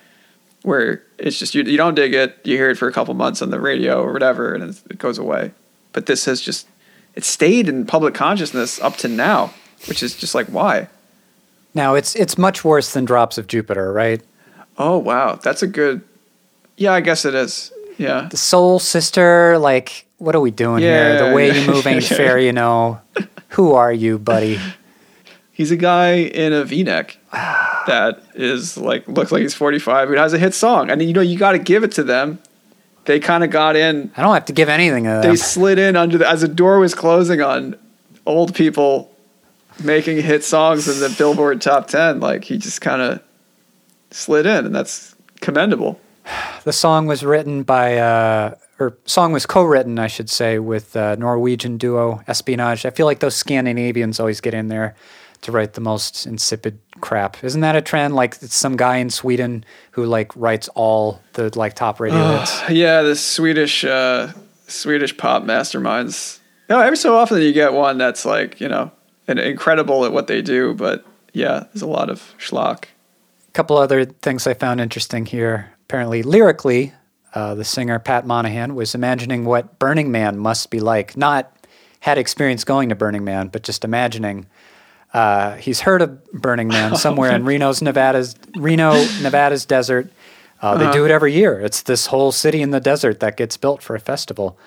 where 0.63 1.05
it's 1.19 1.39
just 1.39 1.55
you, 1.55 1.63
you 1.63 1.77
don't 1.77 1.95
dig 1.95 2.15
it, 2.15 2.37
you 2.43 2.57
hear 2.57 2.71
it 2.71 2.77
for 2.77 2.89
a 2.89 2.93
couple 2.93 3.15
months 3.15 3.41
on 3.41 3.51
the 3.51 3.61
radio 3.61 4.03
or 4.03 4.13
whatever, 4.13 4.55
and 4.55 4.65
it, 4.65 4.83
it 4.91 4.99
goes 4.99 5.19
away. 5.19 5.53
But 5.93 6.07
this 6.07 6.25
has 6.25 6.41
just 6.41 6.67
it 7.15 7.23
stayed 7.25 7.69
in 7.69 7.87
public 7.87 8.15
consciousness 8.15 8.81
up 8.81 8.97
to 8.99 9.09
now, 9.09 9.55
which 9.87 10.03
is 10.03 10.17
just 10.17 10.35
like 10.35 10.49
why. 10.49 10.89
Now 11.75 11.95
it's 11.95 12.17
it's 12.17 12.37
much 12.37 12.65
worse 12.65 12.93
than 12.93 13.05
Drops 13.05 13.39
of 13.39 13.47
Jupiter, 13.47 13.93
right? 13.93 14.21
Oh 14.79 14.99
wow, 14.99 15.37
that's 15.37 15.63
a 15.63 15.67
good. 15.67 16.03
Yeah, 16.77 16.93
I 16.93 17.01
guess 17.01 17.25
it 17.25 17.35
is. 17.35 17.73
Yeah. 17.99 18.29
The 18.31 18.37
Soul 18.37 18.79
Sister, 18.79 19.59
like, 19.59 20.07
what 20.19 20.35
are 20.35 20.41
we 20.41 20.51
doing 20.51 20.83
here? 20.83 21.15
Yeah, 21.15 21.29
The 21.29 21.35
way 21.35 21.49
yeah, 21.49 21.55
you 21.55 21.71
move 21.71 21.87
ain't 21.87 22.11
yeah. 22.11 22.17
fair, 22.17 22.39
you 22.39 22.53
know. 22.53 23.01
Who 23.51 23.73
are 23.75 23.93
you, 23.93 24.19
buddy? 24.19 24.59
He's 25.53 25.71
a 25.71 25.77
guy 25.77 26.15
in 26.15 26.53
a 26.53 26.65
V-neck 26.65 27.19
that 27.33 28.23
is 28.35 28.79
like 28.79 29.07
looks 29.07 29.31
like 29.31 29.43
he's 29.43 29.55
45 29.55 30.09
who 30.09 30.15
has 30.15 30.33
a 30.33 30.39
hit 30.39 30.55
song, 30.55 30.91
and 30.91 31.03
you 31.03 31.13
know 31.13 31.21
you 31.21 31.39
got 31.39 31.53
to 31.53 31.59
give 31.59 31.85
it 31.85 31.93
to 31.93 32.03
them. 32.03 32.39
They 33.05 33.19
kind 33.19 33.43
of 33.43 33.51
got 33.51 33.77
in. 33.77 34.13
I 34.17 34.23
don't 34.23 34.33
have 34.33 34.45
to 34.47 34.53
give 34.53 34.69
anything 34.69 35.05
to 35.05 35.21
They 35.23 35.37
slid 35.37 35.79
in 35.79 35.97
under 35.97 36.19
the 36.19 36.29
as 36.29 36.41
the 36.41 36.49
door 36.49 36.79
was 36.79 36.95
closing 36.95 37.41
on 37.41 37.77
old 38.25 38.55
people 38.55 39.13
making 39.83 40.23
hit 40.23 40.45
songs 40.45 40.89
in 40.89 41.01
the 41.01 41.15
Billboard 41.17 41.61
top 41.61 41.89
10. 41.89 42.21
Like 42.21 42.45
he 42.45 42.59
just 42.59 42.81
kind 42.81 43.03
of 43.03 43.23
slid 44.13 44.47
in, 44.47 44.67
and 44.67 44.75
that's 44.75 45.15
commendable. 45.41 46.01
The 46.65 46.73
song 46.73 47.09
was 47.09 47.25
written 47.25 47.65
by, 47.65 47.99
uh, 47.99 48.55
or 48.79 48.97
song 49.05 49.33
was 49.33 49.47
co-written, 49.47 49.99
I 49.99 50.07
should 50.07 50.31
say, 50.31 50.61
with 50.61 50.95
uh, 50.95 51.17
Norwegian 51.17 51.77
duo 51.77 52.23
Espionage. 52.29 52.87
I 52.87 52.91
feel 52.91 53.05
like 53.05 53.19
those 53.19 53.35
Scandinavians 53.35 54.21
always 54.21 54.41
get 54.41 54.55
in 54.55 54.69
there 54.69 54.95
to 55.43 55.51
write 55.51 55.75
the 55.75 55.81
most 55.81 56.25
insipid 56.25 56.79
crap. 57.01 57.43
Isn't 57.45 57.61
that 57.61 57.77
a 57.77 57.83
trend? 57.83 58.15
Like 58.15 58.37
it's 58.41 58.55
some 58.55 58.77
guy 58.77 58.97
in 58.97 59.11
Sweden 59.11 59.65
who 59.91 60.07
like 60.07 60.35
writes 60.37 60.69
all 60.75 61.21
the 61.35 61.57
like 61.59 61.75
top 61.75 62.01
radio 62.01 62.39
hits. 62.39 62.63
Yeah, 62.71 63.03
the 63.03 63.17
Swedish 63.17 63.85
uh, 63.85 64.33
Swedish 64.69 65.17
pop 65.17 65.43
masterminds. 65.43 66.39
No, 66.69 66.81
every 66.81 66.97
so 66.97 67.17
often 67.17 67.43
you 67.43 67.53
get 67.53 67.73
one 67.73 67.99
that's 67.99 68.25
like 68.25 68.61
you 68.61 68.69
know 68.69 68.91
an 69.29 69.39
incredible 69.39 70.05
at 70.05 70.13
what 70.13 70.29
they 70.29 70.43
do, 70.43 70.75
but 70.75 71.05
yeah, 71.33 71.65
there's 71.73 71.83
a 71.83 71.87
lot 71.87 72.09
of 72.09 72.35
schlock. 72.39 72.85
Couple 73.53 73.77
other 73.77 74.05
things 74.05 74.47
I 74.47 74.55
found 74.55 74.81
interesting 74.81 75.27
here. 75.27 75.73
Apparently, 75.85 76.23
lyrically, 76.23 76.93
uh, 77.35 77.55
the 77.55 77.65
singer 77.65 77.99
Pat 77.99 78.27
Monahan 78.27 78.75
was 78.75 78.95
imagining 78.95 79.45
what 79.45 79.79
Burning 79.79 80.11
Man 80.11 80.39
must 80.39 80.71
be 80.71 80.81
like. 80.81 81.17
Not 81.17 81.55
had 82.01 82.19
experience 82.19 82.65
going 82.65 82.89
to 82.89 82.95
Burning 82.95 83.25
Man, 83.25 83.49
but 83.49 83.63
just 83.63 83.85
imagining. 83.85 84.47
Uh, 85.13 85.57
he's 85.57 85.81
heard 85.81 86.01
of 86.03 86.25
Burning 86.33 86.69
Man 86.69 86.97
somewhere 87.05 87.35
in 87.35 87.45
Reno's 87.45 87.83
Nevada's 87.83 88.35
Reno, 88.57 88.93
Nevada's 89.21 89.67
desert. 89.67 90.11
Uh, 90.63 90.79
they 90.79 90.91
do 90.93 91.05
it 91.05 91.11
every 91.11 91.33
year. 91.33 91.61
It's 91.61 91.83
this 91.83 92.07
whole 92.07 92.33
city 92.33 92.63
in 92.63 92.71
the 92.71 92.81
desert 92.81 93.21
that 93.21 93.37
gets 93.37 93.57
built 93.57 93.83
for 93.83 93.97
a 93.97 94.01
festival. 94.01 94.59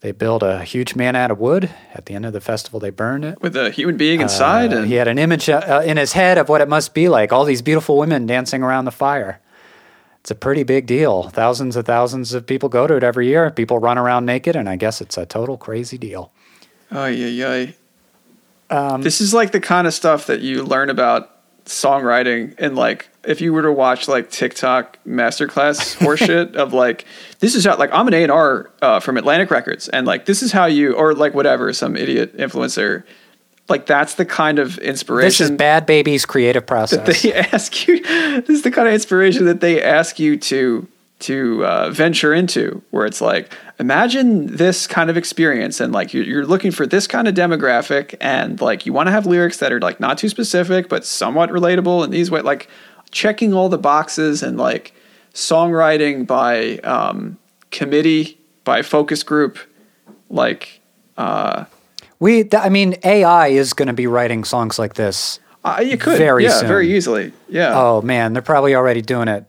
They 0.00 0.12
build 0.12 0.42
a 0.42 0.64
huge 0.64 0.94
man 0.96 1.14
out 1.14 1.30
of 1.30 1.38
wood. 1.38 1.68
At 1.92 2.06
the 2.06 2.14
end 2.14 2.24
of 2.24 2.32
the 2.32 2.40
festival, 2.40 2.80
they 2.80 2.88
burn 2.88 3.22
it. 3.22 3.42
With 3.42 3.54
a 3.54 3.70
human 3.70 3.98
being 3.98 4.22
inside, 4.22 4.72
Uh, 4.72 4.78
and 4.78 4.86
he 4.86 4.94
had 4.94 5.08
an 5.08 5.18
image 5.18 5.48
uh, 5.50 5.82
in 5.84 5.98
his 5.98 6.14
head 6.14 6.38
of 6.38 6.48
what 6.48 6.62
it 6.62 6.68
must 6.68 6.94
be 6.94 7.08
like 7.10 7.32
all 7.32 7.44
these 7.44 7.60
beautiful 7.60 7.98
women 7.98 8.24
dancing 8.26 8.62
around 8.62 8.86
the 8.86 8.90
fire. 8.92 9.40
It's 10.20 10.30
a 10.30 10.34
pretty 10.34 10.62
big 10.62 10.86
deal. 10.86 11.24
Thousands 11.24 11.76
of 11.76 11.84
thousands 11.84 12.32
of 12.32 12.46
people 12.46 12.68
go 12.70 12.86
to 12.86 12.94
it 12.96 13.02
every 13.02 13.26
year. 13.26 13.50
People 13.50 13.78
run 13.78 13.98
around 13.98 14.24
naked, 14.24 14.56
and 14.56 14.68
I 14.70 14.76
guess 14.76 15.00
it's 15.02 15.18
a 15.18 15.26
total 15.26 15.58
crazy 15.58 15.98
deal. 15.98 16.32
oh 16.90 17.06
yeah, 17.06 17.26
yeah. 17.26 17.72
Um, 18.70 19.02
this 19.02 19.20
is 19.20 19.34
like 19.34 19.50
the 19.52 19.60
kind 19.60 19.86
of 19.86 19.92
stuff 19.92 20.26
that 20.28 20.40
you 20.40 20.62
learn 20.62 20.88
about 20.88 21.36
songwriting 21.66 22.54
and 22.58 22.74
like 22.74 23.09
if 23.24 23.40
you 23.40 23.52
were 23.52 23.62
to 23.62 23.72
watch 23.72 24.08
like 24.08 24.30
TikTok 24.30 24.98
masterclass 25.06 25.96
horseshit 25.98 26.54
of 26.54 26.72
like 26.72 27.04
this 27.40 27.54
is 27.54 27.64
how 27.64 27.76
like 27.76 27.90
I'm 27.92 28.08
an 28.08 28.14
A 28.14 28.22
and 28.22 28.32
R 28.32 28.70
uh, 28.80 29.00
from 29.00 29.16
Atlantic 29.16 29.50
Records 29.50 29.88
and 29.88 30.06
like 30.06 30.24
this 30.26 30.42
is 30.42 30.52
how 30.52 30.66
you 30.66 30.94
or 30.94 31.14
like 31.14 31.34
whatever 31.34 31.72
some 31.72 31.96
idiot 31.96 32.36
influencer 32.36 33.04
like 33.68 33.86
that's 33.86 34.16
the 34.16 34.26
kind 34.26 34.58
of 34.58 34.78
inspiration. 34.78 35.26
This 35.26 35.40
is 35.40 35.50
Bad 35.52 35.86
Baby's 35.86 36.26
creative 36.26 36.64
that 36.64 36.66
process. 36.66 37.22
they 37.22 37.32
ask 37.52 37.86
you 37.86 38.00
this 38.02 38.50
is 38.50 38.62
the 38.62 38.70
kind 38.70 38.88
of 38.88 38.94
inspiration 38.94 39.44
that 39.46 39.60
they 39.60 39.82
ask 39.82 40.18
you 40.18 40.36
to 40.36 40.86
to 41.20 41.64
uh, 41.66 41.90
venture 41.90 42.32
into 42.32 42.82
where 42.90 43.06
it's 43.06 43.20
like 43.20 43.52
imagine 43.78 44.56
this 44.56 44.86
kind 44.86 45.10
of 45.10 45.16
experience 45.16 45.78
and 45.78 45.92
like 45.92 46.14
you're, 46.14 46.24
you're 46.24 46.46
looking 46.46 46.70
for 46.70 46.86
this 46.86 47.06
kind 47.06 47.28
of 47.28 47.34
demographic 47.34 48.14
and 48.20 48.60
like 48.60 48.86
you 48.86 48.92
want 48.92 49.06
to 49.06 49.10
have 49.10 49.26
lyrics 49.26 49.58
that 49.58 49.70
are 49.70 49.80
like 49.80 50.00
not 50.00 50.16
too 50.16 50.30
specific 50.30 50.88
but 50.88 51.04
somewhat 51.04 51.50
relatable 51.50 52.02
in 52.04 52.10
these 52.10 52.30
ways 52.30 52.42
like 52.42 52.68
checking 53.10 53.52
all 53.54 53.68
the 53.68 53.78
boxes 53.78 54.42
and 54.42 54.56
like 54.58 54.92
songwriting 55.34 56.26
by 56.26 56.78
um, 56.78 57.38
committee 57.70 58.38
by 58.64 58.82
focus 58.82 59.22
group 59.22 59.58
like 60.28 60.80
uh, 61.16 61.64
we, 62.18 62.44
th- 62.44 62.62
I 62.62 62.68
mean, 62.68 62.96
AI 63.04 63.48
is 63.48 63.72
going 63.72 63.88
to 63.88 63.92
be 63.94 64.06
writing 64.06 64.44
songs 64.44 64.78
like 64.78 64.94
this. 64.94 65.40
uh, 65.64 65.82
you 65.84 65.96
could 65.96 66.18
Very 66.18 66.44
yeah 66.44 66.58
soon. 66.60 66.68
very 66.68 66.94
easily 66.94 67.32
yeah 67.48 67.72
Oh 67.78 68.02
man, 68.02 68.32
they're 68.32 68.42
probably 68.42 68.74
already 68.74 69.02
doing 69.02 69.28
it. 69.28 69.44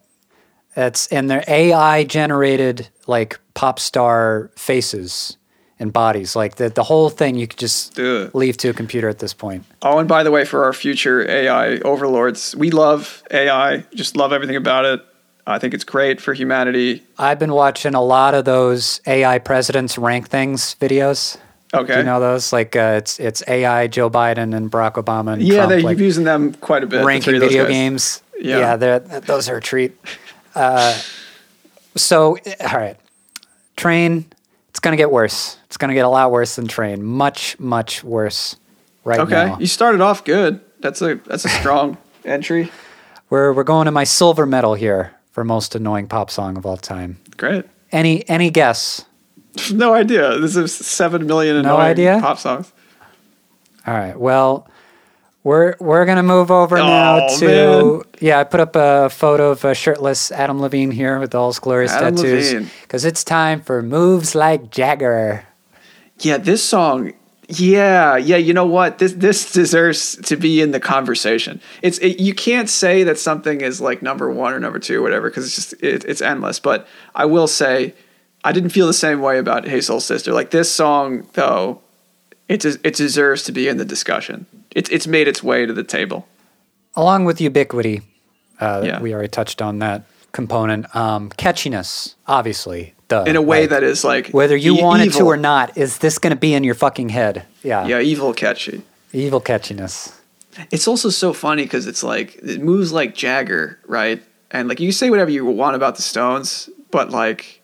It's 0.76 1.07
and 1.07 1.30
they're 1.30 1.43
AI 1.47 2.03
generated 2.05 2.88
like 3.07 3.39
pop 3.53 3.78
star 3.80 4.51
faces 4.55 5.38
and 5.82 5.92
bodies. 5.92 6.36
Like 6.36 6.56
the 6.56 6.70
the 6.70 6.84
whole 6.84 7.10
thing 7.10 7.36
you 7.36 7.48
could 7.48 7.60
just 7.60 8.00
Ugh. 8.00 8.32
leave 8.34 8.58
to 8.58 8.70
a 8.70 8.74
computer 8.74 9.10
at 9.10 9.20
this 9.20 9.34
point. 9.34 9.66
Oh, 9.82 9.98
and 9.98 10.08
by 10.08 10.24
the 10.24 10.32
way, 10.32 10.46
for 10.46 10.64
our 10.64 10.74
future 10.74 11.28
AI 11.30 11.78
overlords, 11.80 12.56
we 12.56 12.72
love 12.72 13.24
AI. 13.32 13.84
Just 13.94 14.16
love 14.16 14.32
everything 14.32 14.56
about 14.56 14.86
it. 14.86 15.02
I 15.48 15.58
think 15.58 15.74
it's 15.74 15.84
great 15.84 16.22
for 16.22 16.34
humanity. 16.34 17.04
I've 17.18 17.40
been 17.40 17.54
watching 17.54 17.96
a 17.96 18.02
lot 18.02 18.36
of 18.36 18.46
those 18.46 19.02
AI 19.08 19.40
presidents 19.40 19.98
rank 19.98 20.30
things 20.30 20.76
videos. 20.80 21.38
Okay. 21.74 21.94
Do 21.94 22.00
you 22.00 22.06
know 22.06 22.20
those? 22.20 22.54
Like 22.54 22.76
uh, 22.76 22.96
it's 22.98 23.20
it's 23.20 23.44
AI 23.48 23.88
Joe 23.88 24.10
Biden 24.10 24.56
and 24.56 24.72
Barack 24.72 24.94
Obama 24.94 25.34
and 25.34 25.42
yeah, 25.42 25.56
Trump, 25.56 25.70
they're 25.70 25.82
like, 25.82 25.98
using 25.98 26.26
them 26.26 26.54
quite 26.54 26.84
a 26.84 26.88
bit. 26.88 27.04
ranking 27.04 27.40
video 27.40 27.68
games. 27.68 28.22
Yeah. 28.40 28.60
Yeah, 28.60 28.76
they're, 28.76 29.00
those 29.00 29.50
are 29.50 29.58
a 29.58 29.62
treat. 29.62 29.96
Uh, 30.56 31.00
so, 31.96 32.38
all 32.60 32.78
right, 32.78 32.98
Train. 33.76 34.26
It's 34.82 34.88
gonna 34.88 34.98
get 34.98 35.12
worse. 35.12 35.58
It's 35.68 35.78
gonna 35.78 35.94
get 35.94 36.06
a 36.06 36.10
lot 36.10 36.32
worse 36.32 36.56
than 36.56 36.68
Train. 36.68 37.04
Much, 37.04 37.56
much 37.60 38.04
worse. 38.04 38.56
Right 39.04 39.20
Okay, 39.20 39.46
now. 39.46 39.60
you 39.60 39.68
started 39.68 40.02
off 40.02 40.24
good. 40.26 40.60
That's 40.80 41.04
a 41.04 41.20
that's 41.28 41.46
a 41.46 41.50
strong 41.50 42.00
entry. 42.26 42.72
We're 43.30 43.54
we're 43.54 43.64
going 43.64 43.86
to 43.86 43.92
my 43.92 44.06
silver 44.06 44.48
medal 44.48 44.74
here 44.74 45.12
for 45.34 45.44
most 45.44 45.76
annoying 45.76 46.08
pop 46.08 46.32
song 46.32 46.58
of 46.58 46.66
all 46.66 46.78
time. 46.78 47.20
Great. 47.38 47.66
Any 47.92 48.28
any 48.28 48.50
guess? 48.50 49.06
No 49.72 49.94
idea. 49.94 50.40
This 50.40 50.56
is 50.56 50.74
seven 50.74 51.28
million 51.28 51.62
No 51.62 51.76
annoying 51.76 51.92
idea? 51.92 52.18
pop 52.20 52.40
songs. 52.40 52.74
All 53.86 53.94
right. 53.94 54.20
Well, 54.20 54.68
we're 55.44 55.76
we're 55.80 56.06
gonna 56.06 56.24
move 56.24 56.52
over 56.52 56.78
oh, 56.78 56.86
now 56.86 57.28
Oh, 57.28 57.39
to 57.39 57.46
man. 57.46 58.02
yeah. 58.20 58.39
I 58.39 58.44
put 58.44 58.60
up 58.60 58.76
a 58.76 59.10
photo 59.10 59.52
of 59.52 59.66
a 59.66 59.74
shirtless 59.74 60.32
Adam 60.32 60.62
Levine 60.62 60.92
here 60.92 61.20
with 61.20 61.34
all 61.34 61.48
his 61.50 61.60
glorious 61.60 61.92
Adam 61.92 62.16
tattoos 62.16 62.70
because 62.84 63.06
it's 63.06 63.24
time 63.24 63.62
for 63.62 63.82
moves 63.82 64.36
like 64.36 64.70
Jagger. 64.70 65.46
Yeah, 66.20 66.38
this 66.38 66.64
song. 66.64 67.14
Yeah, 67.48 68.16
yeah. 68.16 68.38
You 68.38 68.54
know 68.54 68.66
what? 68.66 69.00
This 69.00 69.14
this 69.14 69.52
deserves 69.52 70.16
to 70.24 70.38
be 70.38 70.62
in 70.62 70.72
the 70.72 70.80
conversation. 70.80 71.60
It's 71.82 71.98
it, 71.98 72.20
you 72.20 72.34
can't 72.34 72.70
say 72.70 73.04
that 73.04 73.18
something 73.18 73.62
is 73.62 73.82
like 73.82 74.02
number 74.02 74.30
one 74.32 74.54
or 74.54 74.60
number 74.60 74.80
two 74.80 75.00
or 75.00 75.02
whatever 75.02 75.30
because 75.30 75.46
it's 75.48 75.56
just 75.56 75.74
it, 75.84 76.06
it's 76.06 76.22
endless. 76.22 76.60
But 76.60 76.88
I 77.16 77.26
will 77.26 77.48
say, 77.48 77.94
I 78.44 78.52
didn't 78.54 78.70
feel 78.70 78.88
the 78.88 78.94
same 78.94 79.20
way 79.20 79.38
about 79.38 79.68
Hey 79.68 79.82
Soul 79.82 80.00
Sister. 80.00 80.32
Like 80.32 80.52
this 80.52 80.72
song 80.72 81.28
though, 81.34 81.82
it 82.48 82.62
des- 82.62 82.80
it 82.84 82.96
deserves 82.96 83.44
to 83.46 83.52
be 83.52 83.68
in 83.68 83.78
the 83.78 83.86
discussion. 83.86 84.46
It's 84.76 84.89
it's 84.89 85.07
made 85.07 85.28
its 85.28 85.43
way 85.43 85.65
to 85.65 85.74
the 85.74 85.84
table. 85.84 86.28
along 86.95 87.26
with 87.26 87.39
ubiquity. 87.41 88.01
Uh, 88.59 88.82
Yeah. 88.86 89.01
We 89.01 89.13
already 89.13 89.30
touched 89.30 89.61
on 89.61 89.80
that 89.80 90.03
component. 90.34 90.93
Um, 90.95 91.30
catchiness, 91.38 92.15
obviously, 92.28 92.93
duh. 93.07 93.24
In 93.26 93.36
a 93.36 93.41
way 93.41 93.61
Like, 93.61 93.69
that 93.72 93.84
is 93.84 94.03
like 94.03 94.30
whether 94.32 94.55
you 94.55 94.76
e- 94.78 94.82
want 94.82 95.01
it 95.01 95.13
to 95.13 95.24
or 95.26 95.38
not, 95.38 95.78
is 95.78 95.97
this 95.99 96.19
going 96.19 96.32
to 96.32 96.39
be 96.39 96.53
in 96.53 96.63
your 96.63 96.76
fucking 96.76 97.09
head? 97.09 97.43
Yeah. 97.63 97.88
Yeah, 97.88 97.99
evil 98.01 98.34
catchy. 98.34 98.82
Evil 99.13 99.41
catchiness. 99.41 100.13
It's 100.69 100.88
also 100.88 101.09
so 101.09 101.32
funny 101.34 101.63
because 101.63 101.88
it's 101.88 102.03
like 102.03 102.36
it 102.43 102.61
moves 102.61 102.91
like 102.91 103.15
Jagger, 103.15 103.80
right? 103.88 104.22
And 104.51 104.67
like 104.67 104.80
you 104.82 104.91
say 104.91 105.09
whatever 105.09 105.32
you 105.32 105.45
want 105.45 105.76
about 105.78 105.95
the 105.95 106.01
Stones, 106.01 106.69
but 106.91 107.09
like 107.09 107.61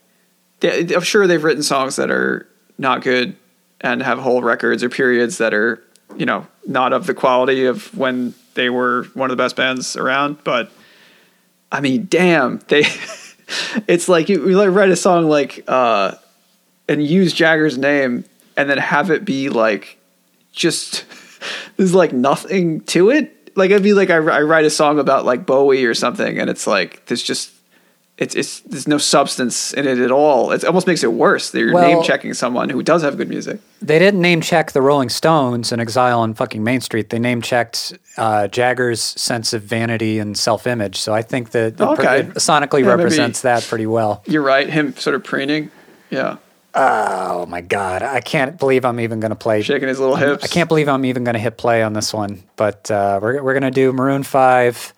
they, 0.60 0.94
I'm 0.94 1.02
sure 1.02 1.26
they've 1.26 1.44
written 1.44 1.62
songs 1.62 1.96
that 1.96 2.10
are 2.10 2.46
not 2.78 3.02
good 3.02 3.36
and 3.80 4.02
have 4.02 4.18
whole 4.18 4.42
records 4.42 4.82
or 4.82 4.88
periods 4.88 5.36
that 5.38 5.52
are 5.54 5.82
you 6.16 6.26
know 6.26 6.46
not 6.66 6.92
of 6.92 7.06
the 7.06 7.14
quality 7.14 7.64
of 7.64 7.96
when 7.96 8.34
they 8.54 8.70
were 8.70 9.04
one 9.14 9.30
of 9.30 9.36
the 9.36 9.42
best 9.42 9.56
bands 9.56 9.96
around. 9.96 10.42
But 10.44 10.70
I 11.70 11.80
mean, 11.80 12.06
damn, 12.10 12.58
they. 12.68 12.84
it's 13.86 14.08
like 14.08 14.28
you, 14.28 14.48
you 14.48 14.56
like 14.56 14.70
write 14.70 14.90
a 14.90 14.96
song 14.96 15.28
like 15.28 15.64
uh, 15.68 16.12
and 16.88 17.04
use 17.04 17.32
Jagger's 17.32 17.78
name 17.78 18.24
and 18.56 18.68
then 18.68 18.78
have 18.78 19.10
it 19.10 19.24
be 19.24 19.48
like 19.48 19.98
just 20.52 21.04
there's 21.76 21.94
like 21.94 22.12
nothing 22.12 22.80
to 22.82 23.10
it. 23.10 23.56
Like 23.56 23.70
I'd 23.72 23.82
be 23.82 23.94
like 23.94 24.10
I, 24.10 24.16
I 24.16 24.42
write 24.42 24.64
a 24.64 24.70
song 24.70 24.98
about 24.98 25.24
like 25.24 25.46
Bowie 25.46 25.84
or 25.84 25.94
something, 25.94 26.38
and 26.38 26.50
it's 26.50 26.66
like 26.66 27.06
there's 27.06 27.22
just 27.22 27.52
it's 28.18 28.34
it's 28.34 28.60
there's 28.60 28.88
no 28.88 28.98
substance 28.98 29.72
in 29.72 29.86
it 29.86 29.98
at 29.98 30.10
all. 30.10 30.50
It 30.50 30.64
almost 30.64 30.86
makes 30.86 31.04
it 31.04 31.12
worse. 31.12 31.50
that 31.50 31.58
You're 31.60 31.72
Well- 31.72 31.86
name 31.88 32.02
checking 32.02 32.34
someone 32.34 32.68
who 32.68 32.82
does 32.82 33.02
have 33.02 33.16
good 33.16 33.28
music. 33.28 33.60
They 33.80 33.98
didn't 34.00 34.20
name 34.20 34.40
check 34.40 34.72
the 34.72 34.82
Rolling 34.82 35.08
Stones 35.08 35.70
in 35.70 35.78
Exile 35.78 36.18
on 36.20 36.34
fucking 36.34 36.64
Main 36.64 36.80
Street. 36.80 37.10
They 37.10 37.20
name 37.20 37.40
checked 37.42 37.96
uh, 38.16 38.48
Jagger's 38.48 39.00
sense 39.00 39.52
of 39.52 39.62
vanity 39.62 40.18
and 40.18 40.36
self 40.36 40.66
image. 40.66 40.96
So 40.96 41.14
I 41.14 41.22
think 41.22 41.50
that 41.50 41.76
the 41.76 41.88
Okay. 41.90 42.20
it 42.22 42.34
sonically 42.34 42.82
Yeah, 42.82 42.88
represents 42.94 43.42
that 43.42 43.62
pretty 43.62 43.86
well. 43.86 44.22
You're 44.26 44.42
right. 44.42 44.68
Him 44.68 44.96
sort 44.96 45.14
of 45.14 45.22
preening, 45.22 45.70
yeah, 46.10 46.36
Oh 46.74 47.46
my 47.46 47.60
God. 47.60 48.02
I 48.02 48.20
can't 48.20 48.58
believe 48.58 48.84
I'm 48.84 49.00
even 49.00 49.20
going 49.20 49.30
to 49.30 49.36
play. 49.36 49.62
shaking 49.62 49.88
his 49.88 49.98
little 49.98 50.16
hips. 50.16 50.44
I 50.44 50.48
can't 50.48 50.68
believe 50.68 50.88
I'm 50.88 51.04
even 51.04 51.24
going 51.24 51.34
to 51.34 51.40
hit 51.40 51.56
play 51.56 51.82
on 51.82 51.92
this 51.92 52.12
one. 52.12 52.42
But 52.56 52.90
uh, 52.90 53.18
we're, 53.22 53.42
we're 53.42 53.52
going 53.54 53.62
to 53.62 53.70
do 53.70 53.92
Maroon 53.92 54.22
5. 54.22 54.92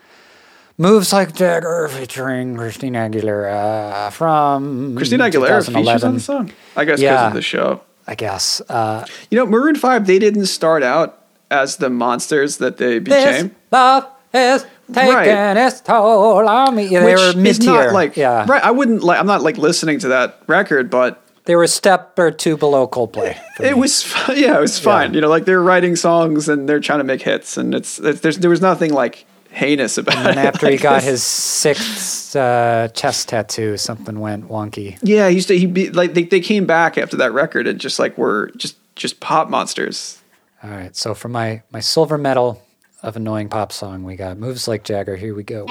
Moves 0.80 1.12
like 1.12 1.34
Jagger 1.34 1.88
featuring 1.92 2.56
Christina 2.56 3.00
Aguilera 3.10 4.10
from 4.12 4.96
Christina 4.96 5.24
Aguilera 5.24 5.62
features 5.66 6.02
on 6.04 6.14
the 6.14 6.20
song. 6.20 6.50
I 6.74 6.86
guess 6.86 6.98
because 6.98 7.00
Yeah. 7.02 7.26
of 7.26 7.34
the 7.34 7.42
show. 7.42 7.82
I 8.06 8.14
guess. 8.14 8.62
Uh, 8.66 9.04
You 9.30 9.36
know, 9.38 9.44
Maroon 9.44 9.74
Five. 9.76 10.06
They 10.06 10.18
didn't 10.18 10.46
start 10.46 10.82
out 10.82 11.18
as 11.50 11.76
the 11.76 11.90
monsters 11.90 12.56
that 12.56 12.78
they 12.78 12.98
this 12.98 13.24
became. 13.42 13.50
love 13.70 14.06
is 14.32 14.64
taking 14.90 15.12
Right. 15.14 15.56
its 15.58 15.82
toll 15.82 16.48
on 16.48 16.74
me. 16.74 16.84
Yeah, 16.86 17.00
they 17.00 17.14
which 17.14 17.34
were 17.36 17.38
mid 17.40 17.62
not 17.62 17.82
tier. 17.82 17.92
like 17.92 18.16
yeah, 18.16 18.46
right. 18.48 18.64
I 18.64 18.70
wouldn't 18.70 19.02
like. 19.04 19.20
I'm 19.20 19.26
not 19.26 19.42
like 19.42 19.58
listening 19.58 19.98
to 19.98 20.08
that 20.08 20.38
record, 20.46 20.88
but 20.88 21.20
they 21.44 21.56
were 21.56 21.64
a 21.64 21.68
step 21.68 22.18
or 22.18 22.30
two 22.30 22.56
below 22.56 22.88
Coldplay. 22.88 23.36
it 23.58 23.62
me. 23.62 23.74
was 23.74 24.06
yeah, 24.34 24.56
it 24.56 24.60
was 24.62 24.78
fine. 24.78 25.12
You 25.12 25.20
know, 25.20 25.28
like 25.28 25.44
they're 25.44 25.62
writing 25.62 25.94
songs 25.94 26.48
and 26.48 26.66
they're 26.66 26.80
trying 26.80 27.00
to 27.00 27.04
make 27.04 27.20
hits, 27.20 27.58
and 27.58 27.74
it's, 27.74 27.98
it's 27.98 28.20
there's 28.22 28.38
there 28.38 28.48
was 28.48 28.62
nothing 28.62 28.94
like 28.94 29.26
heinous 29.52 29.98
about 29.98 30.16
And 30.16 30.38
it. 30.38 30.44
after 30.44 30.70
he 30.70 30.76
got 30.76 30.96
this- 31.02 31.04
his 31.10 31.22
sixth 31.22 32.36
uh, 32.36 32.88
chest 32.88 33.28
tattoo, 33.28 33.76
something 33.76 34.20
went 34.20 34.48
wonky. 34.48 34.98
yeah, 35.02 35.28
he 35.28 35.34
used 35.36 35.48
to 35.48 35.58
he 35.58 35.66
be 35.66 35.90
like 35.90 36.14
they, 36.14 36.22
they 36.24 36.40
came 36.40 36.66
back 36.66 36.96
after 36.98 37.16
that 37.18 37.32
record 37.32 37.66
and 37.66 37.78
just 37.80 37.98
like 37.98 38.16
were 38.18 38.50
just 38.56 38.76
just 38.96 39.20
pop 39.20 39.48
monsters. 39.48 40.18
All 40.62 40.70
right, 40.70 40.94
so 40.94 41.14
for 41.14 41.28
my 41.28 41.62
my 41.72 41.80
silver 41.80 42.18
medal 42.18 42.62
of 43.02 43.16
annoying 43.16 43.48
pop 43.48 43.72
song, 43.72 44.04
we 44.04 44.14
got 44.16 44.36
moves 44.38 44.68
like 44.68 44.84
Jagger. 44.84 45.16
Here 45.16 45.34
we 45.34 45.42
go. 45.42 45.66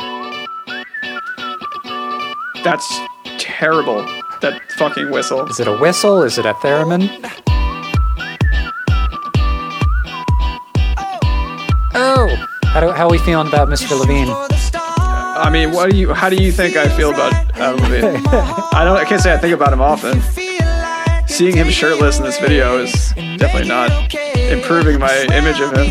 That's 2.63 2.99
terrible. 3.37 4.01
That 4.41 4.59
fucking 4.77 5.11
whistle. 5.11 5.45
Is 5.47 5.59
it 5.59 5.67
a 5.67 5.77
whistle? 5.77 6.23
Is 6.23 6.37
it 6.37 6.45
a 6.45 6.53
theremin? 6.55 7.45
How 12.79 12.87
do 12.87 12.93
how 12.93 13.07
are 13.07 13.11
we 13.11 13.17
feeling 13.17 13.45
about 13.45 13.67
Mr. 13.67 13.99
Levine? 13.99 14.29
I 14.29 15.49
mean, 15.51 15.71
what 15.71 15.91
do 15.91 15.97
you? 15.97 16.13
How 16.13 16.29
do 16.29 16.37
you 16.41 16.49
think 16.49 16.77
I 16.77 16.87
feel 16.87 17.09
about 17.09 17.33
Adam 17.57 17.81
Levine? 17.81 18.25
I 18.25 18.85
don't. 18.85 18.95
I 18.95 19.03
can't 19.03 19.21
say 19.21 19.33
I 19.33 19.37
think 19.37 19.53
about 19.53 19.73
him 19.73 19.81
often. 19.81 20.21
Seeing 21.27 21.57
him 21.57 21.69
shirtless 21.69 22.19
in 22.19 22.23
this 22.23 22.39
video 22.39 22.81
is 22.81 22.93
definitely 23.37 23.67
not 23.67 23.91
improving 24.37 24.97
my 24.97 25.13
image 25.33 25.59
of 25.59 25.73
him. 25.73 25.87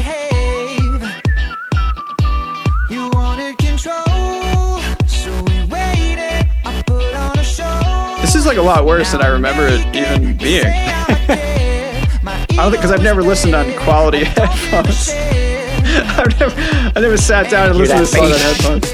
You 2.89 3.11
wanted 3.11 3.59
control, 3.59 4.81
so 5.07 5.31
we 5.43 5.65
waited. 5.67 6.49
I 6.65 6.83
put 6.87 7.15
on 7.15 7.39
a 7.39 7.45
show. 7.45 8.17
This 8.23 8.35
is 8.35 8.47
like 8.47 8.57
a 8.57 8.63
lot 8.63 8.87
worse 8.87 9.13
than 9.13 9.21
I 9.21 9.27
remember 9.27 9.67
it 9.67 9.95
even 9.95 10.39
being. 10.39 10.65
I 10.65 12.63
don't 12.63 12.71
think 12.71 12.81
because 12.81 12.93
I've 12.93 13.03
never 13.03 13.23
listened 13.23 13.55
on 13.55 13.71
quality 13.75 14.25
headphones. 14.25 15.48
I've 16.19 16.39
never, 16.39 16.55
I 16.97 17.01
never 17.01 17.17
sat 17.17 17.51
down 17.51 17.71
and 17.71 17.77
Hear 17.77 17.87
listened 17.87 18.07
to 18.07 18.21
that 18.21 18.39
this 18.39 18.57
song 18.59 18.71
on 18.71 18.81
headphones. 18.81 18.91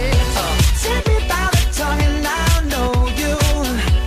Take 0.82 1.06
me 1.06 1.28
by 1.28 1.48
the 1.52 1.64
tongue 1.72 2.00
and 2.00 2.26
I'll 2.26 2.64
know 2.72 3.08
you. 3.20 3.36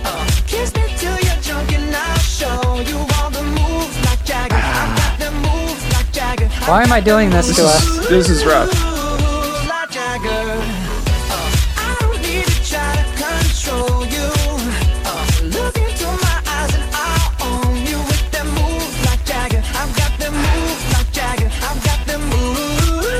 Uh, 0.04 0.26
kiss 0.46 0.74
me 0.74 0.82
till 0.96 1.14
you're 1.14 1.42
drunk 1.42 1.72
and 1.72 1.94
I'll 1.94 2.18
show 2.18 2.80
you 2.80 2.98
all 3.18 3.30
the 3.30 3.42
moves 3.42 3.96
like 4.04 4.24
Jagger. 4.24 4.54
I 4.54 4.94
got 4.96 5.18
the 5.18 5.30
moves 5.30 5.84
like 5.94 6.10
Jagger. 6.12 6.46
I 6.46 6.70
Why 6.70 6.82
am 6.82 6.92
I 6.92 7.00
doing 7.00 7.30
this 7.30 7.54
to 7.56 7.62
us? 7.62 8.08
This 8.08 8.28
is 8.28 8.44
rough. 8.44 8.87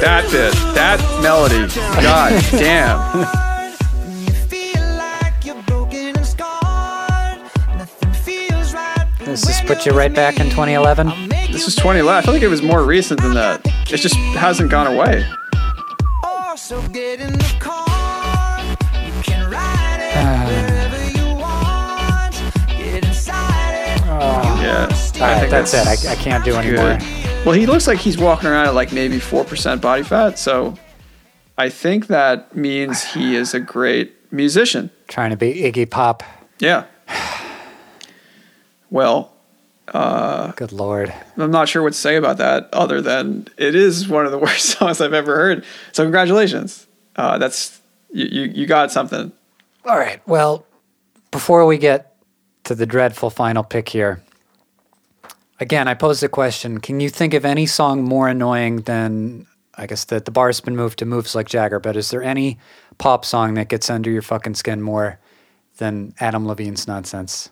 That 0.08 0.24
bit, 0.30 0.54
that 0.74 0.98
melody. 1.22 1.66
God 2.02 2.32
damn. 2.50 2.98
You 4.24 4.32
feel 4.32 4.80
like 4.96 5.44
you're 5.44 5.62
broken 5.64 6.16
and 6.16 6.24
scarred. 6.24 7.42
Nothing 7.76 8.12
feels 8.14 8.72
right. 8.72 9.06
This 9.20 9.44
has 9.44 9.60
put 9.68 9.84
you 9.84 9.92
right 9.92 10.12
back 10.12 10.40
in 10.40 10.46
2011. 10.46 11.28
This 11.52 11.66
was 11.66 11.74
2011. 11.76 12.08
I 12.08 12.22
feel 12.22 12.32
like 12.32 12.42
it 12.42 12.48
was 12.48 12.62
more 12.62 12.84
recent 12.84 13.20
than 13.20 13.34
that. 13.34 13.60
It 13.92 13.98
just 13.98 14.16
hasn't 14.16 14.70
gone 14.70 14.86
away. 14.86 15.30
Oh, 16.24 16.54
so 16.56 16.80
get 16.88 17.20
in 17.20 17.34
the 17.34 17.56
car. 17.60 18.64
You 19.04 19.12
can 19.22 19.50
ride 19.50 20.00
it 20.00 20.14
wherever 20.48 21.18
you 21.18 21.36
want. 21.36 22.34
Get 22.66 23.04
inside 23.04 23.74
it. 23.74 24.06
Yeah. 24.06 24.88
All 25.16 25.38
right, 25.42 25.50
that's 25.50 25.74
it. 25.74 25.86
I, 25.86 26.12
I 26.12 26.16
can't 26.16 26.42
do 26.46 26.54
anymore. 26.54 26.98
Well, 27.48 27.56
he 27.56 27.64
looks 27.64 27.86
like 27.86 27.98
he's 27.98 28.18
walking 28.18 28.50
around 28.50 28.66
at 28.66 28.74
like 28.74 28.92
maybe 28.92 29.16
4% 29.16 29.80
body 29.80 30.02
fat. 30.02 30.38
So 30.38 30.78
I 31.56 31.70
think 31.70 32.08
that 32.08 32.54
means 32.54 33.02
he 33.02 33.36
is 33.36 33.54
a 33.54 33.58
great 33.58 34.14
musician. 34.30 34.90
Trying 35.06 35.30
to 35.30 35.36
be 35.38 35.54
Iggy 35.54 35.88
Pop. 35.88 36.22
Yeah. 36.58 36.84
Well, 38.90 39.32
uh, 39.94 40.52
Good 40.52 40.72
lord. 40.72 41.10
I'm 41.38 41.50
not 41.50 41.70
sure 41.70 41.82
what 41.82 41.94
to 41.94 41.98
say 41.98 42.16
about 42.16 42.36
that 42.36 42.68
other 42.74 43.00
than 43.00 43.48
it 43.56 43.74
is 43.74 44.06
one 44.06 44.26
of 44.26 44.32
the 44.32 44.38
worst 44.46 44.78
songs 44.78 45.00
I've 45.00 45.14
ever 45.14 45.34
heard. 45.34 45.64
So 45.92 46.04
congratulations. 46.04 46.86
Uh, 47.16 47.38
that's 47.38 47.80
you, 48.12 48.26
you, 48.26 48.52
you 48.52 48.66
got 48.66 48.92
something. 48.92 49.32
All 49.86 49.98
right. 49.98 50.20
Well, 50.28 50.66
before 51.30 51.64
we 51.64 51.78
get 51.78 52.14
to 52.64 52.74
the 52.74 52.84
dreadful 52.84 53.30
final 53.30 53.62
pick 53.64 53.88
here, 53.88 54.22
again, 55.60 55.88
I 55.88 55.94
posed 55.94 56.22
the 56.22 56.28
question: 56.28 56.80
Can 56.80 57.00
you 57.00 57.08
think 57.08 57.34
of 57.34 57.44
any 57.44 57.66
song 57.66 58.02
more 58.02 58.28
annoying 58.28 58.82
than? 58.82 59.46
I 59.80 59.86
guess 59.86 60.06
that 60.06 60.24
the 60.24 60.32
bar's 60.32 60.60
been 60.60 60.74
moved 60.74 60.98
to 60.98 61.04
moves 61.04 61.36
like 61.36 61.46
Jagger, 61.46 61.78
but 61.78 61.96
is 61.96 62.10
there 62.10 62.22
any 62.22 62.58
pop 62.98 63.24
song 63.24 63.54
that 63.54 63.68
gets 63.68 63.88
under 63.88 64.10
your 64.10 64.22
fucking 64.22 64.54
skin 64.54 64.82
more 64.82 65.20
than 65.76 66.14
Adam 66.18 66.46
Levine's 66.46 66.88
nonsense? 66.88 67.50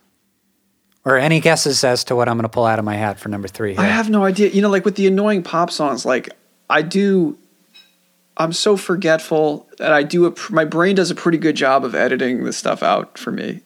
Or 1.04 1.16
any 1.16 1.38
guesses 1.38 1.84
as 1.84 2.02
to 2.04 2.16
what 2.16 2.28
I'm 2.28 2.36
going 2.36 2.42
to 2.42 2.48
pull 2.48 2.66
out 2.66 2.80
of 2.80 2.84
my 2.84 2.96
hat 2.96 3.20
for 3.20 3.28
number 3.28 3.46
three? 3.46 3.74
Here? 3.74 3.80
I 3.80 3.86
have 3.86 4.10
no 4.10 4.24
idea. 4.24 4.50
You 4.50 4.60
know, 4.60 4.70
like 4.70 4.84
with 4.84 4.96
the 4.96 5.06
annoying 5.06 5.44
pop 5.44 5.70
songs, 5.70 6.04
like 6.04 6.30
I 6.68 6.82
do, 6.82 7.38
I'm 8.36 8.52
so 8.52 8.76
forgetful 8.76 9.68
that 9.78 9.92
I 9.92 10.02
do. 10.02 10.26
A, 10.26 10.34
my 10.50 10.64
brain 10.64 10.96
does 10.96 11.12
a 11.12 11.14
pretty 11.14 11.38
good 11.38 11.54
job 11.54 11.84
of 11.84 11.94
editing 11.94 12.42
this 12.42 12.56
stuff 12.56 12.82
out 12.82 13.18
for 13.18 13.30
me. 13.30 13.60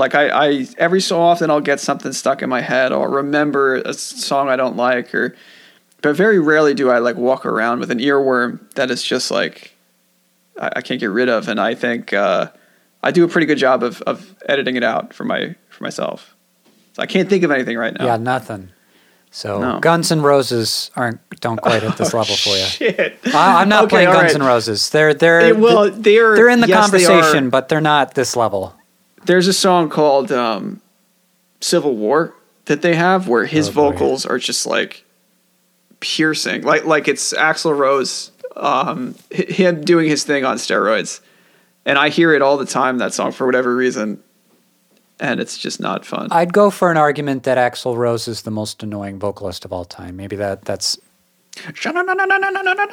Like 0.00 0.14
I, 0.16 0.28
I 0.48 0.66
every 0.78 1.00
so 1.00 1.20
often 1.20 1.50
I'll 1.50 1.60
get 1.60 1.78
something 1.78 2.12
stuck 2.12 2.42
in 2.42 2.48
my 2.50 2.60
head. 2.60 2.92
Or 2.92 3.08
remember 3.08 3.76
a 3.76 3.94
song 3.94 4.48
I 4.48 4.56
don't 4.56 4.76
like, 4.76 5.14
or 5.14 5.36
but 6.02 6.16
very 6.16 6.38
rarely 6.40 6.74
do 6.74 6.90
I 6.90 6.98
like 6.98 7.16
walk 7.16 7.46
around 7.46 7.78
with 7.80 7.90
an 7.92 7.98
earworm 7.98 8.58
that 8.74 8.90
is 8.90 9.02
just 9.04 9.30
like 9.30 9.76
I, 10.60 10.70
I 10.76 10.80
can't 10.80 10.98
get 10.98 11.10
rid 11.10 11.28
of. 11.28 11.46
And 11.48 11.60
I 11.60 11.74
think 11.74 12.12
uh, 12.12 12.50
I 13.02 13.10
do 13.12 13.22
a 13.24 13.28
pretty 13.28 13.46
good 13.46 13.58
job 13.58 13.82
of 13.82 14.02
of 14.02 14.34
editing 14.48 14.76
it 14.76 14.82
out 14.82 15.14
for 15.14 15.24
my 15.24 15.54
for 15.68 15.84
myself. 15.84 16.34
So 16.94 17.02
I 17.02 17.06
can't 17.06 17.28
think 17.28 17.44
of 17.44 17.50
anything 17.52 17.76
right 17.78 17.94
now. 17.96 18.06
Yeah, 18.06 18.16
nothing. 18.16 18.70
So 19.32 19.60
No. 19.60 19.78
Guns 19.78 20.10
N' 20.10 20.22
Roses 20.22 20.90
aren't 20.96 21.20
don't 21.40 21.60
quite 21.60 21.82
hit 21.84 21.96
this 21.96 22.12
level 22.20 22.34
for 22.34 22.50
you. 22.50 22.64
Shit. 22.64 23.16
I, 23.32 23.60
I'm 23.62 23.68
not 23.68 23.84
Okay, 23.84 23.90
playing 23.90 24.08
Guns 24.10 24.32
right. 24.32 24.40
N' 24.40 24.42
Roses. 24.46 24.90
They're 24.90 25.14
they're 25.14 25.54
well, 25.54 25.88
they're- 25.90 26.34
they're 26.34 26.48
in 26.48 26.60
the 26.60 26.66
yes, 26.66 26.80
conversation, 26.80 27.48
but 27.50 27.68
they're 27.68 27.80
not 27.80 28.14
this 28.14 28.34
level. 28.34 28.74
There's 29.24 29.48
a 29.48 29.52
song 29.52 29.88
called 29.90 30.32
um, 30.32 30.80
Civil 31.60 31.94
War 31.96 32.34
that 32.66 32.82
they 32.82 32.94
have 32.94 33.28
where 33.28 33.44
his 33.46 33.68
Oh, 33.68 33.72
vocals 33.72 34.24
are 34.26 34.38
just 34.38 34.66
like 34.66 35.04
piercing, 36.00 36.62
like 36.62 36.84
like 36.84 37.08
it's 37.08 37.32
Axl 37.34 37.76
Rose, 37.76 38.30
um, 38.56 39.14
him 39.30 39.82
doing 39.84 40.08
his 40.08 40.24
thing 40.24 40.44
on 40.44 40.56
steroids, 40.56 41.20
and 41.84 41.98
I 41.98 42.08
hear 42.08 42.32
it 42.32 42.42
all 42.42 42.56
the 42.56 42.64
time. 42.66 42.98
That 42.98 43.12
song 43.12 43.32
for 43.32 43.44
whatever 43.46 43.74
reason, 43.76 44.22
and 45.18 45.40
it's 45.40 45.58
just 45.58 45.80
not 45.80 46.06
fun. 46.06 46.28
I'd 46.30 46.52
go 46.52 46.70
for 46.70 46.90
an 46.90 46.96
argument 46.96 47.42
that 47.42 47.58
Axl 47.58 47.96
Rose 47.96 48.26
is 48.28 48.42
the 48.42 48.50
most 48.50 48.82
annoying 48.82 49.18
vocalist 49.18 49.64
of 49.64 49.72
all 49.72 49.84
time. 49.84 50.16
Maybe 50.16 50.36
that 50.36 50.64
that's 50.64 50.96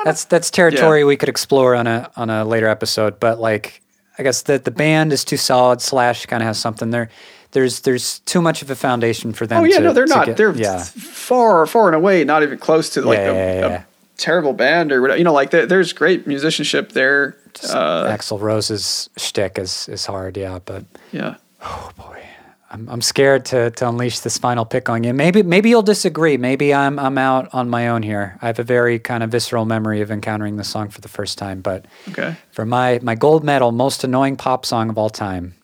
that's 0.04 0.26
that's 0.26 0.52
territory 0.52 1.00
Yeah. 1.02 1.06
we 1.06 1.16
could 1.18 1.30
explore 1.30 1.76
on 1.76 1.88
a 1.88 2.12
on 2.16 2.30
a 2.30 2.44
later 2.46 2.68
episode. 2.68 3.20
But 3.20 3.40
like, 3.40 3.82
I 4.20 4.24
guess 4.24 4.42
that 4.44 4.66
the 4.66 4.72
band 4.72 5.14
is 5.14 5.24
too 5.24 5.38
solid. 5.38 5.82
Slash 5.82 6.26
kind 6.26 6.42
of 6.42 6.48
has 6.48 6.58
something 6.60 6.90
there. 6.90 7.10
there's 7.52 7.82
there's 7.82 8.20
too 8.20 8.42
much 8.42 8.62
of 8.62 8.70
a 8.70 8.76
foundation 8.76 9.34
for 9.34 9.46
them. 9.48 9.62
Oh 9.62 9.66
yeah, 9.66 9.78
to, 9.78 9.84
no, 9.84 9.94
they're 9.94 10.06
not. 10.08 10.26
get- 10.26 10.38
they're 10.38 10.56
yeah. 10.56 10.84
far, 10.84 11.66
far 11.66 11.88
and 11.88 11.96
away 11.96 12.24
not 12.24 12.44
even 12.44 12.58
close 12.58 12.90
to 12.92 13.02
like 13.02 13.18
Yeah, 13.20 13.32
a, 13.32 13.60
yeah, 13.60 13.76
a 13.82 13.84
terrible 14.18 14.54
band 14.54 14.92
or 14.92 15.02
whatever. 15.02 15.18
You 15.18 15.24
know, 15.24 15.34
like 15.34 15.52
there, 15.52 15.66
there's 15.66 15.94
great 15.94 16.28
musicianship 16.28 16.92
there. 16.94 17.38
Uh, 17.64 18.06
Axl 18.06 18.40
Rose's 18.40 19.10
shtick 19.18 19.58
is 19.58 19.88
is 19.90 20.06
hard, 20.06 20.38
yeah, 20.38 20.60
but 20.66 20.84
yeah. 21.12 21.36
oh 21.62 21.92
boy, 21.98 22.22
I'm 22.70 22.90
I'm 22.90 23.02
scared 23.02 23.46
to 23.46 23.72
to 23.72 23.88
unleash 23.88 24.20
this 24.20 24.38
final 24.38 24.66
pick 24.66 24.90
on 24.90 25.04
you. 25.04 25.14
Maybe 25.14 25.42
maybe 25.42 25.70
you'll 25.70 25.82
disagree. 25.84 26.36
Maybe 26.38 26.74
I'm 26.74 27.00
I'm 27.00 27.18
out 27.18 27.48
on 27.54 27.70
my 27.70 27.88
own 27.88 28.04
here. 28.04 28.38
I 28.42 28.48
have 28.48 28.60
a 28.60 28.64
very 28.64 29.00
kind 29.00 29.24
of 29.24 29.30
visceral 29.32 29.64
memory 29.66 30.02
of 30.02 30.12
encountering 30.12 30.58
this 30.58 30.68
song 30.68 30.90
for 30.90 31.00
the 31.02 31.08
first 31.08 31.38
time, 31.38 31.62
but 31.62 31.86
Okay. 32.10 32.36
for 32.52 32.66
my 32.66 33.00
my 33.02 33.16
gold 33.16 33.44
medal 33.44 33.72
most 33.72 34.04
annoying 34.04 34.36
pop 34.36 34.66
song 34.66 34.90
of 34.90 34.98
all 34.98 35.10
time 35.10 35.56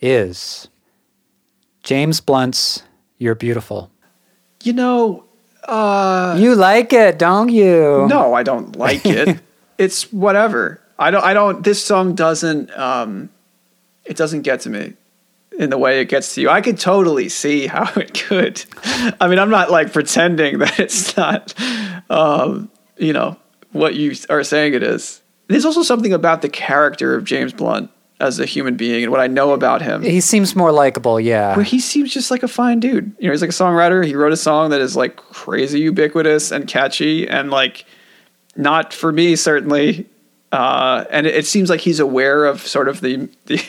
is 0.00 0.68
James 1.82 2.20
Blunt's 2.20 2.82
"You're 3.18 3.34
Beautiful." 3.36 3.90
You 4.62 4.72
know, 4.74 5.24
uh, 5.64 6.36
You 6.38 6.54
like 6.54 6.92
it, 6.92 7.18
don't 7.18 7.48
you? 7.48 8.06
no, 8.08 8.34
I 8.34 8.42
don't 8.42 8.76
like 8.76 9.06
it. 9.06 9.38
it's 9.78 10.12
whatever. 10.12 10.80
I 10.98 11.10
don't. 11.10 11.24
I 11.24 11.32
don't. 11.32 11.62
This 11.64 11.82
song 11.82 12.14
doesn't. 12.14 12.76
Um, 12.76 13.30
it 14.04 14.16
doesn't 14.16 14.42
get 14.42 14.60
to 14.62 14.70
me 14.70 14.94
in 15.60 15.68
the 15.68 15.76
way 15.76 16.00
it 16.00 16.06
gets 16.06 16.34
to 16.34 16.40
you. 16.40 16.48
I 16.48 16.62
could 16.62 16.78
totally 16.78 17.28
see 17.28 17.66
how 17.66 17.84
it 18.00 18.14
could. 18.14 18.64
I 19.20 19.28
mean, 19.28 19.38
I'm 19.38 19.50
not 19.50 19.70
like 19.70 19.92
pretending 19.92 20.58
that 20.60 20.80
it's 20.80 21.16
not. 21.16 21.54
Um, 22.08 22.70
you 22.96 23.12
know 23.12 23.36
what 23.72 23.94
you 23.94 24.16
are 24.30 24.42
saying 24.42 24.74
it 24.74 24.82
is. 24.82 25.20
There's 25.46 25.64
also 25.64 25.82
something 25.82 26.12
about 26.12 26.42
the 26.42 26.48
character 26.48 27.14
of 27.14 27.24
James 27.24 27.52
Blunt 27.52 27.90
as 28.20 28.38
a 28.38 28.46
human 28.46 28.76
being 28.76 29.02
and 29.02 29.12
what 29.12 29.20
I 29.20 29.26
know 29.26 29.52
about 29.52 29.82
him. 29.82 30.02
He 30.02 30.20
seems 30.20 30.54
more 30.54 30.72
likable, 30.72 31.18
yeah. 31.18 31.56
Well, 31.56 31.64
he 31.64 31.80
seems 31.80 32.12
just 32.12 32.30
like 32.30 32.42
a 32.42 32.48
fine 32.48 32.80
dude. 32.80 33.14
You 33.18 33.26
know, 33.26 33.32
he's 33.32 33.40
like 33.40 33.50
a 33.50 33.54
songwriter. 33.54 34.04
He 34.04 34.14
wrote 34.14 34.32
a 34.32 34.36
song 34.36 34.70
that 34.70 34.80
is 34.80 34.96
like 34.96 35.16
crazy 35.16 35.80
ubiquitous 35.80 36.50
and 36.50 36.66
catchy 36.68 37.28
and 37.28 37.50
like 37.50 37.84
not 38.56 38.92
for 38.92 39.12
me 39.12 39.36
certainly. 39.36 40.06
Uh, 40.52 41.04
and 41.10 41.26
it, 41.26 41.34
it 41.34 41.46
seems 41.46 41.70
like 41.70 41.80
he's 41.80 42.00
aware 42.00 42.44
of 42.44 42.66
sort 42.66 42.88
of 42.88 43.00
the, 43.00 43.28
the 43.46 43.62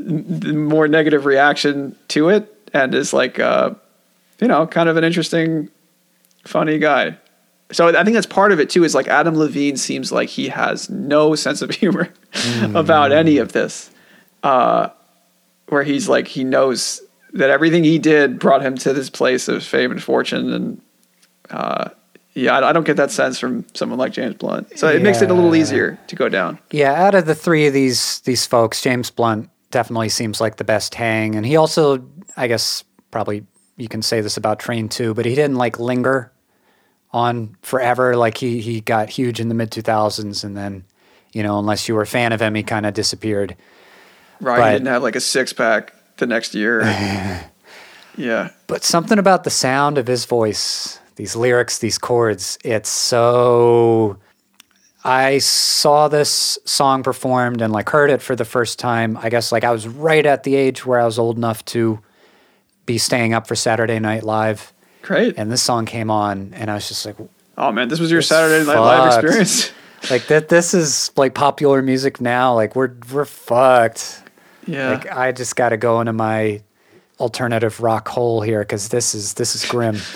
more 0.00 0.88
negative 0.88 1.24
reaction 1.26 1.96
to 2.08 2.28
it 2.28 2.54
and 2.72 2.94
is 2.94 3.12
like 3.12 3.38
uh, 3.38 3.70
you 4.40 4.48
know 4.48 4.66
kind 4.66 4.88
of 4.88 4.96
an 4.96 5.04
interesting, 5.04 5.68
funny 6.44 6.78
guy. 6.78 7.16
So 7.72 7.88
I 7.88 8.02
think 8.02 8.14
that's 8.14 8.26
part 8.26 8.50
of 8.50 8.58
it 8.58 8.70
too. 8.70 8.84
Is 8.84 8.94
like 8.94 9.08
Adam 9.08 9.36
Levine 9.36 9.76
seems 9.76 10.10
like 10.10 10.28
he 10.28 10.48
has 10.48 10.90
no 10.90 11.34
sense 11.34 11.62
of 11.62 11.70
humor 11.74 12.12
about 12.74 13.12
any 13.12 13.38
of 13.38 13.52
this. 13.52 13.90
Where 14.42 15.84
he's 15.84 16.08
like 16.08 16.26
he 16.26 16.42
knows 16.42 17.00
that 17.32 17.48
everything 17.50 17.84
he 17.84 17.98
did 17.98 18.40
brought 18.40 18.62
him 18.62 18.76
to 18.78 18.92
this 18.92 19.08
place 19.08 19.46
of 19.46 19.62
fame 19.62 19.92
and 19.92 20.02
fortune. 20.02 20.52
And 20.52 20.80
uh 21.50 21.90
yeah 22.34 22.56
I, 22.56 22.70
I 22.70 22.72
don't 22.72 22.84
get 22.84 22.96
that 22.96 23.12
sense 23.12 23.38
from 23.38 23.64
someone 23.74 23.98
like 23.98 24.12
james 24.12 24.34
blunt. 24.34 24.76
So 24.76 24.88
it 24.88 25.02
makes 25.02 25.22
it 25.22 25.30
a 25.30 25.34
little 25.34 25.54
easier 25.54 25.96
to 26.08 26.16
go 26.16 26.28
down. 26.28 26.58
Yeah, 26.72 26.92
out 26.92 27.14
of 27.14 27.26
the 27.26 27.36
three 27.36 27.68
of 27.68 27.72
these 27.72 28.20
these 28.20 28.46
folks, 28.46 28.82
James 28.82 29.10
Blunt 29.10 29.48
definitely 29.70 30.08
seems 30.08 30.40
like 30.40 30.56
the 30.56 30.64
best 30.64 30.94
hang, 30.94 31.34
and 31.34 31.44
he 31.46 31.56
also, 31.56 32.04
I 32.36 32.46
guess, 32.48 32.84
probably 33.10 33.44
you 33.76 33.88
can 33.88 34.02
say 34.02 34.20
this 34.20 34.36
about 34.36 34.58
Train 34.58 34.88
too, 34.88 35.14
but 35.14 35.24
he 35.24 35.34
didn't 35.34 35.56
like 35.56 35.78
linger 35.78 36.32
on 37.12 37.56
forever. 37.62 38.16
Like 38.16 38.36
he 38.36 38.60
he 38.60 38.80
got 38.80 39.08
huge 39.10 39.40
in 39.40 39.48
the 39.48 39.54
mid 39.54 39.70
two 39.70 39.82
thousands, 39.82 40.44
and 40.44 40.56
then 40.56 40.84
you 41.32 41.42
know, 41.42 41.58
unless 41.58 41.88
you 41.88 41.94
were 41.94 42.02
a 42.02 42.06
fan 42.06 42.32
of 42.32 42.40
him, 42.42 42.54
he 42.54 42.62
kind 42.62 42.84
of 42.86 42.94
disappeared. 42.94 43.56
right 44.40 44.58
But- 44.58 44.66
he 44.72 44.78
didn't 44.78 44.88
have 44.88 45.02
like 45.02 45.16
a 45.16 45.20
six-pack 45.20 45.94
the 46.16 46.26
next 46.26 46.54
year 46.54 46.82
yeah 48.16 48.50
But 48.66 48.82
something 48.84 49.18
about 49.18 49.44
the 49.44 49.50
sound 49.50 49.96
of 49.96 50.06
his 50.06 50.24
voice, 50.26 50.98
these 51.16 51.34
lyrics, 51.36 51.78
these 51.78 51.96
chords, 51.98 52.58
it's 52.64 52.90
so. 52.90 54.18
I 55.04 55.38
saw 55.38 56.08
this 56.08 56.58
song 56.64 57.02
performed 57.02 57.62
and 57.62 57.72
like 57.72 57.88
heard 57.88 58.10
it 58.10 58.20
for 58.20 58.36
the 58.36 58.44
first 58.44 58.78
time. 58.78 59.16
I 59.16 59.30
guess 59.30 59.50
like 59.50 59.64
I 59.64 59.70
was 59.70 59.88
right 59.88 60.24
at 60.26 60.42
the 60.42 60.56
age 60.56 60.84
where 60.84 61.00
I 61.00 61.04
was 61.04 61.18
old 61.18 61.36
enough 61.36 61.64
to 61.66 62.00
be 62.86 62.98
staying 62.98 63.32
up 63.32 63.46
for 63.46 63.54
Saturday 63.54 63.98
Night 63.98 64.24
Live, 64.24 64.72
great 65.02 65.36
and 65.38 65.50
this 65.50 65.62
song 65.62 65.86
came 65.86 66.10
on, 66.10 66.52
and 66.54 66.70
I 66.70 66.74
was 66.74 66.88
just 66.88 67.06
like, 67.06 67.16
oh 67.56 67.72
man 67.72 67.88
this 67.88 68.00
was 68.00 68.10
your 68.10 68.22
saturday 68.22 68.64
night 68.64 68.78
live 68.78 69.12
experience 69.12 69.70
like 70.10 70.26
that. 70.28 70.48
This 70.48 70.72
is 70.72 71.10
like 71.16 71.34
popular 71.34 71.82
music 71.82 72.20
now. 72.20 72.54
Like 72.54 72.74
we're 72.74 72.92
we're 73.12 73.24
fucked. 73.24 74.22
yeah 74.66 74.90
Like 74.92 75.10
I 75.10 75.32
just 75.32 75.56
got 75.56 75.70
to 75.70 75.76
go 75.76 76.00
into 76.00 76.12
my 76.12 76.62
alternative 77.18 77.80
rock 77.80 78.08
hole 78.08 78.40
here 78.40 78.60
because 78.60 78.88
this 78.88 79.14
is 79.14 79.34
this 79.34 79.54
is 79.54 79.64
grim. 79.64 79.98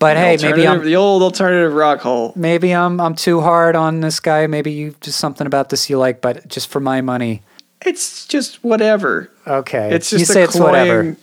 But 0.00 0.16
hey, 0.16 0.38
maybe 0.40 0.66
I'm 0.66 0.82
the 0.82 0.96
old 0.96 1.22
alternative 1.22 1.74
rock 1.74 2.00
hole 2.00 2.32
maybe 2.34 2.74
I'm 2.74 2.98
I'm 3.00 3.14
too 3.14 3.40
hard 3.42 3.76
on 3.76 4.00
this 4.00 4.18
guy. 4.18 4.46
Maybe 4.46 4.72
you 4.72 4.96
just 5.02 5.18
something 5.18 5.46
about 5.46 5.68
this 5.68 5.90
you 5.90 5.98
like, 5.98 6.22
but 6.22 6.48
just 6.48 6.68
for 6.70 6.80
my 6.80 7.02
money, 7.02 7.42
it's 7.84 8.26
just 8.26 8.64
whatever 8.64 9.30
okay. 9.46 9.94
it's 9.94 10.10
you 10.10 10.20
just 10.20 10.32
say 10.32 10.40
a 10.40 10.44
it's 10.44 10.58
whatever. 10.58 11.16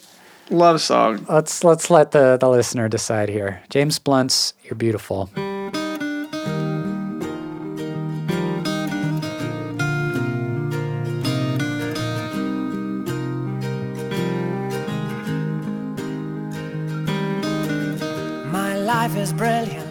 love 0.51 0.79
song 0.79 1.25
Let's 1.27 1.63
let's 1.63 1.89
let 1.89 2.11
the 2.11 2.37
the 2.37 2.47
listener 2.47 2.87
decide 2.87 3.29
here. 3.29 3.63
James 3.69 3.97
Blunt's 3.97 4.53
"You're 4.63 4.75
Beautiful." 4.75 5.31
Life 19.07 19.17
is 19.17 19.31
brilliant. 19.31 19.87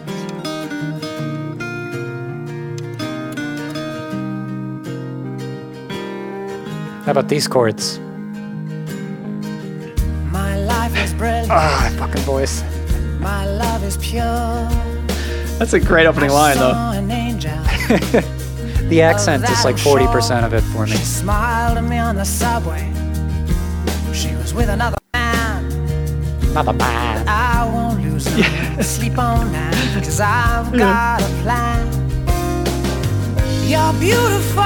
How 7.03 7.11
about 7.11 7.27
these 7.27 7.47
chords? 7.47 7.97
My 10.31 10.55
life 10.59 10.95
is 11.03 11.13
brilliant. 11.13 11.49
Ah, 11.49 11.95
fucking 11.97 12.21
voice. 12.21 12.63
My 13.19 13.47
love 13.47 13.83
is 13.83 13.97
pure. 13.97 14.23
that's 15.57 15.73
a 15.73 15.79
great 15.79 16.05
opening 16.05 16.29
line 16.29 16.57
though 16.57 16.73
an 16.93 17.09
angel. 17.09 17.57
The 18.87 19.01
accent 19.01 19.43
is 19.49 19.65
like 19.65 19.77
forty 19.77 20.07
percent 20.07 20.45
of 20.45 20.53
it 20.53 20.61
for 20.71 20.85
me. 20.85 20.91
She 20.91 21.03
smiled 21.03 21.77
at 21.77 21.83
me 21.83 21.97
on 21.97 22.15
the 22.15 22.23
subway. 22.23 22.85
She 24.13 24.33
was 24.35 24.53
with 24.53 24.69
another 24.69 24.97
man. 25.13 26.53
Not 26.53 26.67
a 26.69 26.73
man. 26.73 27.27
I 28.17 28.73
won't 28.73 28.83
sleep 28.85 29.17
on 29.19 29.51
that. 29.51 29.73
Cause 30.03 30.19
I've 30.19 30.71
got 30.75 31.21
a 31.21 31.25
plan. 31.43 31.85
You're 33.67 33.93
beautiful. 33.99 34.63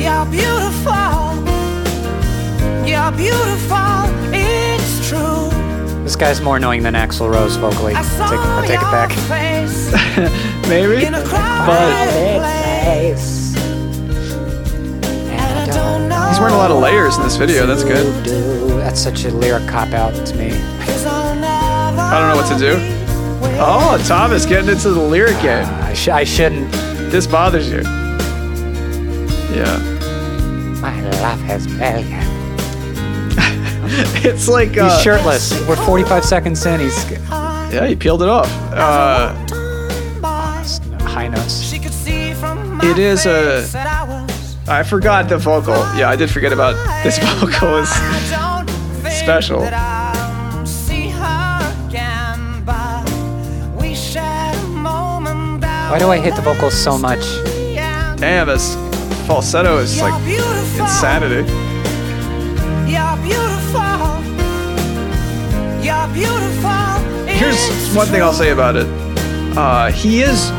You're 0.00 0.24
beautiful. 0.32 1.42
You're 2.88 3.12
beautiful. 3.12 4.08
It's 4.32 5.08
true. 5.08 5.50
This 6.04 6.16
guy's 6.16 6.40
more 6.40 6.56
annoying 6.56 6.84
than 6.84 6.94
Axl 6.94 7.30
Rose 7.30 7.56
vocally. 7.56 7.92
I 7.94 8.00
I 8.00 8.02
saw 8.02 8.30
take, 8.30 8.38
I 8.38 8.66
take 8.66 8.80
it 8.80 8.90
back. 8.90 9.12
face 9.12 9.92
maybe 10.68 11.04
in 11.04 11.14
a 11.14 11.24
crowded 11.24 12.40
place. 12.40 13.54
And 15.28 15.58
I 15.58 15.66
don't 15.66 16.10
uh, 16.10 16.30
he's 16.30 16.38
wearing 16.40 16.54
a 16.54 16.58
lot 16.58 16.70
of 16.70 16.78
layers 16.78 17.16
in 17.18 17.22
this 17.22 17.36
video 17.36 17.66
that's 17.66 17.84
good 17.84 18.24
That's 18.80 19.00
such 19.00 19.24
a 19.24 19.30
lyric 19.30 19.68
cop 19.68 19.92
out 19.92 20.14
to 20.26 20.34
me. 20.36 20.91
I 22.12 22.20
don't 22.20 22.28
know 22.28 22.36
what 22.42 22.52
to 22.52 22.58
do. 22.58 22.76
Oh, 23.58 24.02
Thomas 24.06 24.44
getting 24.46 24.68
into 24.70 24.90
the 24.90 25.00
lyric 25.00 25.40
game. 25.40 25.64
I, 25.66 25.94
sh- 25.94 26.08
I 26.08 26.24
shouldn't. 26.24 26.70
This 27.10 27.26
bothers 27.26 27.70
you. 27.70 27.80
Yeah. 29.56 29.78
My 30.80 31.00
love 31.20 31.40
has 31.40 31.66
brilliant. 31.66 32.30
It's 34.24 34.48
like 34.48 34.70
He's 34.70 34.78
uh, 34.80 35.00
shirtless. 35.02 35.52
We're 35.68 35.76
45 35.76 36.24
seconds 36.24 36.64
in. 36.64 36.80
He's 36.80 37.10
Yeah, 37.10 37.86
he 37.86 37.94
peeled 37.96 38.22
it 38.22 38.28
off. 38.28 38.48
Uh, 38.72 39.34
high 41.04 41.28
notes. 41.28 41.60
She 41.62 41.78
could 41.78 41.92
see 41.92 42.32
from 42.34 42.76
my 42.78 42.90
It 42.90 42.98
is 42.98 43.26
a- 43.26 43.60
face 43.62 43.72
that 43.72 43.86
I 43.86 44.04
was 44.04 44.56
I 44.68 44.82
forgot 44.82 45.28
the 45.28 45.36
vocal. 45.38 45.74
Yeah, 45.96 46.08
I 46.08 46.16
did 46.16 46.30
forget 46.30 46.52
about 46.52 46.74
this 47.02 47.18
vocal 47.40 47.76
is 47.78 47.88
I 47.90 48.64
don't 48.66 49.12
Special. 49.12 49.60
Why 55.92 55.98
do 55.98 56.08
I 56.08 56.18
hit 56.18 56.34
the 56.36 56.40
vocals 56.40 56.72
so 56.72 56.96
much? 56.96 57.20
damn 58.16 58.46
this 58.46 58.76
falsetto 59.26 59.76
is 59.76 60.00
like 60.00 60.24
beautiful. 60.24 60.86
insanity. 60.86 61.42
You're 62.90 63.16
beautiful. 63.20 64.24
You're 65.84 66.08
beautiful. 66.14 67.26
Here's 67.26 67.94
one 67.94 68.06
thing 68.06 68.22
I'll 68.22 68.32
say 68.32 68.52
about 68.52 68.76
it. 68.76 68.86
Uh, 69.54 69.90
he 69.90 70.22
is 70.22 70.50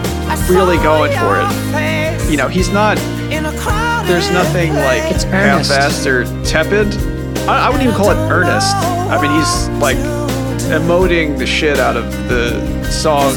really 0.48 0.78
going 0.78 1.12
for 1.14 1.42
it. 1.42 2.30
You 2.30 2.38
know, 2.38 2.48
he's 2.48 2.70
not. 2.70 3.00
in 3.32 3.48
a 3.48 3.58
crowded 3.58 4.10
There's 4.12 4.30
nothing 4.30 4.72
like 4.76 5.02
It's 5.12 5.26
earnest. 5.26 5.72
half-assed 5.72 6.06
or 6.06 6.46
tepid 6.46 6.94
I, 7.50 7.66
I 7.66 7.70
wouldn't 7.70 7.88
even 7.90 7.96
call 7.96 8.12
it 8.12 8.18
earnest. 8.32 8.76
I 8.76 9.20
mean, 9.20 9.32
he's 9.32 9.82
like 9.82 9.98
emoting 10.70 11.40
the 11.40 11.48
shit 11.48 11.80
out 11.80 11.98
of 11.98 12.06
the 12.30 12.84
song 12.92 13.34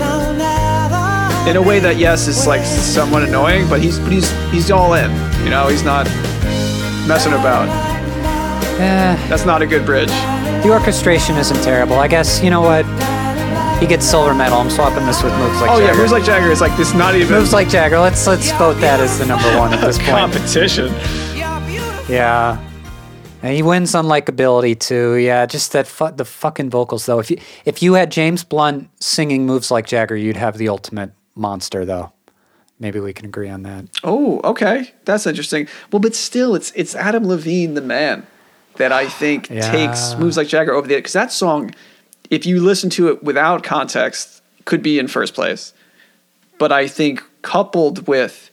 in 1.46 1.56
a 1.56 1.62
way 1.62 1.78
that 1.78 1.96
yes 1.96 2.26
is 2.28 2.46
like 2.46 2.64
somewhat 2.64 3.22
annoying, 3.22 3.68
but 3.68 3.80
he's 3.80 3.98
but 3.98 4.10
he's 4.12 4.30
he's 4.50 4.70
all 4.70 4.94
in. 4.94 5.10
You 5.44 5.50
know, 5.50 5.68
he's 5.68 5.82
not 5.84 6.06
messing 7.06 7.32
about. 7.32 7.68
Eh, 8.78 9.16
That's 9.28 9.46
not 9.46 9.62
a 9.62 9.66
good 9.66 9.86
bridge. 9.86 10.10
the 10.62 10.70
orchestration 10.70 11.36
isn't 11.36 11.62
terrible. 11.62 11.96
I 11.96 12.08
guess 12.08 12.42
you 12.42 12.50
know 12.50 12.60
what. 12.60 12.84
He 13.80 13.86
gets 13.86 14.06
silver 14.06 14.32
medal. 14.32 14.56
I'm 14.58 14.70
swapping 14.70 15.04
this 15.04 15.22
with 15.22 15.34
moves 15.34 15.60
like 15.60 15.68
Jagger. 15.68 15.72
Oh 15.72 15.78
Jagger. 15.80 15.92
yeah, 15.92 15.98
moves 16.00 16.12
like 16.12 16.24
Jagger 16.24 16.50
is 16.50 16.60
like 16.62 16.76
this. 16.78 16.94
Not 16.94 17.14
even 17.14 17.30
moves 17.30 17.52
like 17.52 17.68
Jagger. 17.68 17.98
Let's 17.98 18.26
let's 18.26 18.50
vote 18.52 18.74
that 18.80 19.00
as 19.00 19.18
the 19.18 19.26
number 19.26 19.48
one 19.58 19.72
at 19.74 19.82
this 19.82 19.98
point. 19.98 20.08
competition. 20.10 20.86
Yeah. 22.08 22.62
And 23.42 23.54
he 23.54 23.62
wins 23.62 23.94
on 23.94 24.06
likability 24.06 24.78
too. 24.78 25.16
Yeah, 25.16 25.44
just 25.46 25.72
that 25.72 25.86
fu- 25.86 26.10
the 26.10 26.24
fucking 26.24 26.70
vocals 26.70 27.04
though. 27.06 27.18
If 27.18 27.30
you 27.30 27.38
if 27.66 27.82
you 27.82 27.92
had 27.94 28.10
James 28.10 28.44
Blunt 28.44 28.88
singing 29.00 29.44
moves 29.46 29.70
like 29.70 29.86
Jagger, 29.86 30.16
you'd 30.16 30.36
have 30.38 30.56
the 30.56 30.68
ultimate 30.68 31.10
monster 31.36 31.84
though. 31.84 32.12
Maybe 32.78 33.00
we 33.00 33.12
can 33.14 33.24
agree 33.26 33.48
on 33.48 33.62
that. 33.62 33.86
Oh, 34.04 34.40
okay, 34.44 34.92
that's 35.06 35.26
interesting. 35.26 35.66
Well, 35.92 36.00
but 36.00 36.14
still, 36.14 36.54
it's 36.54 36.72
it's 36.74 36.94
Adam 36.94 37.26
Levine, 37.26 37.74
the 37.74 37.80
man, 37.80 38.26
that 38.76 38.92
I 38.92 39.08
think 39.08 39.48
Yeah. 39.48 39.70
takes 39.70 40.14
moves 40.18 40.36
like 40.36 40.48
Jagger 40.48 40.74
over 40.74 40.86
the 40.86 40.96
because 40.96 41.14
that 41.14 41.32
song, 41.32 41.74
if 42.28 42.44
you 42.44 42.60
listen 42.60 42.90
to 42.90 43.08
it 43.08 43.22
without 43.22 43.62
context, 43.62 44.42
could 44.66 44.82
be 44.82 44.98
in 44.98 45.08
first 45.08 45.32
place. 45.34 45.72
But 46.58 46.70
I 46.72 46.86
think 46.88 47.22
coupled 47.42 48.06
with 48.08 48.50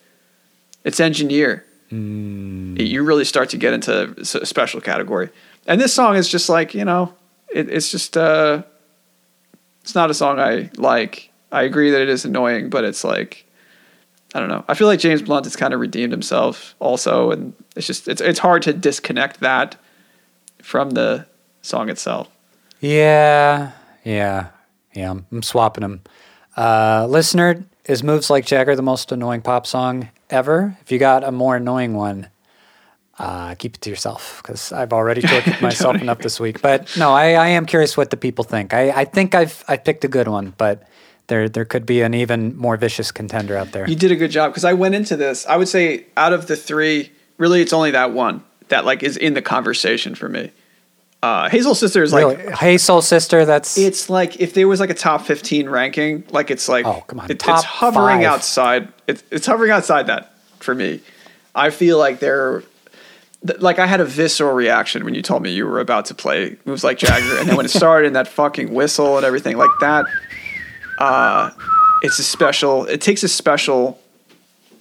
its 0.85 0.99
engineer, 1.01 1.65
it- 1.89 2.87
you 2.87 3.03
really 3.03 3.25
start 3.25 3.49
to 3.49 3.57
get 3.57 3.73
into 3.73 4.15
a 4.19 4.45
special 4.45 4.79
category. 4.81 5.29
And 5.67 5.81
this 5.81 5.93
song 5.93 6.15
is 6.15 6.29
just 6.29 6.47
like 6.49 6.73
you 6.73 6.85
know, 6.85 7.13
it, 7.53 7.69
it's 7.69 7.91
just 7.91 8.15
uh, 8.15 8.63
it's 9.81 9.95
not 9.95 10.09
a 10.09 10.13
song 10.13 10.39
I 10.39 10.69
like. 10.77 11.29
I 11.53 11.63
agree 11.63 11.91
that 11.91 12.01
it 12.01 12.09
is 12.09 12.25
annoying, 12.25 12.69
but 12.69 12.83
it's 12.83 13.03
like 13.03 13.45
I 14.35 14.39
don't 14.39 14.49
know. 14.49 14.65
I 14.67 14.73
feel 14.73 14.87
like 14.87 14.99
James 14.99 15.21
Blunt 15.21 15.45
has 15.45 15.55
kind 15.55 15.73
of 15.73 15.79
redeemed 15.79 16.11
himself 16.11 16.75
also, 16.79 17.31
and 17.31 17.53
it's 17.75 17.85
just 17.85 18.07
it's 18.07 18.19
it's 18.19 18.39
hard 18.39 18.63
to 18.63 18.73
disconnect 18.73 19.39
that 19.41 19.75
from 20.61 20.91
the 20.91 21.27
song 21.61 21.89
itself. 21.89 22.29
Yeah, 22.79 23.71
yeah, 24.03 24.47
yeah. 24.93 25.11
I'm, 25.11 25.25
I'm 25.31 25.43
swapping 25.43 25.83
them. 25.83 26.01
Uh, 26.57 27.05
listener, 27.07 27.63
is 27.85 28.01
moves 28.03 28.29
like 28.29 28.45
Jagger 28.45 28.75
the 28.75 28.81
most 28.81 29.11
annoying 29.11 29.41
pop 29.41 29.67
song 29.67 30.09
ever? 30.29 30.77
If 30.81 30.91
you 30.91 30.97
got 30.97 31.23
a 31.23 31.31
more 31.31 31.57
annoying 31.57 31.93
one, 31.93 32.27
uh, 33.19 33.53
keep 33.55 33.75
it 33.75 33.81
to 33.81 33.89
yourself 33.91 34.41
because 34.41 34.71
I've 34.71 34.93
already 34.93 35.21
tortured 35.27 35.61
myself 35.61 36.01
enough 36.01 36.19
this 36.19 36.39
week. 36.39 36.61
But 36.61 36.97
no, 36.97 37.11
I, 37.11 37.33
I 37.33 37.47
am 37.49 37.67
curious 37.67 37.95
what 37.95 38.09
the 38.09 38.17
people 38.17 38.43
think. 38.43 38.73
I, 38.73 38.89
I 38.89 39.05
think 39.05 39.35
I've 39.35 39.63
I 39.67 39.77
picked 39.77 40.03
a 40.03 40.07
good 40.07 40.27
one, 40.27 40.55
but 40.57 40.87
there 41.27 41.47
there 41.49 41.65
could 41.65 41.85
be 41.85 42.01
an 42.01 42.13
even 42.13 42.55
more 42.57 42.77
vicious 42.77 43.11
contender 43.11 43.55
out 43.57 43.71
there. 43.71 43.87
You 43.89 43.95
did 43.95 44.11
a 44.11 44.15
good 44.15 44.31
job 44.31 44.51
because 44.51 44.65
I 44.65 44.73
went 44.73 44.95
into 44.95 45.15
this. 45.15 45.45
I 45.45 45.57
would 45.57 45.67
say 45.69 46.05
out 46.17 46.33
of 46.33 46.47
the 46.47 46.55
three, 46.55 47.11
really, 47.37 47.61
it's 47.61 47.73
only 47.73 47.91
that 47.91 48.11
one 48.11 48.43
that 48.69 48.85
like 48.85 49.03
is 49.03 49.17
in 49.17 49.33
the 49.33 49.41
conversation 49.41 50.15
for 50.15 50.27
me. 50.29 50.51
Uh, 51.21 51.47
Hey 51.49 51.61
Soul 51.61 51.75
Sister 51.75 52.03
is 52.03 52.11
like 52.11 52.37
really? 52.37 52.51
Hey, 52.55 52.77
Soul 52.77 53.01
Sister, 53.01 53.45
that's 53.45 53.77
it's 53.77 54.09
like 54.09 54.41
if 54.41 54.53
there 54.53 54.67
was 54.67 54.81
like 54.81 54.89
a 54.89 54.93
top 54.93 55.21
15 55.25 55.69
ranking 55.69 56.25
like 56.31 56.51
it's 56.51 56.67
like 56.67 56.85
Oh, 56.85 57.01
come 57.07 57.21
on. 57.21 57.31
it- 57.31 57.41
it's 57.47 57.63
hovering 57.63 58.17
five. 58.19 58.25
outside 58.25 58.87
it's, 59.07 59.23
it's 59.31 59.45
hovering 59.45 59.71
outside 59.71 60.07
that 60.07 60.33
for 60.59 60.75
me 60.75 60.99
i 61.55 61.69
feel 61.69 61.97
like 61.97 62.19
they're 62.19 62.61
like 63.59 63.79
i 63.79 63.85
had 63.85 63.99
a 64.01 64.05
visceral 64.05 64.53
reaction 64.53 65.03
when 65.05 65.13
you 65.13 65.21
told 65.21 65.41
me 65.43 65.51
you 65.51 65.65
were 65.65 65.79
about 65.79 66.05
to 66.07 66.13
play 66.15 66.57
moves 66.65 66.83
like 66.83 66.97
jagger 66.97 67.37
and 67.37 67.47
then 67.47 67.55
when 67.55 67.65
it 67.65 67.69
started 67.83 68.07
and 68.07 68.15
that 68.17 68.27
fucking 68.27 68.73
whistle 68.73 69.15
and 69.17 69.25
everything 69.25 69.55
like 69.57 69.69
that 69.79 70.05
uh 70.99 71.51
it's 72.01 72.19
a 72.19 72.23
special 72.23 72.85
it 72.85 73.01
takes 73.01 73.23
a 73.23 73.27
special 73.27 73.99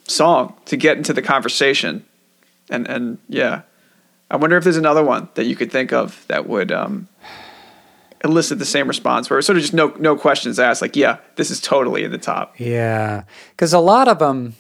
song 0.09 0.55
to 0.67 0.77
get 0.77 0.97
into 0.97 1.13
the 1.13 1.23
conversation 1.23 2.05
and 2.71 2.87
and 2.89 3.19
yeah 3.29 3.63
i 4.31 4.37
wonder 4.37 4.57
if 4.57 4.65
there's 4.65 4.77
another 4.77 5.05
one 5.05 5.29
that 5.35 5.45
you 5.45 5.57
could 5.57 5.71
think 5.71 5.93
of 5.93 6.25
that 6.29 6.49
would 6.49 6.73
um 6.73 7.09
elicit 8.25 8.59
the 8.59 8.65
same 8.65 8.87
response 8.87 9.29
where 9.29 9.39
it's 9.39 9.47
sort 9.47 9.57
of 9.57 9.63
just 9.63 9.75
no 9.75 9.89
no 9.99 10.17
questions 10.17 10.59
asked 10.59 10.83
like 10.83 10.97
yeah 10.97 11.19
this 11.37 11.51
is 11.51 11.61
totally 11.61 12.05
in 12.05 12.11
the 12.11 12.19
top 12.19 12.55
Yeah, 12.59 13.25
because 13.51 13.73
a 13.73 13.81
lot 13.81 14.07
of 14.09 14.19
them, 14.19 14.55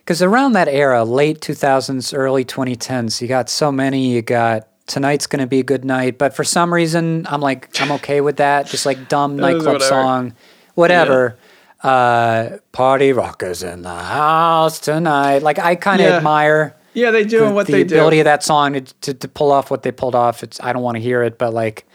because 0.00 0.22
around 0.22 0.52
that 0.52 0.68
era, 0.68 1.04
late 1.04 1.40
2000s, 1.40 2.16
early 2.16 2.44
2010s, 2.44 3.20
you 3.20 3.28
got 3.28 3.48
so 3.50 3.72
many. 3.72 4.08
You 4.12 4.22
got 4.22 4.68
tonight's 4.86 5.26
going 5.26 5.40
to 5.40 5.46
be 5.46 5.58
a 5.58 5.64
good 5.64 5.84
night, 5.84 6.16
but 6.16 6.34
for 6.34 6.44
some 6.44 6.72
reason, 6.72 7.26
I'm 7.28 7.40
like, 7.40 7.68
I'm 7.80 7.90
okay 7.92 8.20
with 8.20 8.36
that. 8.36 8.66
Just 8.66 8.86
like 8.86 9.08
dumb 9.08 9.36
nightclub 9.44 9.82
song, 9.82 10.34
whatever. 10.78 11.36
Uh, 11.82 12.58
party 12.72 13.12
rockers 13.12 13.62
in 13.62 13.82
the 13.82 13.94
house 13.94 14.80
tonight. 14.80 15.42
Like 15.42 15.58
I 15.60 15.76
kind 15.76 16.00
of 16.00 16.08
Yeah. 16.08 16.16
admire 16.16 16.74
yeah 16.92 17.12
they 17.12 17.22
do 17.24 17.38
the, 17.40 17.46
and 17.46 17.54
what 17.54 17.66
the 17.66 17.74
they 17.74 17.82
ability 17.82 18.18
of 18.18 18.24
that 18.24 18.42
song 18.42 18.72
to, 18.72 18.80
to, 18.80 19.14
to 19.14 19.28
pull 19.28 19.52
off 19.52 19.70
what 19.70 19.84
they 19.84 19.92
pulled 19.92 20.16
off. 20.16 20.42
It's 20.42 20.60
I 20.60 20.72
don't 20.72 20.82
want 20.82 20.96
to 20.96 21.00
hear 21.00 21.22
it, 21.22 21.38
but 21.38 21.54
like, 21.54 21.86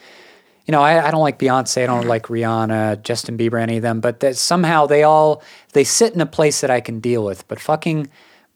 you 0.66 0.72
know, 0.72 0.82
I, 0.82 1.08
I 1.08 1.12
don't 1.12 1.22
like 1.22 1.38
Beyonce, 1.38 1.84
I 1.84 1.86
don't 1.86 2.08
like 2.08 2.24
Rihanna, 2.28 3.04
Justin 3.04 3.38
Bieber, 3.38 3.62
any 3.62 3.76
of 3.78 3.82
them. 3.82 4.00
But 4.00 4.22
that 4.22 4.38
somehow 4.38 4.86
they 4.86 5.04
all 5.04 5.44
they 5.74 5.84
sit 5.84 6.14
in 6.14 6.22
a 6.22 6.26
place 6.26 6.62
that 6.62 6.70
I 6.72 6.80
can 6.80 7.02
deal 7.02 7.26
with. 7.26 7.46
But 7.50 7.60
fucking 7.60 8.10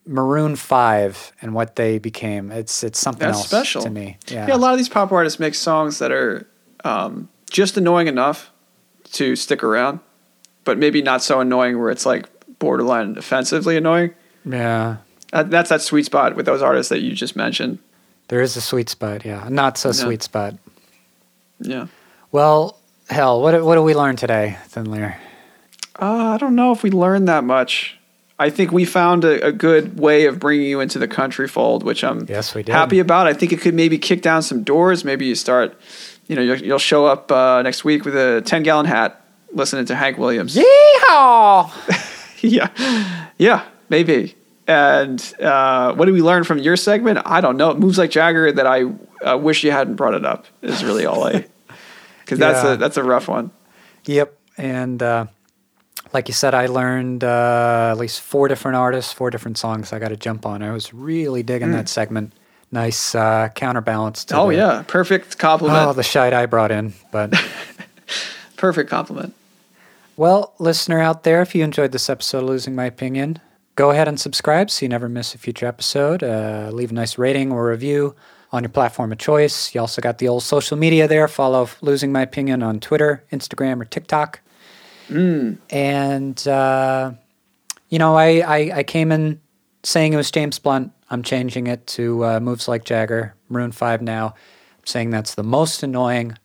Maroon 0.06 0.56
Five 0.56 1.34
and 1.42 1.54
what 1.54 1.76
they 1.76 2.00
became, 2.00 2.52
it's 2.52 2.84
it's 2.84 3.00
something 3.00 3.28
that's 3.28 3.40
else 3.40 3.48
special 3.48 3.82
to 3.82 3.90
me. 3.90 4.18
Yeah, 4.30 4.48
yeah 4.48 4.56
a 4.56 4.58
lot 4.58 4.72
of 4.72 4.78
these 4.78 4.88
pop 4.88 5.12
artists 5.12 5.40
make 5.40 5.56
songs 5.56 6.00
that 6.00 6.14
are 6.14 6.48
um, 6.86 7.28
just 7.50 7.76
annoying 7.76 8.08
enough 8.08 8.52
to 9.12 9.36
stick 9.36 9.62
around 9.64 10.00
but 10.68 10.78
maybe 10.78 11.02
not 11.02 11.24
so 11.24 11.40
annoying 11.40 11.80
where 11.80 11.90
it's 11.90 12.06
like 12.06 12.28
borderline 12.60 13.18
offensively 13.18 13.76
annoying 13.76 14.14
yeah. 14.46 14.98
uh, 15.34 15.42
that's 15.44 15.70
that 15.70 15.82
sweet 15.82 16.06
spot 16.06 16.36
with 16.36 16.46
those 16.46 16.62
artists 16.62 16.90
that 16.90 17.00
you 17.00 17.14
just 17.14 17.36
mentioned 17.36 17.80
There 18.28 18.42
is 18.42 18.58
a 18.58 18.62
sweet 18.62 18.90
spot. 18.90 19.24
Yeah, 19.26 19.48
not 19.50 19.78
so 19.78 19.92
sweet 19.94 20.22
spot. 20.22 20.54
yeah 21.60 21.88
Well, 22.32 22.78
hell, 23.10 23.42
what 23.42 23.64
what 23.64 23.76
do 23.76 23.82
we 23.82 23.96
learn 23.96 24.16
today, 24.18 24.58
Thin 24.68 24.92
Lear? 24.92 25.18
Uh, 26.00 26.36
I 26.36 26.38
don't 26.38 26.56
know 26.56 26.72
if 26.74 26.84
we 26.84 26.92
learned 26.92 27.28
that 27.28 27.44
much. 27.44 27.98
I 28.40 28.50
think 28.52 28.72
we 28.72 28.86
found 28.86 29.24
a, 29.24 29.48
a 29.48 29.52
good 29.52 29.98
way 30.00 30.28
of 30.28 30.40
bringing 30.40 30.68
you 30.70 30.80
into 30.80 31.00
the 31.00 31.08
country 31.08 31.48
fold, 31.48 31.84
which 31.84 32.04
I'm 32.04 32.28
Yes, 32.30 32.54
we 32.54 32.62
did. 32.64 32.72
happy 32.74 33.00
about. 33.00 33.26
I 33.28 33.34
think 33.34 33.52
it 33.52 33.62
could 33.62 33.74
maybe 33.74 33.98
kick 33.98 34.22
down 34.22 34.42
some 34.44 34.62
doors. 34.64 35.04
Maybe 35.04 35.26
you 35.26 35.36
start, 35.36 35.74
you 36.28 36.36
know, 36.36 36.44
you'll, 36.44 36.62
you'll 36.62 36.80
show 36.80 37.06
up 37.08 37.32
uh, 37.32 37.62
next 37.64 37.84
week 37.84 38.06
with 38.06 38.16
a 38.16 38.42
10 38.46 38.64
gallon 38.64 38.86
hat 38.86 39.22
listening 39.52 39.86
to 39.86 39.96
Hank 39.96 40.18
Williams. 40.18 40.56
Yeehaw! 40.58 41.72
yeah. 42.42 43.28
Yeah, 43.38 43.66
maybe. 43.90 44.36
And 44.68 45.22
uh, 45.42 45.94
what 45.94 46.06
did 46.06 46.12
we 46.14 46.22
learn 46.22 46.44
from 46.44 46.60
your 46.60 46.76
segment? 46.76 47.20
I 47.26 47.40
don't 47.42 47.56
know. 47.58 47.72
It 47.72 47.80
moves 47.80 47.98
like 47.98 48.12
Jagger 48.12 48.52
that 48.52 48.68
I 48.68 48.84
uh, 49.26 49.38
wish 49.38 49.64
you 49.64 49.72
hadn't 49.72 49.96
brought 49.96 50.14
it 50.14 50.26
up 50.26 50.46
is 50.62 50.84
really 50.84 51.06
all 51.06 51.24
I, 51.26 51.46
because 52.20 52.38
that's 52.40 52.64
Yeah. 52.64 52.74
a, 52.74 52.78
that's 52.78 52.98
a 52.98 53.04
rough 53.04 53.28
one. 53.30 53.52
Yep. 54.06 54.38
And 54.58 55.02
uh, 55.02 55.28
like 56.14 56.28
you 56.28 56.34
said, 56.34 56.54
I 56.54 56.66
learned 56.66 57.24
uh, 57.24 57.90
at 57.92 57.98
least 57.98 58.20
four 58.22 58.48
different 58.50 58.76
artists, 58.76 59.14
four 59.14 59.30
different 59.30 59.58
songs 59.58 59.94
I 59.94 60.00
got 60.00 60.10
to 60.10 60.18
jump 60.18 60.46
on. 60.46 60.62
I 60.62 60.72
was 60.72 60.94
really 60.94 61.44
digging 61.44 61.72
that 61.72 61.88
segment. 61.88 62.34
Nice 62.70 63.16
uh, 63.16 63.48
counterbalance 63.56 64.26
to 64.26 64.36
Oh 64.38 64.50
the, 64.50 64.56
yeah. 64.58 64.84
Perfect 64.86 65.38
complement. 65.38 65.88
Oh, 65.88 65.94
the 65.94 66.04
shite 66.04 66.34
I 66.34 66.46
brought 66.48 66.72
in. 66.72 66.94
But 67.14 67.34
Perfect 68.58 68.90
complement. 68.90 69.34
well, 70.18 70.54
listener 70.60 71.00
out 71.00 71.24
there, 71.24 71.42
if 71.42 71.54
you 71.56 71.64
enjoyed 71.64 71.92
this 71.92 72.10
episode 72.10 72.40
of 72.40 72.50
Losing 72.50 72.76
My 72.76 72.86
Opinion, 72.86 73.40
go 73.76 73.92
ahead 73.92 74.08
and 74.08 74.20
subscribe 74.20 74.70
so 74.72 74.84
you 74.84 74.90
never 74.90 75.08
miss 75.08 75.36
a 75.36 75.38
future 75.38 75.68
episode. 75.68 76.24
Uh, 76.24 76.70
leave 76.74 76.92
a 76.92 76.94
nice 76.94 77.18
rating 77.18 77.52
or 77.52 77.70
review 77.70 78.16
on 78.52 78.64
your 78.64 78.70
platform 78.70 79.12
of 79.12 79.18
choice. 79.20 79.76
You 79.76 79.82
also 79.82 80.02
got 80.02 80.18
the 80.18 80.28
old 80.28 80.42
social 80.44 80.76
media 80.78 81.08
there. 81.08 81.28
Follow 81.28 81.70
Losing 81.82 82.12
My 82.12 82.22
Opinion 82.22 82.64
on 82.64 82.80
Twitter, 82.80 83.24
Instagram, 83.32 83.80
or 83.82 83.86
TikTok. 83.86 84.40
And, 85.70 86.48
uh, 86.48 87.12
you 87.90 88.00
know, 88.00 88.16
I, 88.16 88.40
I, 88.40 88.58
I 88.78 88.84
came 88.84 89.12
in 89.12 89.40
saying 89.84 90.14
it 90.14 90.18
was 90.18 90.32
James 90.32 90.60
Blunt. 90.60 90.92
I'm 91.10 91.24
changing 91.24 91.68
it 91.68 91.86
to 91.88 92.26
uh, 92.26 92.40
Moves 92.40 92.68
Like 92.68 92.84
Jagger, 92.86 93.36
Maroon 93.50 93.72
5 93.72 94.02
now. 94.02 94.28
I'm 94.30 94.86
saying 94.86 95.12
that's 95.12 95.36
the 95.36 95.44
most 95.44 95.84
annoying 95.84 96.38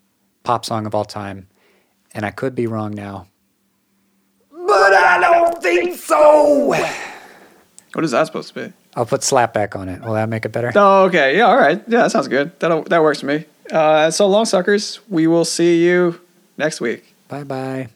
pop 0.44 0.64
song 0.64 0.86
of 0.86 0.94
all 0.94 1.04
time. 1.04 1.48
And 2.14 2.24
I 2.26 2.30
could 2.30 2.54
be 2.54 2.66
wrong 2.66 2.92
now. 2.92 3.26
But 4.50 4.94
I 4.94 5.18
don't 5.20 5.62
think 5.62 5.96
so. 5.98 6.74
What 7.94 8.04
is 8.04 8.10
that 8.12 8.26
supposed 8.26 8.48
to 8.54 8.68
be? 8.68 8.72
I'll 8.94 9.06
put 9.06 9.20
slapback 9.22 9.76
on 9.76 9.88
it. 9.88 10.02
Will 10.02 10.14
that 10.14 10.28
make 10.28 10.44
it 10.44 10.50
better? 10.52 10.72
Oh, 10.74 11.04
okay. 11.04 11.36
Yeah, 11.36 11.46
all 11.46 11.56
right. 11.56 11.78
Yeah, 11.88 12.02
that 12.02 12.10
sounds 12.12 12.28
good. 12.28 12.58
That 12.60 12.86
that 12.86 13.02
works 13.02 13.20
for 13.20 13.26
me. 13.26 13.44
Uh, 13.70 14.10
so 14.10 14.26
long, 14.26 14.44
suckers. 14.44 15.00
We 15.08 15.26
will 15.26 15.44
see 15.44 15.84
you 15.84 16.20
next 16.58 16.80
week. 16.80 17.14
Bye 17.28 17.44
bye. 17.44 17.88